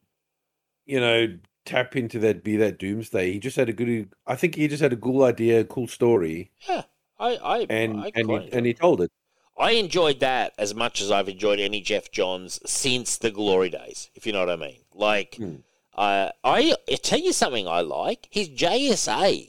[0.84, 3.32] you know, tap into that be that doomsday.
[3.32, 4.12] He just had a good.
[4.26, 6.84] I think he just had a cool idea, cool story, Yeah,
[7.18, 9.10] I I and I and he, and he told it.
[9.59, 14.10] I enjoyed that as much as I've enjoyed any Geoff Johns since the glory days,
[14.14, 14.80] if you know what I mean.
[14.93, 15.56] Like, Hmm.
[15.94, 19.48] uh, I, I tell you something I like his JSA,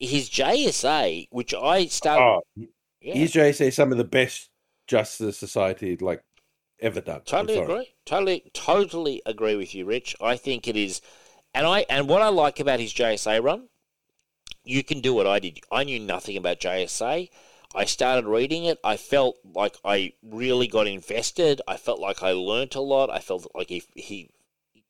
[0.00, 2.24] his JSA, which I started.
[2.24, 2.42] Oh,
[3.00, 4.50] yeah, he's JSA some of the best
[4.88, 6.24] Justice Society like
[6.80, 7.20] ever done.
[7.24, 7.94] Totally agree.
[8.04, 10.16] Totally, totally agree with you, Rich.
[10.20, 11.00] I think it is,
[11.54, 13.68] and I and what I like about his JSA run,
[14.64, 15.60] you can do what I did.
[15.70, 17.28] I knew nothing about JSA.
[17.74, 18.78] I started reading it.
[18.84, 21.62] I felt like I really got invested.
[21.66, 23.10] I felt like I learnt a lot.
[23.10, 24.30] I felt like he he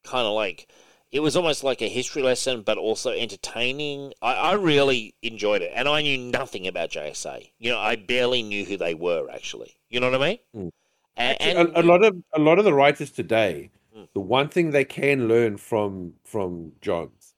[0.04, 0.68] kind of like
[1.12, 4.14] it was almost like a history lesson, but also entertaining.
[4.22, 7.50] I, I really enjoyed it, and I knew nothing about JSA.
[7.58, 9.76] You know, I barely knew who they were actually.
[9.90, 10.38] You know what I mean?
[10.56, 10.72] Mm.
[11.18, 13.70] A- And, a, a lot of a lot of the writers today.
[14.14, 17.34] The one thing they can learn from from Johns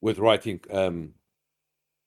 [0.00, 1.14] with writing um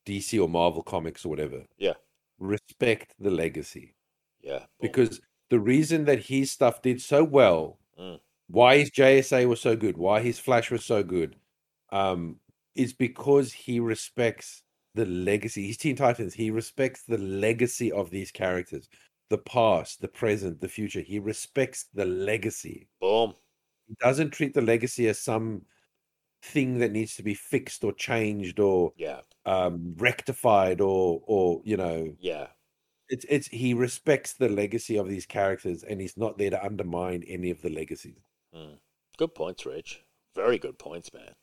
[0.05, 1.63] DC or Marvel comics or whatever.
[1.77, 1.93] Yeah.
[2.39, 3.95] Respect the legacy.
[4.41, 5.19] yeah, Because
[5.49, 8.19] the reason that his stuff did so well, Mm.
[8.47, 11.35] why his JSA was so good, why his Flash was so good,
[11.91, 12.39] um,
[12.75, 14.63] is because he respects
[14.95, 15.67] the legacy.
[15.67, 18.87] His Teen Titans, he respects the legacy of these characters.
[19.29, 21.01] The past, the present, the future.
[21.01, 22.87] He respects the legacy.
[23.01, 23.33] boom.
[23.89, 25.63] He doesn't treat the legacy as some
[26.41, 31.75] thing that needs to be fixed or changed or Yeah, um rectified or or you
[31.75, 32.47] know yeah,
[33.09, 37.23] it's it's he respects the legacy of these characters and he's not there to undermine
[37.27, 38.21] any of the legacies.
[39.17, 40.03] good points, Rich.
[40.35, 41.33] Very good points, man.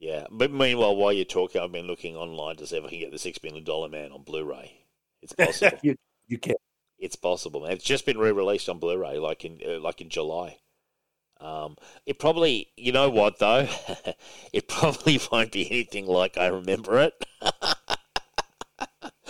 [0.00, 2.98] Yeah, but meanwhile, while you're talking, I've been looking online to see if I can
[2.98, 4.86] get the Six Million Dollar Man on Blu-ray.
[5.22, 5.78] It's possible.
[5.82, 5.94] you
[6.26, 6.56] you can
[6.98, 7.72] it's possible, man.
[7.72, 10.58] It's just been re-released on Blu-ray, like in uh, like in July.
[11.42, 13.68] Um, it probably, you know what though,
[14.52, 17.14] it probably won't be anything like I remember it.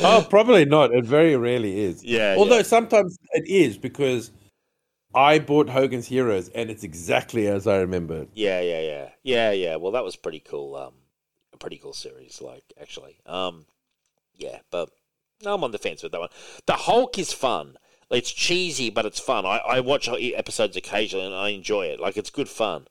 [0.04, 0.92] Oh, probably not.
[0.92, 2.02] It very rarely is.
[2.02, 2.62] Yeah, Although yeah.
[2.62, 4.32] sometimes it is because
[5.14, 8.22] I bought Hogan's Heroes and it's exactly as I remember.
[8.22, 8.30] it.
[8.34, 9.76] Yeah, yeah, yeah, yeah, yeah.
[9.76, 10.74] Well, that was pretty cool.
[10.74, 10.94] Um,
[11.52, 13.20] a pretty cool series, like actually.
[13.26, 13.66] Um,
[14.34, 14.90] yeah, but
[15.44, 16.30] no, I'm on the fence with that one.
[16.66, 17.76] The Hulk is fun.
[18.12, 19.46] It's cheesy, but it's fun.
[19.46, 20.06] I, I watch
[20.36, 21.98] episodes occasionally and I enjoy it.
[21.98, 22.86] Like it's good fun.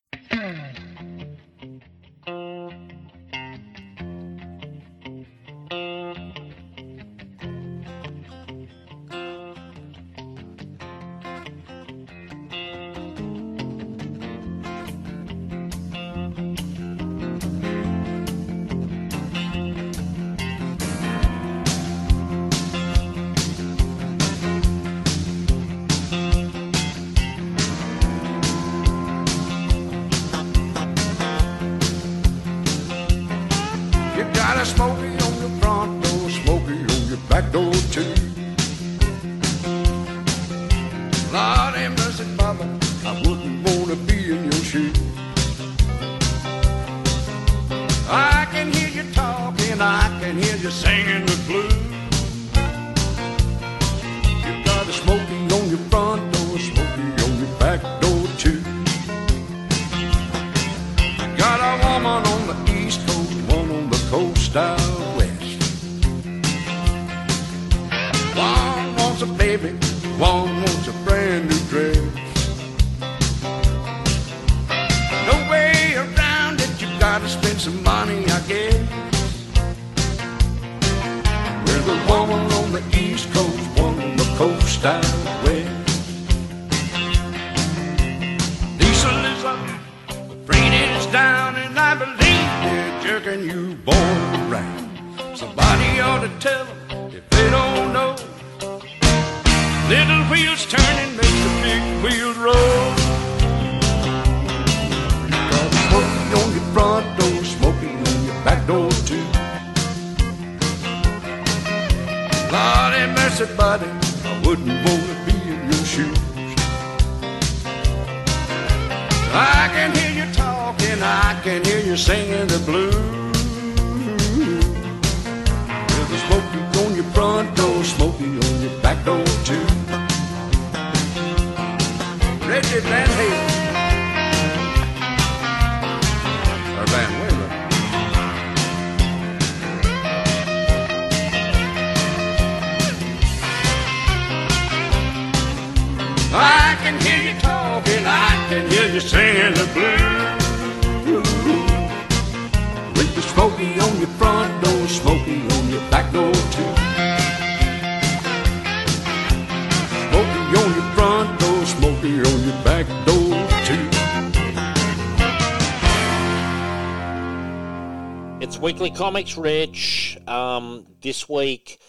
[168.90, 170.18] Comics, Rich.
[170.28, 171.80] Um, this week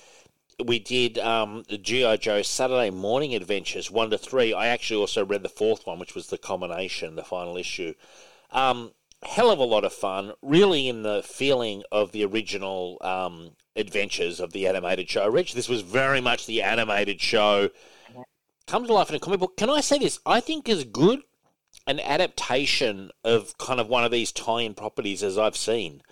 [0.62, 2.18] we did um, the G.I.
[2.18, 4.52] Joe Saturday Morning Adventures 1 to 3.
[4.52, 7.94] I actually also read the fourth one, which was the culmination, the final issue.
[8.50, 8.92] Um,
[9.22, 10.32] hell of a lot of fun.
[10.42, 15.26] Really, in the feeling of the original um, adventures of the animated show.
[15.26, 17.70] Rich, this was very much the animated show
[18.66, 19.56] come to life in a comic book.
[19.56, 20.20] Can I say this?
[20.26, 21.22] I think is good
[21.86, 26.02] an adaptation of kind of one of these tie-in properties as I've seen.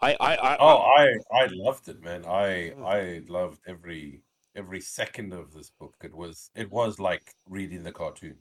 [0.00, 2.26] I, I, I Oh, I I loved it, man.
[2.26, 4.22] I I loved every
[4.54, 5.94] every second of this book.
[6.04, 8.38] It was it was like reading the cartoon.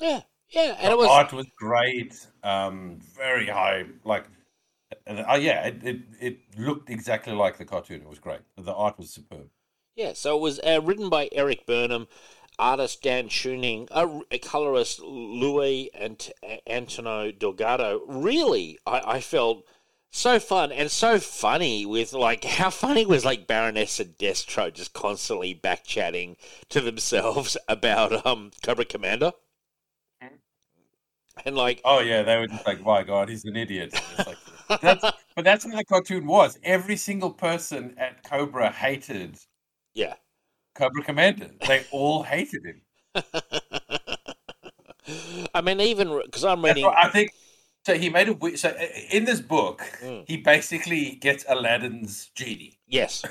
[0.00, 2.26] yeah, yeah, and the it was art was great.
[2.42, 4.26] Um, very high, like,
[5.06, 8.02] and uh, yeah, it, it it looked exactly like the cartoon.
[8.02, 8.40] It was great.
[8.56, 9.50] The art was superb.
[9.94, 12.08] Yeah, so it was uh, written by Erik Burnham,
[12.58, 16.30] artist Dan Schoening, a, a colorist Louis and
[16.66, 18.00] Antonio Delgado.
[18.06, 19.64] Really, I, I felt
[20.10, 24.92] so fun and so funny with like how funny was like Baroness and Destro just
[24.92, 26.36] constantly back chatting
[26.68, 29.32] to themselves about um Cobra Commander.
[31.46, 34.36] And like Oh yeah, they were just like, "My God, he's an idiot." Like,
[34.82, 35.00] that's,
[35.34, 36.58] but that's what the cartoon was.
[36.62, 39.38] Every single person at Cobra hated
[39.94, 40.14] yeah.
[40.74, 41.50] Cobra Commander.
[41.66, 42.82] They all hated him.
[45.54, 47.32] I mean even because I'm reading I think.
[47.86, 50.24] So he made a wi- so uh, in this book, Mm.
[50.28, 52.78] he basically gets Aladdin's genie.
[52.86, 53.24] yes.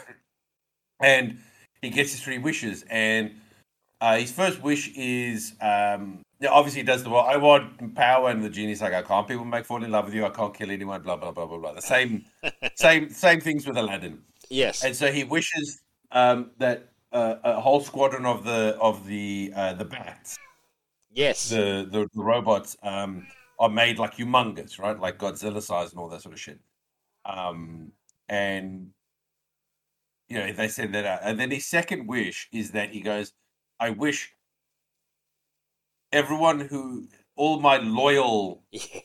[1.01, 1.39] and
[1.81, 2.83] he gets his three wishes.
[2.89, 3.35] And
[4.01, 7.25] uh, his first wish is, um, obviously he does the well.
[7.25, 10.13] I want power, and the genie's like, I can't people make fall in love with
[10.13, 10.25] you.
[10.25, 11.01] I can't kill anyone.
[11.01, 11.73] Blah blah blah blah blah.
[11.73, 12.25] The same,
[12.75, 14.23] same, same things with Aladdin.
[14.49, 14.83] Yes.
[14.83, 15.81] And so he wishes
[16.11, 20.37] um, that uh, a whole squadron of the of the uh, the bats,
[21.11, 21.49] yes.
[21.49, 23.27] the the, the robots, um,
[23.59, 24.97] are made like humongous, right?
[24.99, 26.59] Like Godzilla size and all that sort of shit.
[27.25, 27.91] Um,
[28.27, 28.91] and
[30.29, 31.19] you know, they said that, out.
[31.23, 33.33] and then his second wish is that he goes,
[33.79, 34.33] "I wish
[36.11, 38.63] everyone who, all my loyal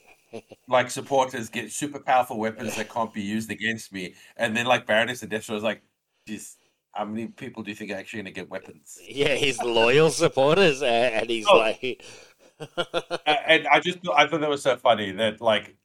[0.69, 4.87] like supporters, get super powerful weapons that can't be used against me." And then like
[4.87, 5.83] Baroness and Destro was like,
[6.29, 6.57] "Jeez,
[6.93, 10.11] how many people do you think are actually going to get weapons?" Yeah, his loyal
[10.11, 10.87] supporters, a-
[11.17, 11.57] and he's Oh.
[11.59, 12.05] like,
[13.27, 15.77] and I just I thought that was so funny that like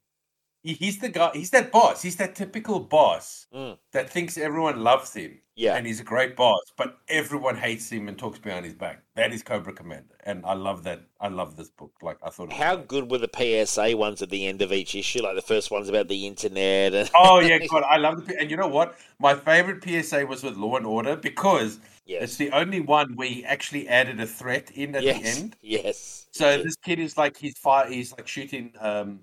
[0.62, 3.78] he's the guy he's that boss he's that typical boss Mm.
[3.90, 8.06] that thinks everyone loves him yeah, and he's a great boss but everyone hates him
[8.06, 11.56] and talks behind his back that is Cobra Commander and I love that I love
[11.56, 13.28] this book like I thought How good were the
[13.66, 15.20] PSA ones at the end of each issue?
[15.22, 16.94] Like the first one's about the internet.
[16.94, 17.10] And...
[17.16, 20.56] oh yeah God I love the and you know what my favorite PSA was with
[20.56, 21.80] Law and Order because
[22.18, 26.28] it's the only one where he actually added a threat in at the end Yes.
[26.32, 26.64] So Yes.
[26.64, 27.88] this kid is like he's fire.
[27.88, 28.72] He's like shooting.
[28.80, 29.20] Um,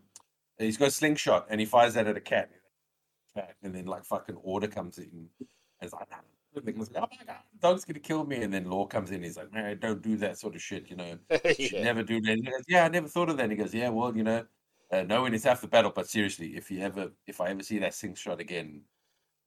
[0.58, 2.50] he's got a slingshot and he fires that at a cat.
[3.62, 5.10] And then like fucking order comes in.
[5.14, 5.48] And
[5.82, 6.22] it's like, "Ah."
[6.56, 8.38] Was like, oh my god, dog's gonna kill me.
[8.42, 9.22] And then Law comes in.
[9.22, 10.90] He's like, man, don't do that sort of shit.
[10.90, 11.18] You know,
[11.60, 12.32] you should never do that.
[12.32, 13.44] And he goes, yeah, I never thought of that.
[13.44, 14.44] And he goes, yeah, well, you know,
[14.92, 15.92] uh, knowing it's half the battle.
[15.94, 18.82] But seriously, if you ever, if I ever see that slingshot again,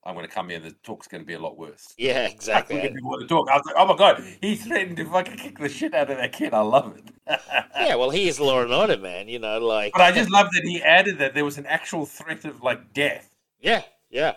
[0.04, 0.60] I'm gonna come here.
[0.60, 1.94] The talk's gonna be a lot worse.
[1.98, 2.76] Yeah, exactly.
[2.76, 3.48] gonna want to talk.
[3.50, 6.16] I was like, oh my god, he threatened to fucking kick the shit out of
[6.16, 6.54] that kid.
[6.54, 7.04] I love it.
[7.76, 9.28] yeah, well, he is law and order, man.
[9.28, 9.92] You know, like.
[9.92, 12.92] But I just love that he added that there was an actual threat of like
[12.94, 13.28] death
[13.60, 14.34] Yeah, yeah.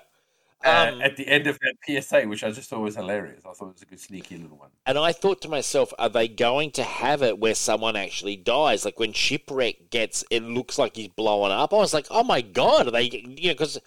[0.66, 3.44] uh, Um, at the end of that PSA, which I just thought was hilarious.
[3.46, 4.70] I thought it was a good sneaky little one.
[4.86, 8.84] And I thought to myself, are they going to have it where someone actually dies?
[8.86, 11.74] Like when Shipwreck gets, it looks like he's blowing up.
[11.74, 13.04] I was like, oh my god, are they?
[13.04, 13.80] You know, because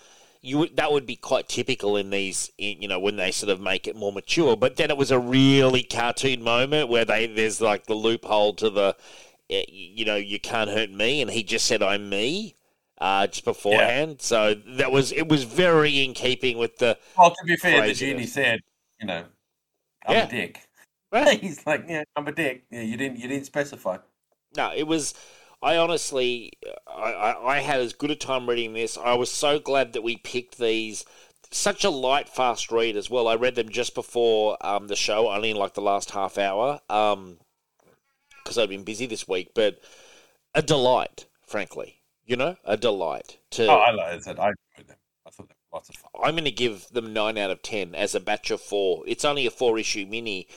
[0.47, 3.51] you would- that would be quite typical in these, in- you know, when they sort
[3.51, 4.57] of make it more mature.
[4.57, 8.71] But then it was a really cartoon moment where they there's like the loophole to
[8.71, 8.97] the,
[9.51, 12.55] eh, you know, you can't hurt me, and he just said I'm me.
[12.99, 17.45] Uh, just beforehand, so that was it was very in keeping with the Well, to
[17.45, 17.99] be fair, Craziness.
[17.99, 18.61] the genie said,
[18.99, 19.27] you know,
[20.07, 20.27] I'm Yeah.
[20.27, 20.61] a dick.
[21.13, 21.39] Right.
[21.47, 22.65] He's like, yeah, I'm a dick.
[22.71, 23.99] Yeah, you didn't, you didn't specify.
[24.57, 25.13] No, it was.
[25.63, 26.53] I honestly,
[26.87, 28.99] I, I, I had as good a time reading this.
[28.99, 31.05] I was so glad that we picked these.
[31.51, 33.29] Such a light, fast read as well.
[33.29, 36.81] I read them just before um, the show, only in like the last half hour,
[36.89, 39.53] because I've been busy this week.
[39.55, 39.81] But
[40.55, 42.01] a delight, frankly.
[42.25, 43.39] You know, a delight.
[43.53, 44.27] To Oh, I like it.
[44.27, 44.97] I enjoyed them.
[45.25, 46.11] I thought they were lots of fun.
[46.23, 49.05] I'm going to give them nine out of ten as a batch of four.
[49.07, 50.49] It's only a four issue mini,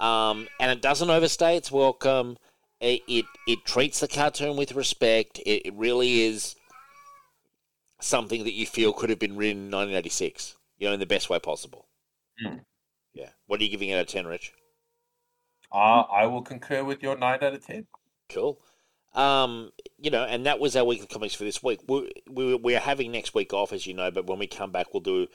[0.00, 2.36] um, and it doesn't overstay its welcome.
[2.82, 5.38] It, it it treats the cartoon with respect.
[5.46, 6.56] It, it really is
[8.00, 10.56] something that you feel could have been written in 1986.
[10.78, 11.86] You know, in the best way possible.
[12.44, 12.56] Hmm.
[13.14, 13.28] Yeah.
[13.46, 14.52] What are you giving it out of ten, Rich?
[15.72, 17.86] Uh, I will concur with your nine out of ten.
[18.28, 18.58] Cool.
[19.14, 21.80] Um, you know, and that was our week of comics for this week.
[21.86, 24.72] We, we we are having next week off, as you know, but when we come
[24.72, 25.28] back, we'll do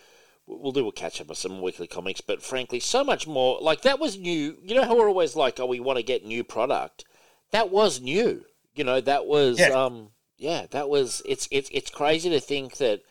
[0.48, 2.20] we'll do a catch up of some weekly comics.
[2.20, 3.60] But frankly, so much more.
[3.62, 4.58] Like that was new.
[4.62, 7.06] You know how we're always like, oh, we want to get new product.
[7.52, 8.46] That was new.
[8.76, 9.70] You know, that was Yeah.
[9.70, 13.02] um yeah, that was it's it's it's crazy to think that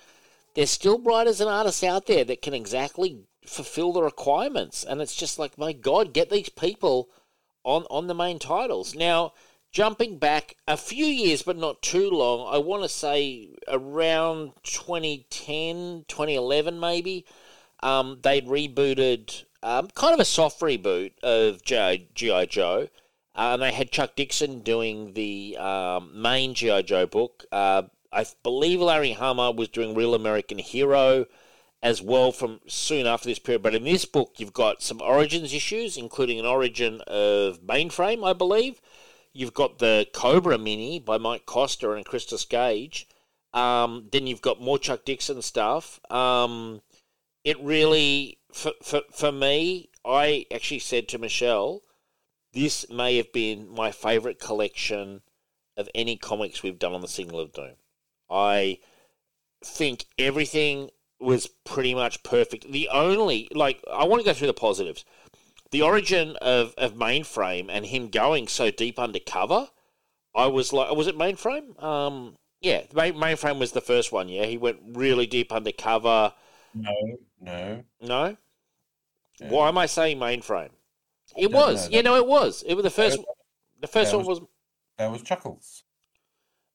[0.54, 5.14] there's still writers and artists out there that can exactly fulfill the requirements, and it's
[5.14, 7.08] just like my God, get these people
[7.64, 9.32] on on the main titles now.
[9.72, 16.06] Jumping back a few years, but not too long, I want to say around 2010,
[16.08, 17.26] 2011 maybe,
[17.82, 22.46] um, they'd rebooted um, kind of a soft reboot of G.I.
[22.46, 22.88] Joe.
[23.36, 26.82] Uh, and they had Chuck Dixon doing the um, main G.I.
[26.82, 27.44] Joe book.
[27.52, 31.26] Uh, I believe Larry Hama was doing Real American Hero
[31.82, 33.62] as well from soon after this period.
[33.62, 38.32] But in this book, you've got some origins issues, including an origin of Mainframe, I
[38.32, 38.80] believe.
[39.34, 43.06] You've got the Cobra mini by Mike Costa and Christos Gage.
[43.52, 46.00] Um, then you've got more Chuck Dixon stuff.
[46.10, 46.80] Um,
[47.44, 51.82] it really, for, for, for me, I actually said to Michelle,
[52.56, 55.20] this may have been my favourite collection
[55.76, 57.74] of any comics we've done on the Signal of Doom.
[58.30, 58.78] I
[59.62, 60.88] think everything
[61.20, 62.72] was pretty much perfect.
[62.72, 65.04] The only, like, I want to go through the positives.
[65.70, 69.68] The origin of, of Mainframe and him going so deep undercover,
[70.34, 71.82] I was like, was it Mainframe?
[71.82, 74.46] Um, yeah, Main, Mainframe was the first one, yeah.
[74.46, 76.32] He went really deep undercover.
[76.74, 77.84] No, no.
[78.00, 78.36] No?
[79.40, 79.48] Yeah.
[79.50, 80.70] Why am I saying Mainframe?
[81.38, 81.88] It was.
[81.90, 81.96] know.
[81.96, 82.62] Yeah, no, it was.
[82.66, 83.18] It was the first.
[83.80, 84.40] The first one was.
[84.98, 85.82] That was Chuckles.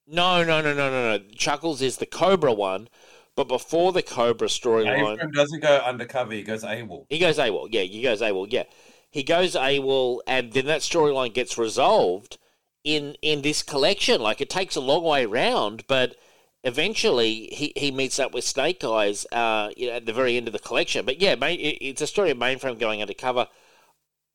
[0.08, 1.24] No, no, no, no, no, no.
[1.36, 2.90] Chuckles is the Cobra one,
[3.36, 7.06] but before the Cobra storyline, Abram doesn't go undercover, he goes AWOL.
[7.10, 7.68] he goes AWOL.
[7.72, 8.48] Yeah, he goes AWOL.
[8.52, 8.64] Yeah,
[9.10, 12.38] he goes AWOL, and then that storyline gets resolved
[12.84, 14.22] in in this collection.
[14.22, 16.16] Like it takes a long way round, but
[16.64, 20.48] eventually he, he meets up with Snake Eyes uh, you know, at the very end
[20.48, 21.06] of the collection.
[21.06, 23.48] But yeah, main, it- it's a story of Mainframe going undercover.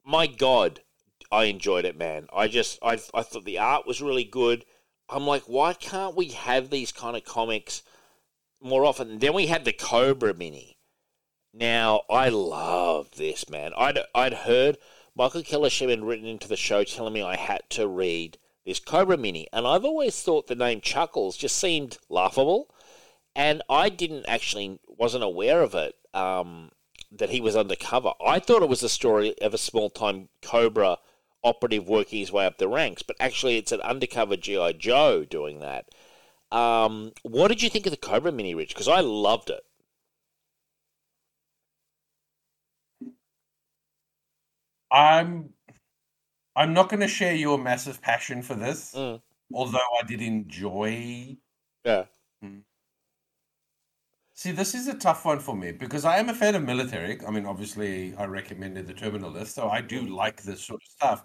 [0.09, 0.83] My God,
[1.33, 2.29] I enjoyed it, man.
[2.33, 4.65] I just I I thought the art was really good.
[5.09, 7.83] I'm like, why can't we have these kind of comics
[8.61, 9.19] more often?
[9.19, 10.79] Then we had the Cobra mini.
[11.53, 13.73] Now I love this, man.
[13.77, 14.79] I'd I'd heard
[15.17, 19.17] Michael Kellersham had written into the show telling me I had to read this Cobra
[19.17, 22.73] mini, and I've always thought the name Chuckles just seemed laughable,
[23.35, 25.97] and I didn't actually wasn't aware of it.
[26.15, 26.71] Um,
[27.19, 28.13] that he was undercover.
[28.25, 30.99] I thought it was a story of a small time Cobra
[31.45, 35.61] operative working his way up the ranks, but actually it's an undercover GI Joe doing
[35.61, 35.89] that.
[36.53, 38.71] Um, what did you think of the Cobra mini, Rich?
[38.71, 39.65] Because I loved it.
[44.91, 45.53] I'm
[46.55, 49.21] I'm not going to share your massive passion for this, Mm.
[49.53, 51.37] although I did enjoy.
[51.85, 52.07] Yeah.
[54.39, 57.19] See, this is a tough one for me because I am a fan of military.
[57.27, 60.89] I mean, obviously, I recommended the Terminal List, so I do like this sort of
[60.89, 61.25] stuff.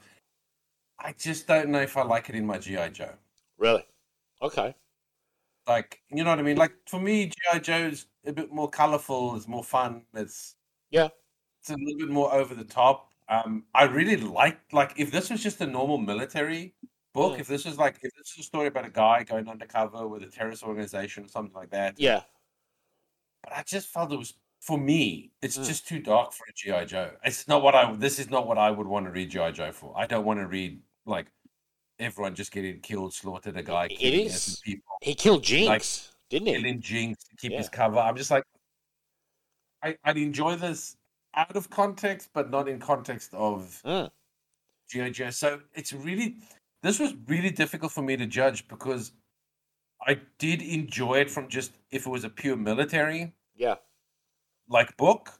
[0.97, 3.13] I just don't know if I like it in my GI Joe.
[3.57, 3.85] Really?
[4.41, 4.73] Okay.
[5.67, 6.55] Like, you know what I mean?
[6.55, 9.35] Like for me, GI Joe is a bit more colorful.
[9.35, 10.03] It's more fun.
[10.13, 10.55] It's
[10.89, 11.09] Yeah.
[11.59, 13.11] it's a little bit more over the top.
[13.27, 16.75] Um, I really like like if this was just a normal military
[17.13, 17.41] book, Mm.
[17.41, 20.23] if this was like if this is a story about a guy going undercover with
[20.23, 21.99] a terrorist organization or something like that.
[21.99, 22.23] Yeah.
[23.43, 25.65] But I just felt it was for me, it's Mm.
[25.65, 27.11] just too dark for a GI Joe.
[27.23, 29.71] It's not what I this is not what I would want to read GI Joe
[29.71, 29.93] for.
[29.97, 31.27] I don't want to read like
[31.99, 34.61] everyone just getting killed, slaughtered a guy, It is.
[34.63, 36.53] people, He killed Jinx, didn't he?
[36.55, 37.99] killing Jinx to keep his cover.
[37.99, 38.43] I'm just like
[39.83, 40.95] I, I'd enjoy this
[41.33, 44.11] out of context, but not in context of Mm.
[44.89, 45.29] GI Joe.
[45.31, 46.35] So it's really
[46.83, 49.11] this was really difficult for me to judge because
[50.07, 53.75] I did enjoy it from just if it was a pure military Yeah.
[54.67, 55.39] like book,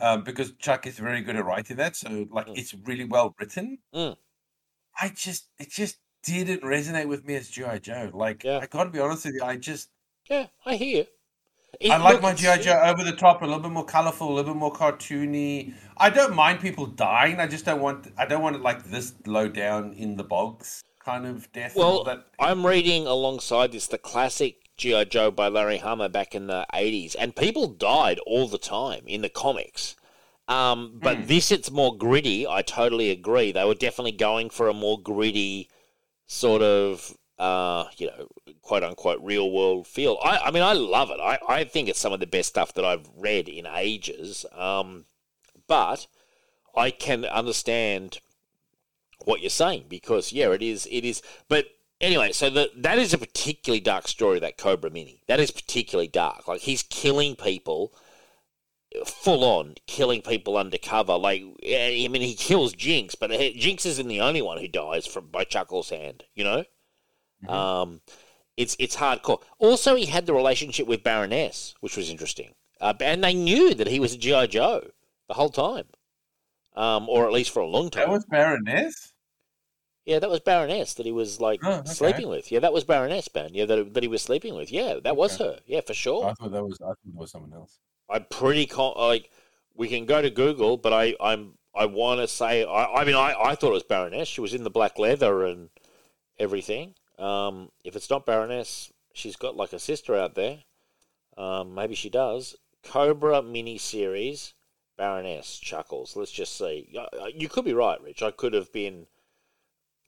[0.00, 1.96] um, because Chuck is very good at writing that.
[1.96, 2.58] So like Mm.
[2.58, 3.78] it's really well written.
[3.94, 4.16] Mm.
[5.00, 8.10] I just it just didn't resonate with me as GI Joe.
[8.12, 8.58] Like Yeah.
[8.58, 9.90] I gotta be honest with you, I just
[10.28, 11.06] Yeah, I hear you.
[11.80, 14.34] It- I like my GI Joe over the top, a little bit more colorful, a
[14.34, 15.74] little bit more cartoony.
[15.96, 17.40] I don't mind people dying.
[17.40, 18.12] I just don't want.
[18.18, 21.74] I don't want it like this low down in the bogs kind of death.
[21.76, 22.26] Well, that.
[22.38, 25.04] I'm reading alongside this the classic G.I.
[25.04, 29.22] Joe by Larry Hama back in the 80s, and people died all the time in
[29.22, 29.96] the comics.
[30.48, 31.26] Um, but Hmm.
[31.26, 32.46] this, it's more gritty.
[32.46, 33.52] I totally agree.
[33.52, 35.68] They were definitely going for a more gritty
[36.26, 38.28] sort of, uh, you know,
[38.62, 40.18] quote unquote real world feel.
[40.22, 41.20] I, I mean, I love it.
[41.20, 44.46] I, I think it's some of the best stuff that I've read in ages.
[44.52, 45.06] Um,
[45.66, 46.06] but
[46.76, 48.18] I can understand
[49.24, 50.86] what you're saying because yeah, it is.
[50.90, 51.22] It is.
[51.48, 51.66] But
[52.00, 54.38] anyway, so the, that is a particularly dark story.
[54.40, 55.22] That Cobra Mini.
[55.28, 56.48] That is particularly dark.
[56.48, 57.92] Like he's killing people,
[59.04, 61.16] full on killing people undercover.
[61.16, 65.28] Like I mean, he kills Jinx, but Jinx isn't the only one who dies from
[65.28, 66.24] by Chuckles' hand.
[66.34, 66.64] You know.
[67.48, 68.00] Um,
[68.56, 69.40] It's it's hardcore.
[69.60, 73.86] Also, he had the relationship with Baroness, which was interesting, uh, and they knew that
[73.86, 74.90] he was a GI Joe
[75.28, 75.84] the whole time,
[76.78, 78.04] um, or at least for a long time.
[78.06, 79.12] That was Baroness.
[80.06, 81.90] Yeah, that was Baroness that he was like Oh, okay.
[81.90, 82.50] sleeping with.
[82.50, 83.50] Yeah, that was Baroness, man.
[83.52, 84.72] Yeah, that, that he was sleeping with.
[84.72, 85.58] Yeah, that was her.
[85.66, 86.24] Yeah, for sure.
[86.24, 86.78] I thought that was.
[86.80, 87.78] I thought it was someone else.
[88.08, 89.30] I'm pretty con- like
[89.74, 93.16] we can go to Google, but I I'm I want to say I I mean
[93.16, 94.28] I I thought it was Baroness.
[94.28, 95.68] She was in the black leather and
[96.38, 96.94] everything.
[97.18, 100.60] Um, if it's not Baroness, she's got like a sister out there.
[101.36, 102.56] Um, maybe she does.
[102.82, 104.54] Cobra miniseries,
[104.98, 106.16] Baroness Chuckles.
[106.16, 106.94] Let's just see.
[106.98, 108.22] Uh, You could be right, Rich.
[108.22, 109.06] I could have been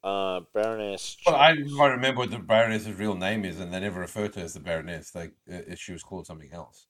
[0.03, 1.17] uh, Baroness.
[1.25, 4.39] Well, I can't remember what the Baroness's real name is, and they never refer to
[4.39, 5.15] her as the Baroness.
[5.15, 6.87] Like uh, she was called something else.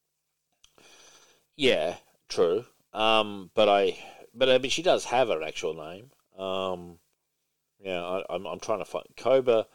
[1.56, 1.98] Yeah,
[2.30, 2.66] true.
[2.94, 3.98] Um, but I,
[4.34, 6.12] but I mean, she does have her actual name.
[6.38, 7.00] Um,
[7.82, 9.68] yeah, I, I'm I'm trying to find Cobra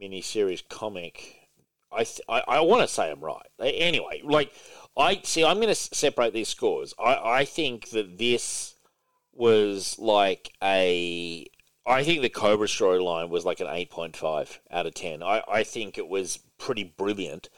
[0.00, 1.48] miniseries comic.
[1.92, 3.46] I th- I, I want to say I'm right.
[3.60, 4.52] Anyway, like
[4.96, 6.94] I see, I'm going to separate these scores.
[6.98, 8.74] I I think that this
[9.32, 11.46] was like a.
[11.86, 15.22] I think the Cobra storyline was like an 8.5 out of 10.
[15.22, 17.50] I, I think it was pretty brilliant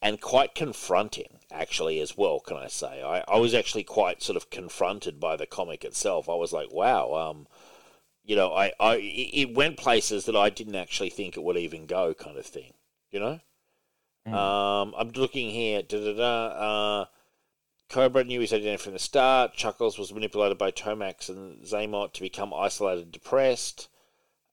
[0.00, 3.02] and quite confronting, actually, as well, can I say.
[3.02, 6.28] I, I was actually quite sort of confronted by the comic itself.
[6.28, 7.46] I was like, wow, um,
[8.24, 11.56] you know, I, I it it went places that I didn't actually think it would
[11.56, 12.74] even go, kind of thing,
[13.10, 13.40] you know?
[14.26, 14.34] Mm.
[14.34, 15.82] Um, I'm looking here.
[15.92, 17.06] Uh,
[17.88, 19.54] Cobra knew his identity from the start.
[19.54, 23.88] Chuckles was manipulated by Tomax and Xamot to become isolated and depressed.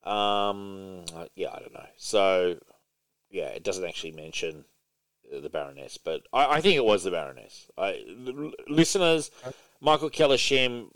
[0.04, 1.06] Um,
[1.36, 1.88] yeah, I don't know.
[1.98, 2.58] So,
[3.30, 4.66] yeah, it doesn't actually mention
[5.32, 7.70] the Baroness, but I, I think it was the Baroness.
[7.78, 9.30] I, l- listeners,
[9.80, 10.88] Michael Kellersham,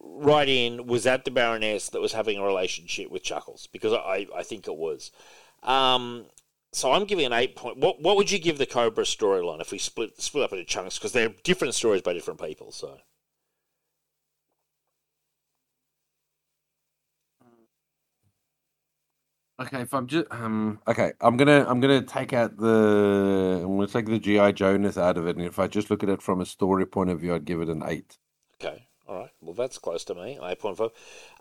[0.00, 3.66] right in, was that the Baroness that was having a relationship with Chuckles?
[3.66, 5.10] Because I, I think it was.
[5.62, 6.26] Um,
[6.72, 7.78] so I'm giving an eight point.
[7.78, 10.98] What what would you give the Cobra storyline if we split split up into chunks?
[10.98, 12.72] Because they're different stories by different people.
[12.72, 12.98] So
[19.60, 23.86] Okay, if I'm just um okay, I'm gonna I'm gonna take out the I'm gonna
[23.88, 26.40] take the GI Jonas out of it, and if I just look at it from
[26.40, 28.16] a story point of view, I'd give it an eight.
[28.54, 29.30] okay, all right.
[29.40, 30.38] Well, that's close to me.
[30.40, 30.90] Eight point five.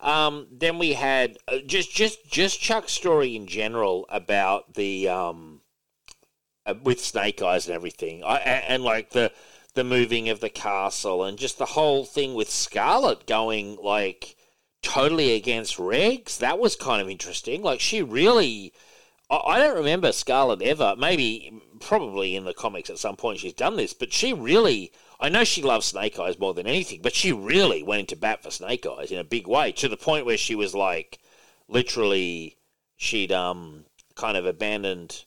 [0.01, 5.61] Um, then we had uh, just just just Chuck's story in general about the um
[6.65, 8.23] uh, with Snake Eyes and everything.
[8.23, 9.31] I and, and like the
[9.75, 14.35] the moving of the castle and just the whole thing with Scarlett going like
[14.81, 16.39] totally against Regs.
[16.39, 17.61] That was kind of interesting.
[17.61, 18.73] Like she really.
[19.29, 20.95] I I don't remember Scarlett ever.
[20.97, 24.91] Maybe, probably in the comics at some point she's done this, but she really.
[25.19, 28.41] I know she loves Snake Eyes more than anything, but she really went into bat
[28.41, 31.19] for Snake Eyes in a big way to the point where she was like,
[31.67, 32.57] literally,
[32.95, 33.85] she'd um
[34.15, 35.25] kind of abandoned.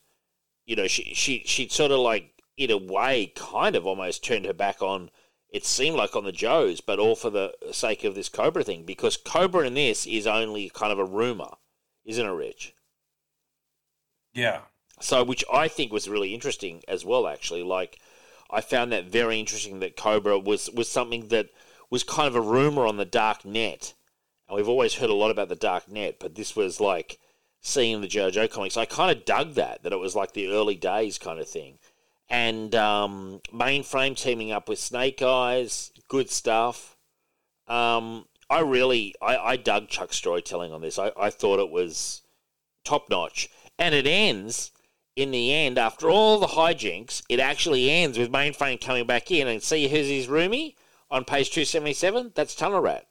[0.64, 4.46] You know, she she she'd sort of like in a way kind of almost turned
[4.46, 5.10] her back on.
[5.50, 8.84] It seemed like on the Joes, but all for the sake of this Cobra thing,
[8.84, 11.50] because Cobra in this is only kind of a rumor,
[12.06, 12.74] isn't it, Rich?
[14.32, 14.62] Yeah.
[15.00, 17.26] So, which I think was really interesting as well.
[17.26, 17.98] Actually, like
[18.52, 21.48] I found that very interesting that Cobra was was something that
[21.90, 23.94] was kind of a rumor on the dark net,
[24.46, 27.18] and we've always heard a lot about the dark net, but this was like
[27.60, 28.76] seeing the JoJo comics.
[28.76, 31.78] I kind of dug that that it was like the early days kind of thing,
[32.28, 36.96] and um, Mainframe teaming up with Snake Eyes, good stuff.
[37.66, 40.98] Um, I really I, I dug Chuck's storytelling on this.
[40.98, 42.20] I, I thought it was
[42.84, 43.48] top notch,
[43.78, 44.72] and it ends
[45.16, 49.46] in the end, after all the hijinks, it actually ends with Mainframe coming back in
[49.46, 50.74] and see who's his roomie
[51.10, 52.32] on page 277?
[52.34, 53.06] That's Tunnel Rat.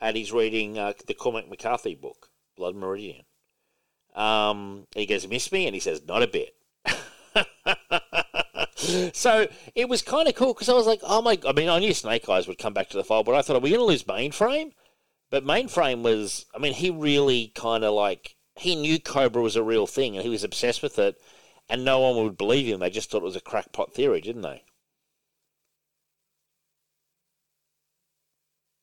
[0.00, 3.24] And he's reading uh, the Cormac McCarthy book, Blood Meridian.
[4.14, 5.66] Um, he goes, Miss me?
[5.66, 6.54] And he says, Not a bit.
[9.14, 11.78] so it was kind of cool because I was like, oh my, I mean, I
[11.78, 13.80] knew Snake Eyes would come back to the fold, but I thought, are we going
[13.80, 14.72] to lose Mainframe?
[15.30, 19.62] But Mainframe was, I mean, he really kind of like, he knew Cobra was a
[19.62, 21.20] real thing and he was obsessed with it,
[21.68, 22.80] and no one would believe him.
[22.80, 24.64] They just thought it was a crackpot theory, didn't they?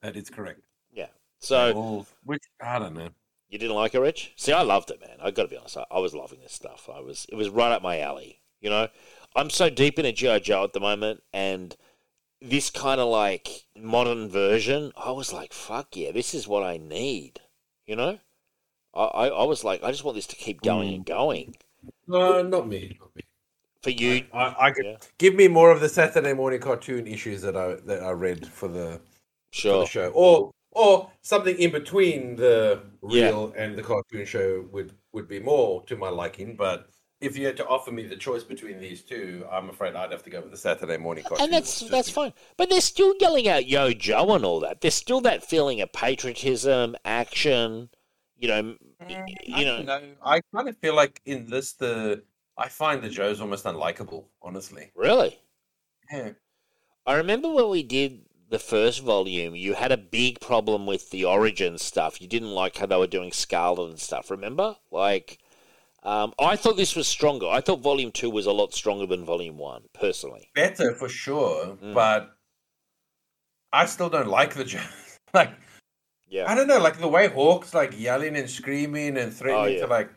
[0.01, 0.61] That is correct.
[0.91, 1.07] Yeah.
[1.39, 3.09] So Well, which I don't know.
[3.49, 4.33] you didn't like it, Rich?
[4.35, 5.17] See, I loved it, man.
[5.21, 5.77] I got to be honest.
[5.77, 6.89] I, I was loving this stuff.
[6.93, 8.41] I was, it was right up my alley.
[8.61, 8.87] You know,
[9.35, 11.75] I'm so deep in a GI Joe at the moment, and
[12.41, 16.77] this kind of like modern version, I was like, fuck yeah, this is what I
[16.77, 17.41] need.
[17.85, 18.19] You know,
[18.95, 21.07] I, I, I was like, I just want this to keep going and mm.
[21.07, 21.55] going.
[22.07, 22.97] No, not me.
[22.99, 23.21] Not me.
[23.83, 24.97] For you, I, I could Yeah.
[25.19, 28.67] give me more of the Saturday morning cartoon issues that I that I read for
[28.67, 28.99] the
[29.53, 33.25] for the show, or or something in between the Yeah.
[33.27, 36.55] real and the cartoon show would would be more to my liking.
[36.55, 36.89] But
[37.21, 40.23] if you had to offer me the choice between these two, I'm afraid I'd have
[40.23, 41.45] to go with the Saturday morning cartoon.
[41.45, 42.33] and that's that's fine.
[42.57, 44.81] But they're still yelling out "Yo Joe" and all that.
[44.81, 47.89] There's still that feeling of patriotism, action.
[48.45, 49.77] You know, y- I you know.
[49.77, 50.01] don't know.
[50.23, 52.23] I kind of feel like in this, the
[52.57, 54.25] I find the Joe's almost unlikable.
[54.41, 55.37] Honestly, Really,
[56.11, 56.29] yeah.
[57.05, 59.55] I remember when we did the first volume.
[59.55, 62.21] You had a big problem with the origin stuff.
[62.21, 64.29] You didn't like how they were doing Scarlett and stuff.
[64.31, 65.39] Remember, like.
[66.03, 67.47] Um, I thought this was stronger.
[67.47, 70.51] I thought Volume Two was a lot stronger than Volume One, personally.
[70.53, 71.95] better for sure, Mm.
[71.95, 72.37] but
[73.73, 74.79] I still don't like the Joe.
[75.33, 75.51] like
[76.35, 79.67] Yeah, I don't know, like the way Hawk's like yelling and screaming and threatening Oh,
[79.67, 79.85] yeah.
[79.85, 80.09] to like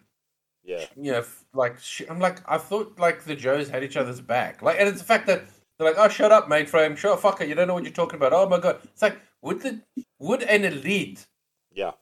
[0.65, 1.25] yeah, you know,
[1.55, 4.61] like sh- I'm like I thought like the Joes had each other's back.
[4.61, 5.45] Like, and it's the fact that
[5.79, 6.97] they're like, "Oh, shut up, mainframe.
[6.97, 7.49] Sure, fuck it.
[7.49, 8.33] You don't know what you're talking about.
[8.33, 9.81] Oh my god." It's like, would the
[10.19, 11.27] would an elite
[11.73, 11.93] yeah,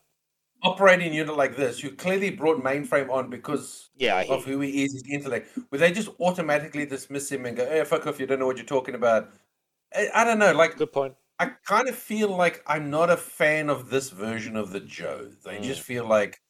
[0.63, 4.23] operating unit like this, who clearly brought mainframe on because yeah.
[4.27, 7.83] Of who he is, his intellect, would they just automatically dismiss him and go, "Hey,
[7.85, 8.19] fuck off.
[8.19, 9.29] You don't know what you're talking about."
[9.95, 10.53] I, I don't know.
[10.53, 11.13] Like, Good point.
[11.39, 15.29] I kind of feel like I'm not a fan of this version of the Joe.
[15.45, 15.63] They Mm.
[15.63, 16.41] just feel like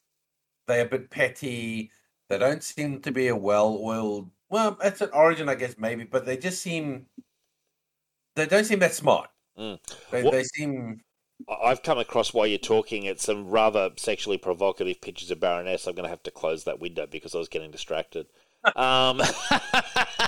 [0.68, 1.92] they're a bit petty.
[2.30, 4.32] They don't seem to be a well-oiled.
[4.50, 7.08] Well, it's an origin, I guess, maybe, but they just seem.
[8.36, 9.30] They don't seem that smart.
[9.58, 9.80] Mm.
[10.12, 11.02] They, What- they seem.
[11.64, 15.86] I've come across while you're talking at some rather sexually provocative pictures of Baroness.
[15.86, 18.26] I'm going to have to close that window because I was getting distracted.
[18.76, 19.22] um,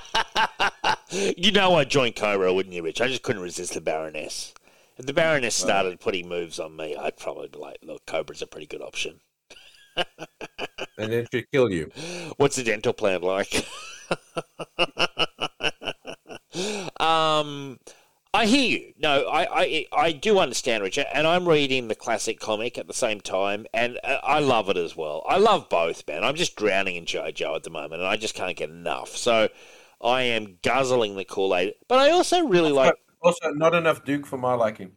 [1.11, 3.02] you know I joined Cobra, wouldn't you, Rich?
[3.02, 4.53] I just couldn't resist the Baroness.
[4.98, 8.48] If the Baroness started putting moves on me, I'd probably be like, look, Cobra's a
[8.48, 9.19] pretty good option.
[10.98, 11.90] And then she'd kill you.
[12.36, 13.53] What's the dental plan like?
[16.99, 17.80] um,
[18.34, 18.94] I hear you.
[18.99, 22.94] No, I, I, I do understand, Richard, and I'm reading the classic comic at the
[22.94, 25.23] same time, and uh, I love it as well.
[25.27, 26.26] I love both, man.
[26.26, 29.15] I'm just drowning in JoJo at the moment, and I just can't get enough.
[29.15, 29.48] So
[30.01, 32.93] I am guzzling the Kool Aid, but I also really like.
[33.21, 34.91] Also, not enough Duke for my liking.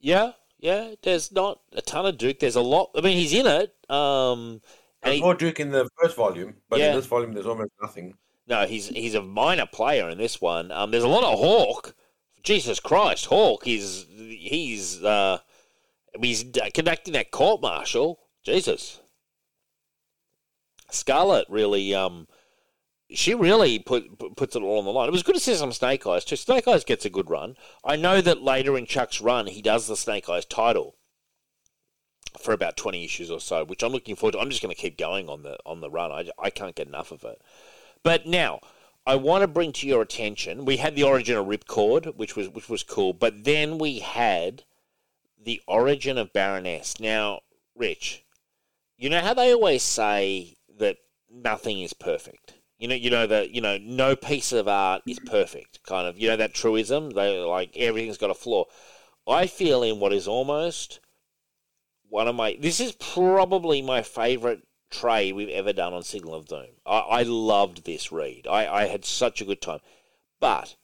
[0.00, 0.94] Yeah, yeah.
[1.02, 2.38] There's not a ton of Duke.
[2.38, 2.90] There's a lot.
[2.96, 3.74] I mean, he's in it.
[3.90, 4.62] Um,
[5.02, 6.90] and There's he- more Duke in the first volume, but Yeah.
[6.90, 8.14] in this volume, there's almost nothing.
[8.46, 10.72] No, he's he's a minor player in this one.
[10.72, 11.94] Um, there's a lot of Hawk.
[12.42, 15.38] Jesus Christ, Hawk is he's uh,
[16.20, 16.44] he's
[16.74, 18.18] conducting that court martial.
[18.42, 19.00] Jesus,
[20.90, 22.26] Scarlett really um,
[23.14, 25.08] she really put, put puts it all on the line.
[25.08, 26.36] It was good to see some Snake Eyes too.
[26.36, 27.56] Snake Eyes gets a good run.
[27.84, 30.96] I know that later in Chuck's run, he does the Snake Eyes title
[32.38, 34.40] for about twenty issues or so, which I'm looking forward to.
[34.40, 36.10] I'm just going to keep going on the on the run.
[36.10, 37.40] I, I can't get enough of it.
[38.02, 38.60] But now,
[39.06, 40.64] I want to bring to your attention.
[40.64, 44.64] We had the origin of Ripcord, which was which was cool, but then we had
[45.40, 47.00] the origin of Baroness.
[47.00, 47.40] Now,
[47.74, 48.24] Rich,
[48.96, 50.98] you know how they always say that
[51.30, 52.54] nothing is perfect.
[52.82, 55.84] You know, you know that you know no piece of art is perfect.
[55.84, 57.10] Kind of, you know that truism.
[57.10, 58.64] They like everything's got a flaw.
[59.24, 60.98] I feel in what is almost
[62.08, 62.56] one of my.
[62.58, 66.74] This is probably my favorite trade we've ever done on Signal of Doom.
[66.84, 68.48] I, I loved this read.
[68.48, 69.78] I, I had such a good time.
[70.40, 70.74] But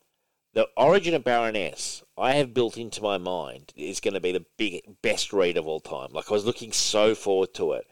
[0.53, 4.47] the origin of Baroness, I have built into my mind is going to be the
[4.57, 6.11] big best read of all time.
[6.13, 7.89] Like I was looking so forward to it,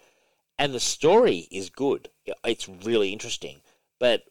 [0.57, 2.09] and the story is good.
[2.45, 3.63] It's really interesting.
[3.99, 4.23] But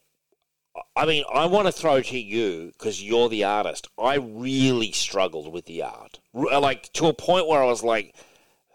[0.96, 3.88] I mean, I want to throw to you because you're the artist.
[3.98, 8.16] I really struggled with the art, like to a point where I was like,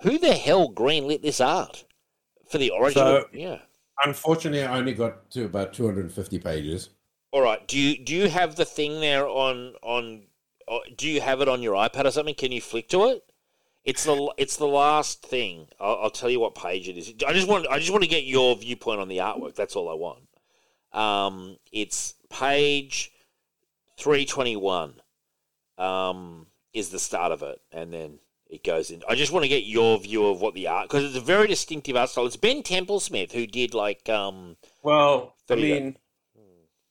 [0.03, 1.85] "Who the hell greenlit this art
[2.49, 3.59] for the original?" So- yeah.
[4.03, 6.89] Unfortunately, I only got to about 250 pages.
[7.33, 7.67] All right.
[7.69, 10.23] Do you do you have the thing there on on?
[10.67, 12.35] uh, Do you have it on your iPad or something?
[12.35, 13.25] Can you flick to it?
[13.85, 15.69] It's the it's the last thing.
[15.79, 17.13] I'll, I'll tell you what page it is.
[17.27, 19.55] I just want I just want to get your viewpoint on the artwork.
[19.55, 20.21] That's all I want.
[20.93, 23.13] Um, it's page
[23.99, 24.95] three twenty one.
[25.79, 28.19] Um, is the start of it, and then
[28.49, 29.03] it goes in.
[29.09, 31.47] I just want to get your view of what the art because it's a very
[31.47, 32.27] distinctive art style.
[32.27, 34.57] It's Ben Templesmith who did like um.
[34.83, 35.61] Well, I go.
[35.61, 35.97] mean,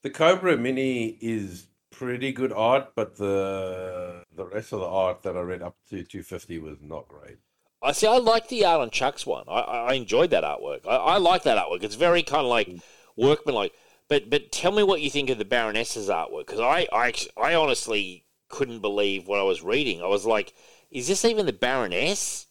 [0.01, 5.35] the Cobra Mini is pretty good art, but the the rest of the art that
[5.35, 7.37] I read up to 250 was not great.
[7.81, 8.07] I see.
[8.07, 9.45] I like the art on Chuck's one.
[9.47, 10.85] I, I enjoyed that artwork.
[10.87, 11.83] I, I like that artwork.
[11.83, 12.69] It's very kind of like
[13.15, 13.73] workmanlike.
[14.09, 17.53] But but tell me what you think of the Baroness's artwork because I, I I
[17.53, 20.01] honestly couldn't believe what I was reading.
[20.01, 20.53] I was like,
[20.91, 22.47] is this even the Baroness?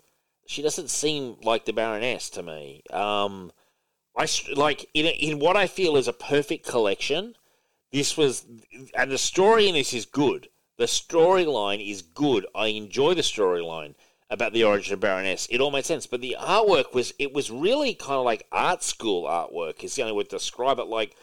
[0.46, 2.82] She doesn't seem like the Baroness to me.
[2.92, 3.52] Um,
[4.16, 7.34] I like in in what I feel is a perfect collection.
[7.92, 8.44] This was,
[8.94, 10.48] and the story in this is good.
[10.76, 12.46] The storyline is good.
[12.54, 13.94] I enjoy the storyline.
[14.30, 16.06] about the origin of Baroness, it all made sense.
[16.06, 19.82] But the artwork was it was really kind of like art school artwork.
[19.82, 20.86] Is the only way to describe it.
[20.86, 21.16] Like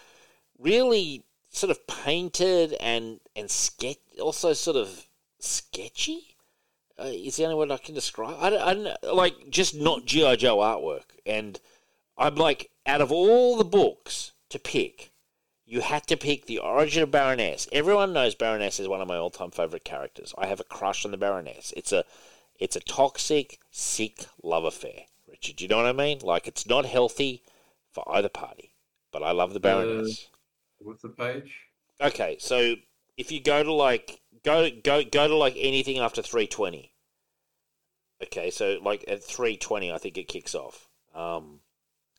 [0.60, 5.08] really sort of painted and and sketch, also sort of
[5.40, 6.36] sketchy.
[6.98, 8.38] Uh, is the only word I can describe.
[8.40, 11.04] I don't, I don't know, like just not GI Joe artwork.
[11.26, 11.60] And
[12.18, 15.12] I'm like, out of all the books to pick,
[15.66, 17.68] you had to pick the origin of Baroness.
[17.74, 20.34] Everyone knows Baroness is one of my all-time favorite characters.
[20.38, 21.74] I have a crush on the Baroness.
[21.76, 22.06] It's a
[22.58, 25.08] it's a toxic, sick love affair.
[25.28, 26.20] Richard, you know what I mean?
[26.22, 27.44] Like it's not healthy
[27.92, 28.72] for either party.
[29.12, 30.28] But I love the Baroness.
[30.86, 31.52] What's the page?
[32.00, 32.76] Okay, so
[33.18, 36.92] if you go to like go go go to like anything after three twenty.
[38.24, 40.88] Okay, so like at three twenty, I think it kicks off.
[41.14, 41.60] Um,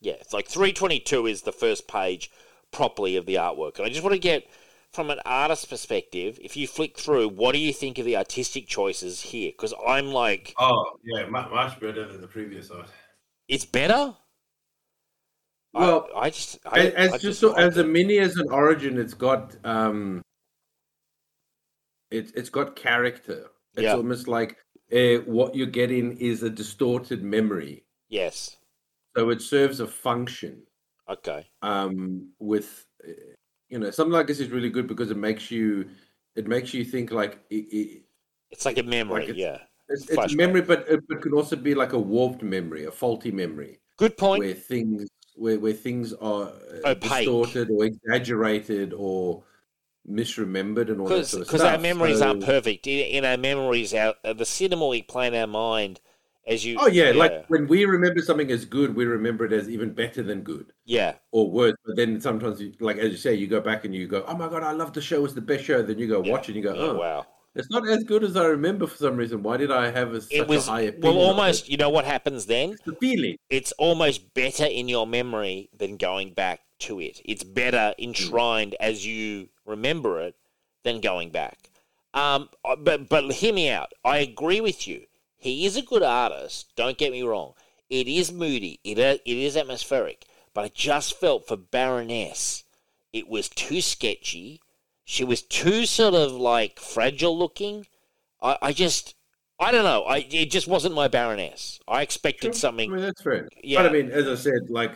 [0.00, 2.30] yeah, it's like three twenty two is the first page
[2.72, 4.46] properly of the artwork, and I just want to get
[4.92, 6.38] from an artist's perspective.
[6.42, 9.52] If you flick through, what do you think of the artistic choices here?
[9.52, 12.88] Because I'm like, Oh, yeah, much better than the previous art.
[13.46, 14.14] it's better.
[15.76, 18.98] I- Well, I, just I, As, I just so, as a mini as an origin,
[18.98, 20.22] it's got um,
[22.10, 23.50] it's it's got character.
[23.74, 23.96] It's Yeah.
[23.96, 24.56] almost like
[24.92, 28.56] uh, what you're getting is a distorted memory, yes,
[29.16, 30.62] so it serves a function.
[31.08, 33.12] okay, um, with uh,
[33.68, 35.88] you know something like this is really good because it makes you
[36.36, 38.02] it makes you think like it, it,
[38.50, 39.24] it's like a memory.
[39.24, 39.58] it's- yeah,
[39.88, 43.30] it's, it's memory, but it, it can also be like a warped memory, a faulty
[43.32, 44.40] memory, good point.
[44.40, 46.44] where things where where things are
[46.84, 47.02] uh, Opaque.
[47.10, 49.42] distorted or exaggerated or
[50.08, 52.86] misremembered and all that sort of stuff because our memories So- aren't perfect.
[52.86, 56.00] In, in our memories, our uh, the cinema we play in our mind
[56.46, 56.76] as you.
[56.78, 60.22] Oh yeah, like when we remember something as good, we remember it as even better
[60.22, 60.72] than good.
[60.84, 61.74] yeah, or worse.
[61.84, 64.36] But then sometimes, you, like as you say, you go back and you go, "Oh
[64.36, 65.24] my god, I love the show!
[65.24, 66.32] It's the best show." Then you go Yeah.
[66.32, 67.26] watch and you go, yeah, "Oh, wow.
[67.56, 69.42] It's not as good as I remember for some reason.
[69.42, 71.68] Why did I have a, such It was a high opinion?" well, almost.
[71.68, 72.72] You know what happens then?
[72.72, 73.36] It's the feeling.
[73.50, 77.20] It's almost better in your memory than going back to it.
[77.24, 78.84] It's better enshrined hmm.
[78.84, 80.36] as you remember it
[80.84, 81.70] than going back.
[82.14, 83.92] Um, uh, but but hear me out.
[84.04, 85.06] I agree with you.
[85.36, 86.72] He is a good artist.
[86.76, 87.52] Don't get me wrong.
[87.90, 88.80] It is moody.
[88.84, 90.24] It uh, it is atmospheric.
[90.54, 92.64] But I just felt for Baroness,
[93.12, 94.60] it was too sketchy.
[95.06, 97.86] She was too sort of like fragile looking.
[98.42, 99.14] I, I just
[99.58, 100.02] I don't know.
[100.02, 101.78] I it just wasn't my Baroness.
[101.88, 102.60] I expected Sure.
[102.60, 102.90] something.
[102.92, 103.48] I mean, that's fair.
[103.62, 103.82] Yeah.
[103.82, 104.92] But I mean, as I said, like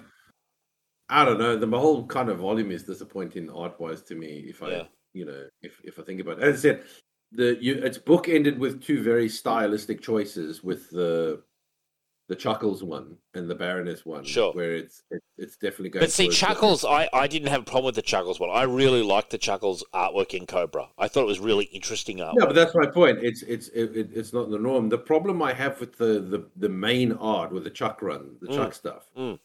[1.08, 4.44] I don't know, the whole kind of volume is disappointing art wise to me.
[4.48, 4.84] If I, Yeah.
[5.12, 6.84] you know, if if I think about it, as I said,
[7.30, 11.44] the you it's book ended with two very stylistic choices with the
[12.30, 14.22] the Chuckles one and the Baroness one.
[14.22, 14.52] Sure.
[14.52, 16.04] where it's it, it's definitely going.
[16.04, 18.50] But see, Chuckles, I, I didn't have a problem with the Chuckles one.
[18.50, 20.86] I really liked the Chuckles artwork in Cobra.
[20.96, 22.36] I thought it was really interesting artwork.
[22.36, 23.18] No, but that's my point.
[23.20, 24.88] It's it's it, it- it's not the norm.
[24.88, 28.46] The problem I have with the the, the main art with the Chuck run, the
[28.46, 29.36] Mm, Chuck stuff, mm.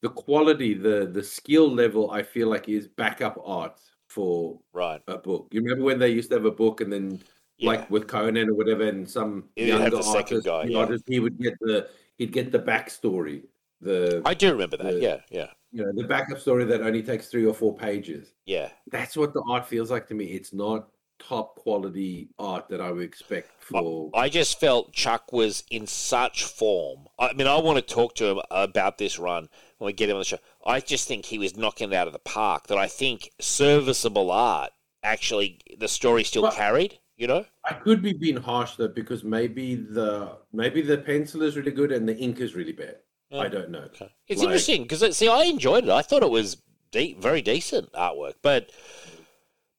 [0.00, 5.02] the quality, the the skill level, I feel like is backup art for right.
[5.06, 5.48] a book.
[5.50, 7.20] You remember when they used to have a book and then
[7.58, 7.70] Yeah.
[7.70, 10.78] like with Conan or whatever, and some have younger artist, guy, yeah.
[10.78, 13.42] artist, he would get the he'd get the backstory,
[13.80, 14.94] the I do remember that.
[14.94, 18.32] the- Yeah, yeah, you know the backup story that only takes three or four pages.
[18.46, 18.70] yeah.
[18.90, 20.24] That's what the art feels like to me.
[20.26, 20.88] It's not
[21.20, 24.10] top quality art that I would expect for.
[24.14, 27.06] I just felt Chuck was in such form.
[27.20, 30.16] I mean, I want to talk to him about this run when we get him
[30.16, 30.38] on the show.
[30.66, 32.66] I just think he was knocking it out of the park.
[32.66, 34.72] That I think serviceable art
[35.04, 36.98] actually the story still Well- carried.
[37.16, 41.56] You know, I could be being harsh though because maybe the maybe the pencil is
[41.56, 42.96] really good and the ink is really bad.
[43.30, 43.40] Yeah.
[43.40, 43.82] I don't know.
[43.94, 44.10] Okay.
[44.26, 45.90] It's Like- interesting because see, I enjoyed it.
[45.90, 46.56] I thought it was
[46.90, 48.70] de- very decent artwork, but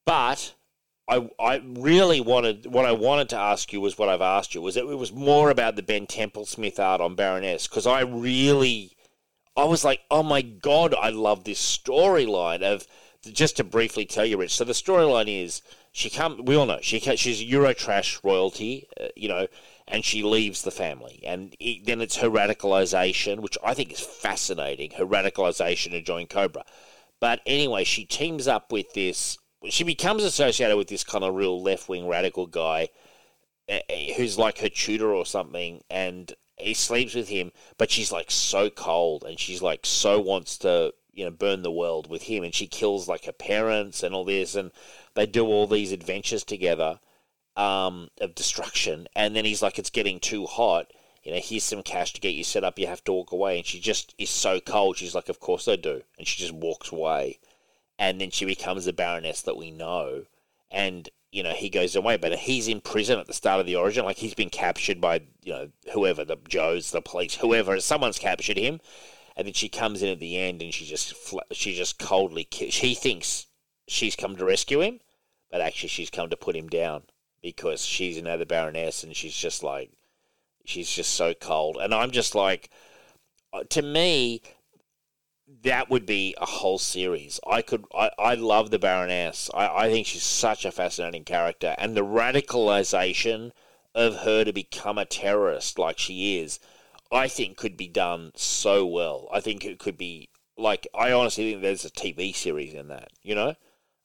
[0.06, 0.54] but
[1.08, 4.62] I I really wanted what I wanted to ask you was what I've asked you
[4.62, 8.96] was that it was more about the Ben Templesmith art on Baroness because I really
[9.56, 12.86] I was like, oh my god, I love this storyline of
[13.32, 14.54] just to briefly tell you, Rich.
[14.56, 15.62] So the storyline is
[15.96, 16.44] she come.
[16.44, 19.46] We all know she she's Eurotrash royalty, uh, you know,
[19.88, 24.00] and she leaves the family, and it, then it's her radicalization, which I think is
[24.00, 24.90] fascinating.
[24.90, 26.64] Her radicalization to join Cobra,
[27.18, 29.38] but anyway, she teams up with this.
[29.70, 32.90] She becomes associated with this kind of real left wing radical guy
[33.70, 33.78] uh,
[34.18, 38.68] who's like her tutor or something, and he sleeps with him, but she's like so
[38.68, 42.54] cold, and she's like so wants to you know burn the world with him, and
[42.54, 44.70] she kills like her parents and all this, and
[45.14, 47.00] they do all these adventures together
[47.56, 50.92] um, of destruction, and then he's like, it's getting too hot.
[51.24, 52.78] You know, here's some cash to get you set up.
[52.78, 54.98] You have to walk away, and she just is so cold.
[54.98, 57.40] She's like, of course I do, and she just walks away,
[57.98, 60.26] and then she becomes the Baroness that we know,
[60.70, 63.76] and you know he goes away, but he's in prison at the start of the
[63.76, 64.04] origin.
[64.04, 67.80] Like he's been captured by you know whoever the Joes, the police, whoever.
[67.80, 68.80] Someone's captured him,
[69.36, 72.46] and then she comes in at the end and she just fla- she just coldly
[72.50, 73.46] she thinks
[73.86, 75.00] she's come to rescue him,
[75.50, 77.02] but actually she's come to put him down
[77.42, 79.90] because she's another Baroness and she's just like
[80.64, 82.70] she's just so cold, and I'm just like
[83.52, 84.42] uh, to me
[85.62, 87.38] that would be a whole series.
[87.46, 89.48] I could, I, I love the Baroness.
[89.54, 93.52] I, I think she's such a fascinating character, and the radicalization
[93.94, 96.58] of her to become a terrorist like she is,
[97.12, 99.28] I think could be done so well.
[99.32, 103.10] I think it could be like I honestly think there's a TV series in that,
[103.22, 103.54] you know.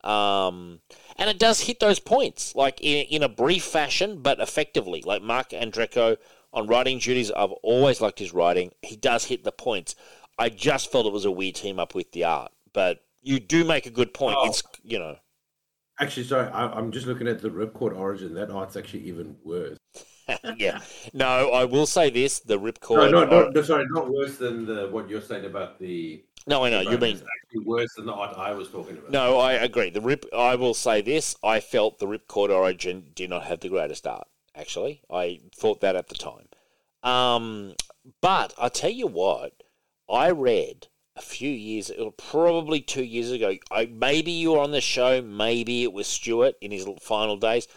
[0.04, 0.80] Um,
[1.18, 5.04] and it does hit those points, like in, in a brief fashion, but effectively.
[5.06, 6.18] Like Marc Andreyko
[6.54, 8.72] on writing duties, I've always liked his writing.
[8.82, 9.96] He does hit the points.
[10.40, 13.64] I just felt it was a weird team up with the art, but you do
[13.64, 14.38] make a good point.
[14.40, 14.48] Oh.
[14.48, 15.18] It's you know,
[16.02, 18.34] Actually, sorry, I, I'm just looking at the Ripcord Origin.
[18.34, 19.78] That art's actually even worse.
[20.58, 20.82] yeah.
[21.14, 23.12] No, I will say this: the ripcord.
[23.12, 26.24] no, no, no, sorry, not worse than the what you're saying about the.
[26.48, 29.12] no, I know you mean actually worse than the art I was talking about.
[29.12, 29.90] No, I agree.
[29.90, 30.26] The rip.
[30.36, 34.28] I will say this: I felt the Ripcord Origin did not have the greatest art.
[34.56, 36.48] Actually, I thought that at the time.
[37.04, 37.76] Um,
[38.22, 39.64] but I tell you what,
[40.10, 43.56] I read a few years, uh, probably two years ago.
[43.72, 47.68] I maybe you were on the show, maybe it was Stuart in his final days.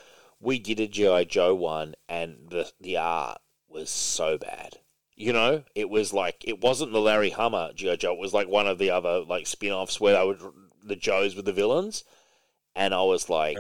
[0.45, 4.79] We did a GI Joe one, and the the art was so bad.
[5.17, 8.13] You know, it was like it wasn't the Larry Hama GI Joe.
[8.13, 10.41] It was like one of the other like spin-offs where they would
[10.85, 12.05] the Joes were the villains,
[12.75, 13.57] and I was like,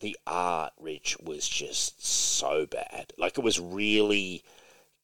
[0.00, 3.12] the art, Rich, was just so bad.
[3.18, 4.42] Like it was really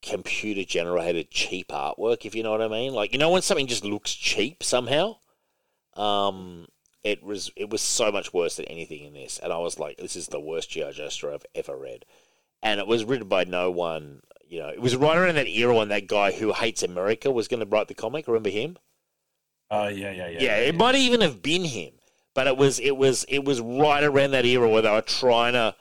[0.03, 2.95] computer generated cheap artwork, if you know what I mean.
[2.95, 5.17] Like you know when something just looks cheap somehow.
[5.95, 6.67] Um,
[7.05, 9.99] it was it was so much worse than anything in this, and I was like,
[9.99, 12.07] this is the worst GI Joe story I've ever read.
[12.63, 14.23] And it was written by no one.
[14.49, 17.47] You know, it was right around that era when that guy who hates America was
[17.47, 18.27] going to write the comic.
[18.27, 18.79] Remember him?
[19.71, 20.41] Uh, yeah, yeah, yeah.
[20.41, 21.93] Yeah, it might even have been him,
[22.33, 25.53] but it was it was it was right around that era where they were trying
[25.53, 25.75] to,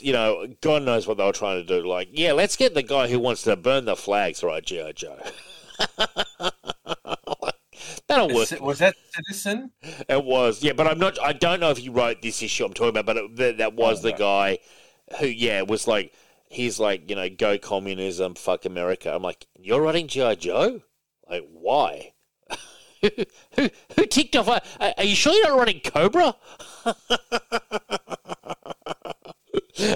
[0.00, 1.86] you know, God knows what they were trying to do.
[1.86, 5.18] Like, yeah, let's get the guy who wants to burn the flags, right, GI Joe.
[8.08, 8.50] That'll work.
[8.60, 9.70] Was that Sitterson?
[10.08, 11.20] It was, yeah, but I'm not.
[11.20, 13.74] I don't know if he wrote this issue I'm talking about, but it, that, that
[13.74, 14.58] was oh, the guy
[15.20, 16.14] who, yeah, was like,
[16.48, 19.14] he's like, you know, go communism, fuck America.
[19.14, 20.80] I'm like, you're writing GI Joe?
[21.28, 22.14] Like, why?
[23.02, 23.10] who,
[23.56, 24.48] who who ticked off?
[24.48, 24.62] Are,
[24.96, 26.34] are you sure you're not running Cobra?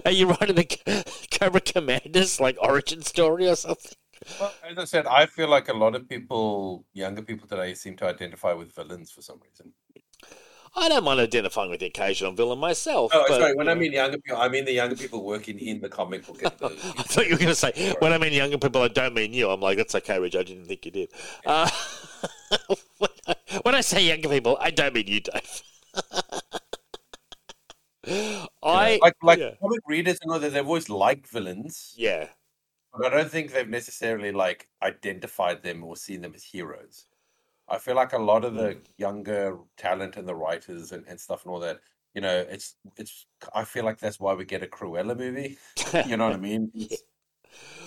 [0.05, 3.92] are you writing the Cobra Commanders like origin story or something?
[4.41, 7.97] Well, as I said, I feel like a lot of people, younger people today, seem
[7.97, 9.73] to identify with villains for some reason.
[10.75, 13.12] I don't mind identifying with the occasional villain myself.
[13.15, 13.55] Oh, but, sorry.
[13.55, 16.39] When I mean younger people, I mean the younger people working in the comic book.
[16.39, 16.49] The,
[16.99, 19.34] I thought you were going to say, when I mean younger people, I don't mean
[19.34, 19.51] you.
[19.51, 20.34] I'm like, that's okay, Rich.
[20.34, 21.10] I didn't think you did.
[21.44, 21.68] Uh,
[22.99, 25.62] when, I, when I say younger people, I don't mean you, Dave.
[28.62, 29.51] I Like, like yeah.
[29.60, 32.28] comic readers know that they've always liked villains, yeah,
[32.94, 37.06] but I don't think they've necessarily like identified them or seen them as heroes.
[37.68, 38.80] I feel like a lot of the mm.
[38.98, 41.80] younger talent and the writers and, and stuff and all that,
[42.14, 43.26] you know, it's it's.
[43.54, 45.58] I feel like that's why we get a Cruella movie.
[46.06, 46.70] You know what I mean?
[46.74, 47.02] It's,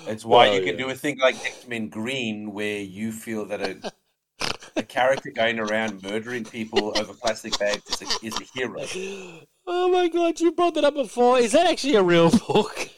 [0.08, 0.86] it's why Well, you can yeah.
[0.86, 3.92] do a thing like X Men Green, where you feel that a
[4.76, 8.86] a character going around murdering people over plastic bags is a, is a hero.
[9.66, 11.40] Oh my god, you brought that up before.
[11.40, 12.90] Is that actually a real book?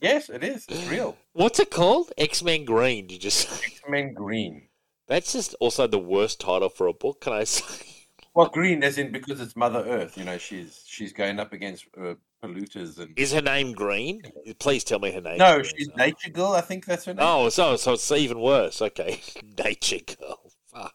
[0.00, 0.66] Yes, it is.
[0.68, 1.16] It's real.
[1.32, 2.12] What's it called?
[2.18, 3.06] X Men Green.
[3.06, 3.66] Did you just say?
[3.66, 4.68] X Men Green.
[5.08, 7.20] That's just also the worst title for a book.
[7.22, 7.86] Can I say?
[8.34, 10.16] Well, green as in because it's Mother Earth.
[10.16, 13.18] You know, she's she's going up against uh, polluters and.
[13.18, 14.22] Is her name Green?
[14.58, 15.38] Please tell me her name.
[15.38, 16.52] No, she's Nature Girl.
[16.52, 17.24] I think that's her name.
[17.26, 18.80] Oh, so so it's even worse.
[18.80, 19.20] Okay,
[19.58, 20.50] nature girl.
[20.72, 20.94] Fuck.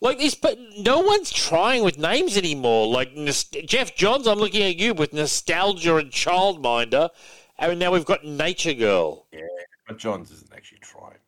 [0.00, 2.86] Like this, but no one's trying with names anymore.
[2.88, 3.14] Like
[3.66, 7.10] Geoff Johns, I'm looking at you with nostalgia and childminder,
[7.58, 9.26] and now we've got nature girl.
[9.32, 9.40] Yeah,
[9.88, 11.18] but Johns isn't actually trying.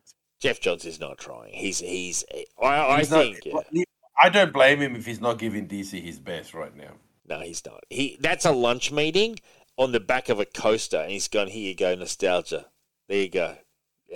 [0.41, 1.53] Geoff Johns is not trying.
[1.55, 2.25] He's he's.
[2.63, 3.41] I, I He's not- think.
[3.73, 3.85] yeah.
[4.19, 6.93] I don't blame him if he's not giving DC his best right now.
[7.29, 7.85] No, he's not.
[7.91, 9.39] He that's a lunch meeting
[9.77, 11.49] on the back of a coaster, and he's gone.
[11.49, 12.67] Here you go, nostalgia.
[13.09, 13.57] There you go.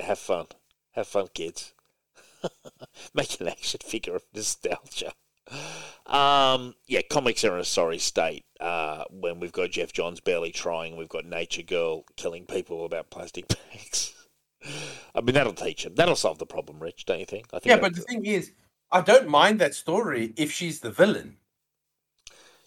[0.00, 0.46] Have fun.
[0.92, 1.74] Have fun, kids.
[3.14, 5.12] Make an action figure of nostalgia.
[6.06, 8.44] Um, yeah, comics are in a sorry state.
[8.58, 13.10] Uh, when we've got Geoff Johns barely trying, we've got Nature Girl killing people about
[13.10, 14.12] plastic bags.
[15.14, 15.94] I mean, that'll teach him.
[15.94, 17.06] That'll solve the problem, Rich.
[17.06, 17.46] Don't you think?
[17.52, 17.66] I think.
[17.66, 18.52] Yeah, but the thing is,
[18.92, 21.36] I don't mind that story if she's the villain.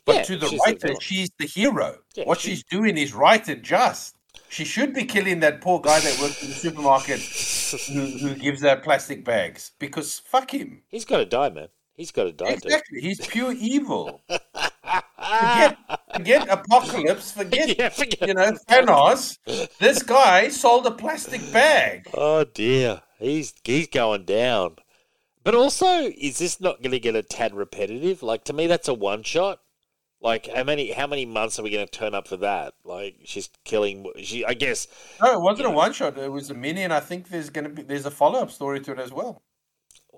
[0.06, 1.00] But Yeah, to the she's writer, villain.
[1.02, 1.98] she's the hero.
[2.16, 4.16] Yeah, what she- she's doing is right and just.
[4.50, 8.64] She should be killing that poor guy that works in the supermarket who, who gives
[8.64, 10.82] out plastic bags because fuck him.
[10.90, 11.68] He's got to die, man.
[11.96, 12.56] He's got to die.
[12.56, 12.66] dude.
[12.66, 13.02] Exactly.
[13.02, 14.22] He's pure evil.
[14.28, 15.78] Forget,
[16.16, 17.32] forget apocalypse.
[17.32, 19.38] Forget, Yeah, forget- you know, Thanos.
[19.80, 22.08] This guy sold a plastic bag.
[22.14, 24.78] Oh dear, he's he's going down.
[25.44, 25.86] But also,
[26.18, 28.24] is this not going to get a tad repetitive?
[28.24, 29.60] Like to me, that's a one shot.
[30.22, 32.74] Like how many how many months are we going to turn up for that?
[32.86, 34.06] Like she's killing.
[34.22, 34.88] She, I guess.
[35.22, 36.18] No, it wasn't a one shot.
[36.18, 38.52] It was a mini, and I think there's going to be there's a follow up
[38.52, 39.42] story to it as well.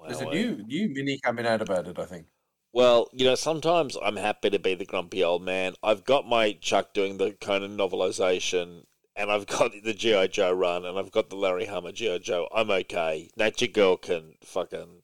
[0.07, 1.99] There's a new new mini coming out about it.
[1.99, 2.27] I think.
[2.75, 5.75] Well, you know, sometimes I'm happy to be the grumpy old man.
[5.81, 8.83] I've got my Chuck doing the Conan novelization,
[9.15, 12.49] and I've got the GI Joe run, and I've got the Larry Hama GI Joe.
[12.53, 13.29] I'm okay.
[13.37, 15.03] Nature Girl can fucking,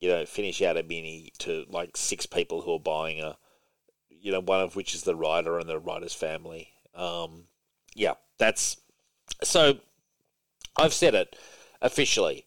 [0.00, 3.36] you know, finish out a mini to like six people who are buying a,
[4.08, 6.70] you know, one of which is the writer and the writer's family.
[6.96, 7.44] Um,
[7.94, 8.76] yeah, that's
[9.44, 9.78] so.
[10.76, 11.36] I've said it
[11.80, 12.46] officially.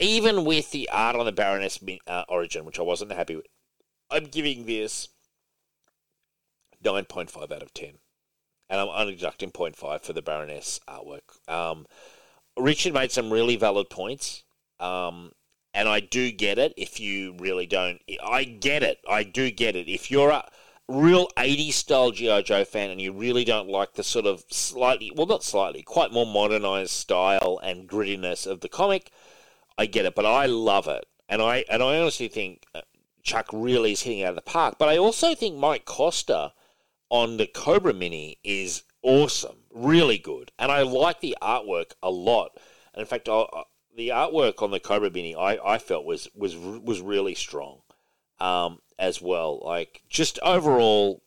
[0.00, 3.46] Even with the art on the Baroness uh, origin, which I wasn't happy with,
[4.10, 5.08] I'm giving this
[6.82, 7.90] 9.5 out of 10.
[8.68, 11.48] And I'm only deducting 0.5 for the Baroness artwork.
[11.48, 11.86] Um,
[12.56, 14.44] Richard made some really valid points.
[14.78, 15.32] Um,
[15.74, 18.00] and I do get it if you really don't.
[18.22, 18.98] I get it.
[19.08, 19.88] I do get it.
[19.88, 20.48] If you're a
[20.88, 22.42] real 80s style G.I.
[22.42, 26.12] Joe fan and you really don't like the sort of slightly, well, not slightly, quite
[26.12, 29.10] more modernized style and grittiness of the comic,
[29.80, 30.14] I get it.
[30.14, 31.04] But I love it.
[31.28, 32.82] And I, and I honestly think uh,
[33.22, 34.76] Chuck really is hitting out of the park.
[34.78, 36.52] But I also think Mike Costa
[37.08, 42.50] on the Cobra Mini is awesome, really good, and I like the artwork a lot.
[42.94, 43.64] And in fact, I, I-
[43.96, 47.80] the artwork on the Cobra Mini I, I felt was was was really strong,
[48.38, 49.60] um, as well.
[49.64, 51.22] Like just overall,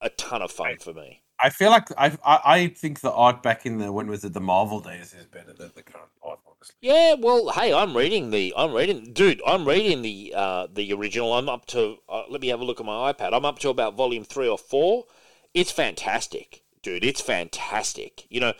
[0.00, 1.23] a ton of fun for me.
[1.44, 4.32] I feel like I, I I think the art back in the when was it
[4.32, 6.74] the Marvel days is better than the current art, honestly.
[6.80, 11.34] Yeah, well, hey, I'm reading the, I'm reading, dude, I'm reading the, uh, the original.
[11.34, 13.34] I'm up to, uh, let me have a look at my iPad.
[13.34, 15.04] I'm up to about volume three or four.
[15.52, 17.04] It's fantastic, dude.
[17.04, 18.26] It's fantastic.
[18.30, 18.52] You know,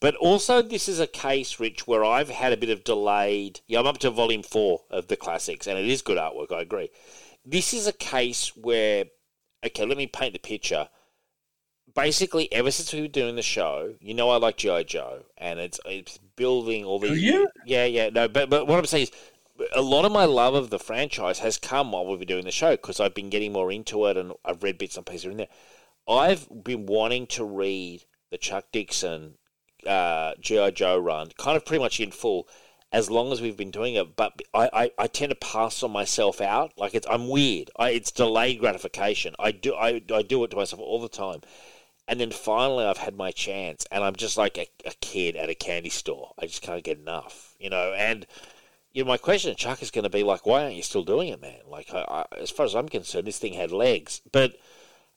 [0.00, 3.60] but also this is a case, Rich, where I've had a bit of delayed.
[3.68, 6.52] Yeah, I'm up to volume four of the classics, and it is good artwork.
[6.52, 6.90] I agree.
[7.46, 9.04] This is a case where,
[9.64, 10.88] okay, let me paint the picture
[11.94, 14.84] basically ever since we were doing the show, you know I like G.I.
[14.84, 17.48] Joe and it's it's building all these Do you?
[17.66, 19.12] Yeah, yeah, no, but but what I'm saying is
[19.74, 22.50] a lot of my love of the franchise has come while we've been doing the
[22.50, 25.36] show because I've been getting more into it and I've read bits and pieces in
[25.36, 25.48] there.
[26.08, 29.34] I've been wanting to read the Chuck Dixon
[29.86, 30.70] uh, G.I.
[30.70, 32.48] Joe run, kind of pretty much in full,
[32.92, 34.16] as long as we've been doing it.
[34.16, 36.72] But I, I, I tend to pass on myself out.
[36.76, 37.70] Like it's I'm weird.
[37.76, 39.34] I, it's delayed gratification.
[39.38, 41.40] I do I, I do it to myself all the time.
[42.08, 45.48] And then finally, I've had my chance, and I'm just like a, a kid at
[45.48, 46.32] a candy store.
[46.38, 47.94] I just can't get enough, you know.
[47.96, 48.26] And
[48.92, 51.04] you know, my question to Chuck is going to be like, why aren't you still
[51.04, 51.60] doing it, man?
[51.66, 54.20] Like, I, I, as far as I'm concerned, this thing had legs.
[54.30, 54.56] But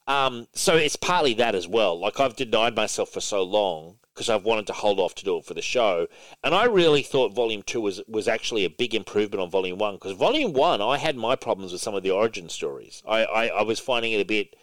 [0.07, 1.99] um, so it's partly that as well.
[1.99, 5.38] Like, I've denied myself for so long because I've wanted to hold off to do
[5.38, 6.07] it for the show.
[6.43, 9.95] And I really thought Volume Two was was actually a big improvement on Volume One
[9.95, 13.03] because Volume One, I had my problems with some of the origin stories.
[13.05, 14.55] I, I, I was finding it a bit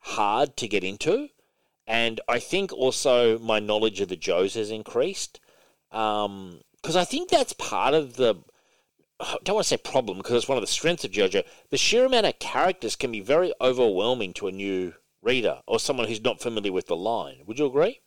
[0.00, 1.28] hard to get into.
[1.88, 5.40] And I think also my knowledge of the Joes has increased.
[5.90, 8.34] Because I think that's part of the,
[9.18, 11.44] I don't want to say problem, because it's one of the strengths of JoJo.
[11.70, 14.92] The sheer amount of characters can be very overwhelming to a new
[15.22, 17.38] reader or someone who's not familiar with the line.
[17.46, 18.00] Would you agree?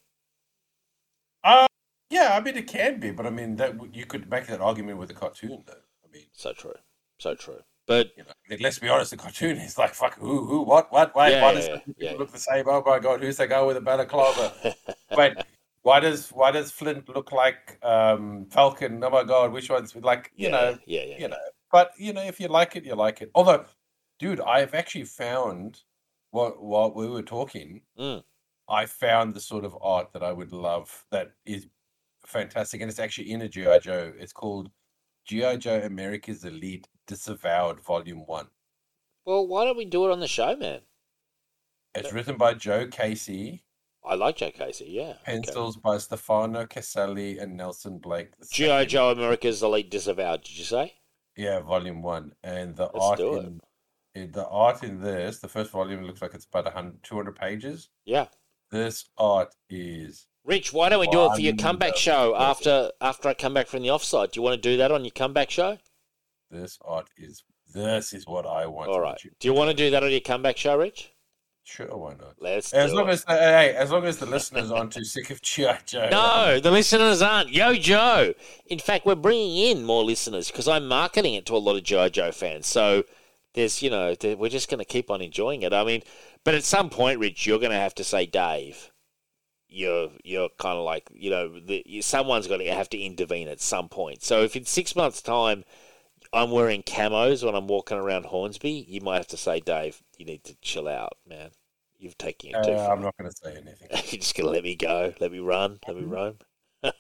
[1.44, 1.66] Uh,
[2.12, 5.00] yeah, I mean it can be, but I mean that you could make that argument
[5.00, 5.74] with a cartoon, though.
[6.06, 6.76] I mean, So true.
[7.18, 7.62] So true.
[7.88, 10.62] But you know, I mean, let's be honest, the cartoon is like fuck who, who,
[10.62, 12.18] what, what, why, Yeah, why yeah, does yeah, yeah.
[12.18, 12.66] look the same?
[12.68, 14.76] Oh my god, who's that guy with a balaclava?
[15.18, 15.34] Wait,
[15.82, 19.04] why does why does Flint look like um, Falcon?
[19.04, 21.38] Oh my god, which one's like you know, yeah, yeah, you know.
[21.72, 23.32] But you know, if you like it, you like it.
[23.34, 23.66] Although,
[24.20, 25.82] dude, I've actually found
[26.32, 28.24] what while we were talking, Mm.
[28.70, 31.68] I found the sort of art that I would love that is
[32.26, 34.14] fantastic, and it's actually in a GI Joe.
[34.18, 34.70] It's called
[35.26, 38.48] GI Joe America's Elite Disavowed Volume One.
[39.26, 40.82] Well, why don't we do it on the show, man?
[41.94, 43.64] It's written by Joe Casey,
[44.04, 45.02] I like Joe Casey, yeah.
[45.04, 45.20] okay.
[45.26, 48.32] pencils by Stefano Caselli and Nelson Blake.
[48.52, 48.86] G.I.
[48.86, 50.94] Joe America's Elite Disavowed, did you say?
[51.38, 53.62] Yeah, Volume One, and the Let's art in,
[54.16, 57.90] in the art in this, the first volume looks like it's about 100, 200 pages.
[58.06, 58.28] Yeah.
[58.72, 62.46] This art is Rich, why don't we do it for your comeback show Wonderful.
[62.46, 64.32] after after I come back from the offside?
[64.32, 65.78] Do you want to do that on your comeback show?
[66.50, 68.90] this art is this is what I want.
[68.90, 69.18] All right.
[69.20, 71.12] to Do you want to do that on your comeback show, Rich?
[71.64, 72.36] Sure, why not?
[72.40, 73.12] Let's As do long it.
[73.12, 76.10] as the, hey, as long as the listeners aren't too sick of GI Joe.
[76.12, 77.52] No, the listeners aren't.
[77.52, 78.34] Yo, Joe.
[78.66, 81.84] In fact, we're bringing in more listeners because I'm marketing it to a lot of
[81.84, 82.68] Joe Joe fans.
[82.68, 83.04] So
[83.54, 85.72] there's, you know, we're just going to keep on enjoying it.
[85.72, 86.02] I mean,
[86.44, 88.91] but at some point, Rich, you're going to have to say, Dave,
[89.72, 93.48] you're you're kind of like, you know, the, you- someone's got to have to intervene
[93.50, 94.24] at some point.
[94.24, 95.66] So if in six months' time
[96.34, 100.26] I'm wearing camos when I'm walking around Hornsby, you might have to say, Dave, you
[100.26, 101.52] need to chill out, man.
[102.00, 102.94] You've taken it too Uh, far.
[102.94, 103.90] I'm not going to say anything.
[103.92, 106.40] You're just gonna let me go, let me run, let me roam.
[106.84, 106.94] well,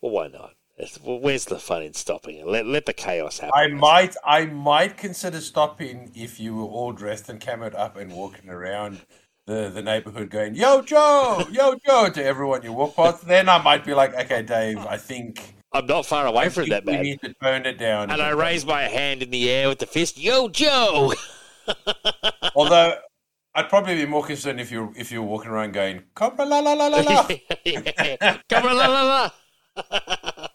[0.00, 0.54] why not?
[0.76, 2.46] It's, well, where's the fun in stopping it?
[2.46, 3.54] Let let the chaos happen.
[3.54, 8.12] I might, I might consider stopping if you were all dressed and camoed up and
[8.12, 9.02] walking around
[9.48, 13.26] the, the neighborhood, going "Yo, Joe, Yo, Joe" to everyone you walk past.
[13.26, 16.68] Then I might be like, "Okay, Dave, I think I'm not far away I from
[16.68, 17.02] that, we man.
[17.02, 19.78] need to turn it down." And I bit." raise my hand in the air with
[19.78, 20.18] the fist.
[20.18, 21.14] Yo, Joe.
[22.54, 22.98] Although
[23.54, 26.58] I'd probably be more concerned if you're if you were walking around going "Cobra la
[26.60, 27.26] la la la la."
[28.50, 29.30] Come la la la.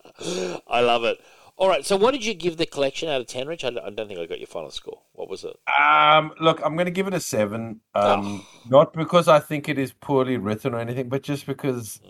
[0.69, 1.17] I love it.
[1.55, 3.63] All right, so what did you give the collection out of ten, Rich?
[3.63, 5.01] I don't I don't think I got your final score.
[5.13, 5.55] What was it?
[5.79, 7.81] Um, look, I'm going to give it a seven.
[7.93, 12.01] Um, not because I think it is poorly written or anything, but just because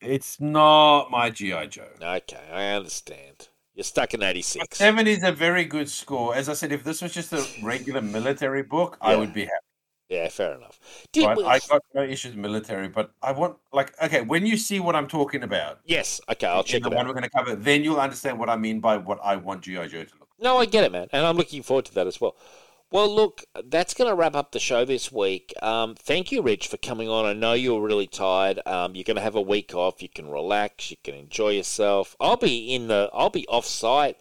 [0.00, 1.88] it's not my GI Joe.
[2.02, 3.48] Okay, I understand.
[3.74, 4.76] You're stuck in '86.
[4.76, 6.34] Seven is a very good score.
[6.34, 9.54] As I said, if this was just a regular military book, I would be happy.
[10.10, 10.80] Yeah, fair enough.
[11.12, 11.38] Did Right?
[11.38, 14.96] I got no issues with military, but I want like okay, when you see what
[14.96, 17.06] I'm talking about, yes, okay, I'll check the one out.
[17.06, 19.86] we're going to cover, then you'll understand what I mean by what I want GI
[19.86, 20.28] Joe to look.
[20.40, 22.36] No, I get it, man, and I'm looking forward to that as well.
[22.92, 25.54] Well, look, that's going to wrap up the show this week.
[25.62, 27.24] Um, thank you, Rich, for coming on.
[27.24, 28.58] I know you're really tired.
[28.66, 30.02] Um, you're going to have a week off.
[30.02, 30.90] You can relax.
[30.90, 32.16] You can enjoy yourself.
[32.18, 33.08] I'll be in the.
[33.12, 34.16] I'll be off site,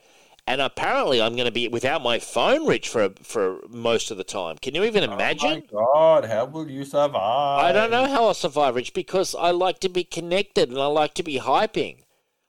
[0.49, 4.23] and apparently, I'm going to be without my phone, Rich, for for most of the
[4.23, 4.57] time.
[4.57, 5.61] Can you even imagine?
[5.71, 7.63] Oh my God, how will you survive?
[7.63, 10.87] I don't know how I'll survive, Rich, because I like to be connected and I
[10.87, 11.99] like to be hyping.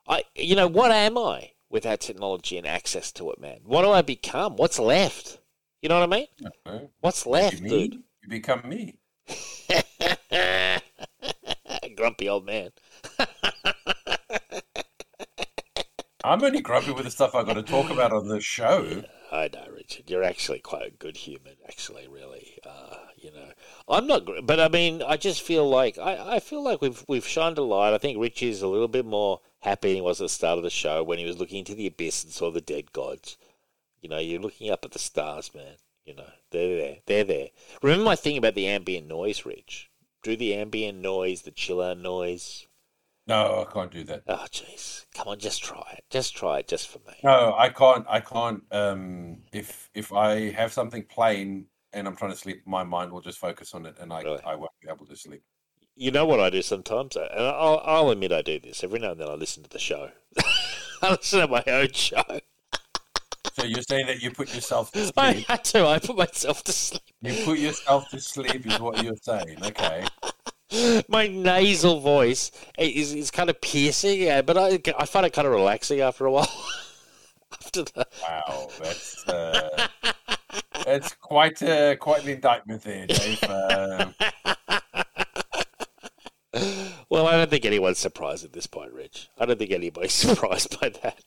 [0.09, 3.59] I, you know, what am I without technology and access to it, man?
[3.65, 4.57] What do I become?
[4.57, 5.39] What's left?
[5.83, 6.27] You know what I mean?
[6.65, 6.91] know.
[7.01, 8.03] What's You left, me, dude?
[8.23, 8.95] You become me.
[11.97, 12.71] Grumpy old man.
[16.23, 19.05] I'm only grumpy with the stuff I've got to talk about on the show.
[19.33, 20.11] I know, Richard.
[20.11, 22.59] You're actually quite a good human, actually, really.
[22.67, 23.53] Uh, you know,
[23.89, 27.27] I'm not, but I mean, I just feel like I, I feel like we've we've
[27.27, 27.95] shined a light.
[27.95, 30.59] I think Rich is a little bit more happy than he was at the start
[30.59, 33.37] of the show when he was looking into the abyss and saw the dead gods.
[34.01, 35.77] You know, you're looking up at the stars, man.
[36.05, 36.97] You know, they're there.
[37.07, 37.49] They're there.
[37.83, 39.91] Remember my thing about the ambient noise, Rich?
[40.23, 42.67] Do the ambient noise, the chiller noise.
[43.27, 44.23] No, I can't do that.
[44.27, 45.07] Oh, jeez.
[45.15, 46.05] Come on, just try it.
[46.11, 47.15] Just try it, just for me.
[47.23, 48.05] No, I can't.
[48.09, 48.63] I can't.
[48.73, 53.21] Um, if if I have something playing and I'm trying to sleep, my mind will
[53.21, 54.41] just focus on it, and I Really?
[54.45, 55.43] I won't be able to sleep.
[55.97, 59.13] You know what I do sometimes, and I'll, I'll admit I do this every now
[59.13, 59.29] and then.
[59.29, 60.11] I listen to the show.
[61.03, 62.23] I listen to my own show.
[63.55, 65.87] So you're saying that you put yourself to I had to.
[65.87, 67.03] I put myself to sleep.
[67.21, 69.59] You put yourself to sleep is what you're saying.
[69.63, 70.07] Okay.
[71.09, 75.47] My nasal voice is, is kind of piercing, yeah, but I, I find it kind
[75.47, 76.49] of relaxing after a while.
[77.53, 79.89] after the, Wow, that's uh,
[80.85, 83.43] that's quite uh, quite an indictment there, Dave.
[83.45, 84.15] Um,
[87.09, 89.29] well, I don't think anyone's surprised at this point, Rich.
[89.39, 91.25] I don't think anybody's surprised by that.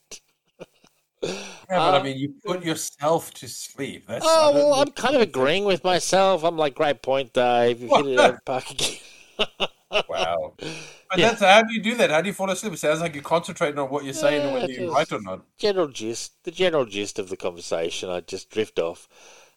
[1.21, 1.35] yeah,
[1.69, 4.07] but Uh, I mean, you put yourself to sleep.
[4.07, 6.43] That's oh well, I'm kind of agreeing with myself.
[6.43, 7.81] I'm like, great point, Dave.
[7.81, 8.97] You hit it out of the park again.
[10.09, 10.53] Wow.
[10.57, 11.29] But Yeah.
[11.29, 12.09] that's how do you do that?
[12.09, 12.73] How do you fall asleep?
[12.73, 15.41] It sounds like you're concentrating on what you're saying and whether you're right or not.
[15.57, 18.09] general gist, the general gist of the conversation.
[18.09, 19.07] I just drift off.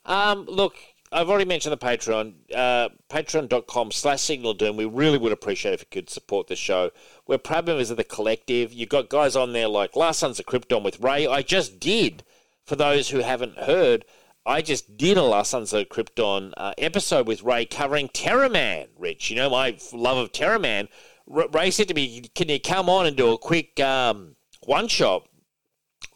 [0.05, 0.75] Um, look,
[1.11, 4.77] I've already mentioned the Patreon, uh, patreon.com slash signal doom.
[4.77, 6.91] We really would appreciate if you could support the show.
[7.27, 8.73] We're proud members of the collective.
[8.75, 11.27] You've got guys on there like Last Sons of Krypton with Ray.
[11.27, 12.25] I just did,
[12.65, 14.05] for those who haven't heard,
[14.47, 18.87] I just did a Last Sons of Krypton uh, episode with Ray covering Terror Man,
[18.97, 19.29] Rich.
[19.29, 20.89] You know my love of Terror Man.
[21.29, 25.29] R- Ray said to me, can you come on and do a quick um, one-shot?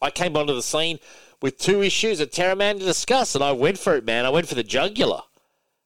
[0.00, 1.00] I came onto the scene
[1.42, 4.24] with two issues of Terror Man to discuss, and I went for it, man.
[4.24, 5.22] I went for the jugular,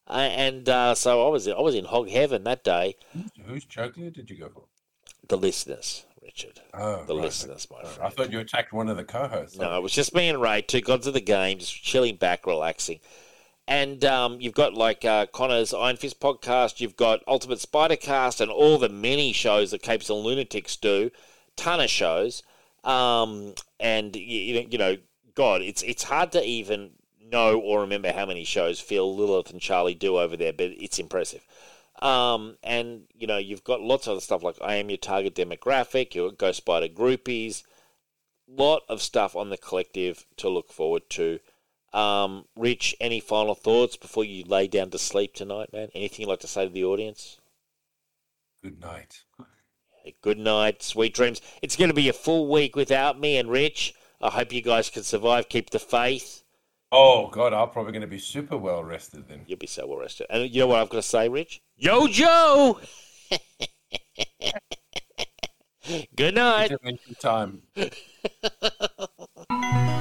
[0.07, 2.97] uh, and uh, so I was I was in hog heaven that day.
[3.47, 4.65] Whose jugular did you go for?
[5.29, 7.25] The listeners, Richard, Oh, the right.
[7.25, 8.03] listeners, my friend.
[8.03, 9.59] I thought you attacked one of the co-hosts.
[9.59, 12.47] No, it was just me and Ray, two gods of the game, just chilling back,
[12.47, 13.01] relaxing.
[13.69, 18.41] And um, you've got like uh, Connor's Iron Fist podcast, you've got Ultimate Spider Cast,
[18.41, 21.11] and all the many shows that Capes and Lunatics do,
[21.57, 22.43] ton of shows.
[22.85, 24.97] Um, and you, you know,
[25.35, 29.61] God, it's it's hard to even know or remember how many shows Phil, Lilith, and
[29.61, 31.47] Charlie do over there, but it's impressive.
[32.03, 35.35] Um, and you know, you've got lots of other stuff like I am your target
[35.35, 37.63] demographic, your Ghost Spider groupies,
[38.49, 41.39] lot of stuff on the collective to look forward to.
[41.93, 45.91] Um, Rich, any final thoughts before you lay down to sleep tonight, man?
[45.95, 47.39] Anything you'd like to say to the audience?
[48.63, 49.23] Good night.
[50.21, 51.41] Good night, sweet dreams.
[51.63, 53.95] It's going to be a full week without me and Rich.
[54.21, 55.49] I hope you guys can survive.
[55.49, 56.44] Keep the faith.
[56.97, 59.41] Oh God, I'm probably going to be super well rested then.
[59.49, 60.29] You'll be so well rested.
[60.31, 61.61] And you know what I've got to say, Rich?
[61.77, 62.79] Yo, Joe.
[66.15, 66.71] Good night.
[67.19, 67.63] Time.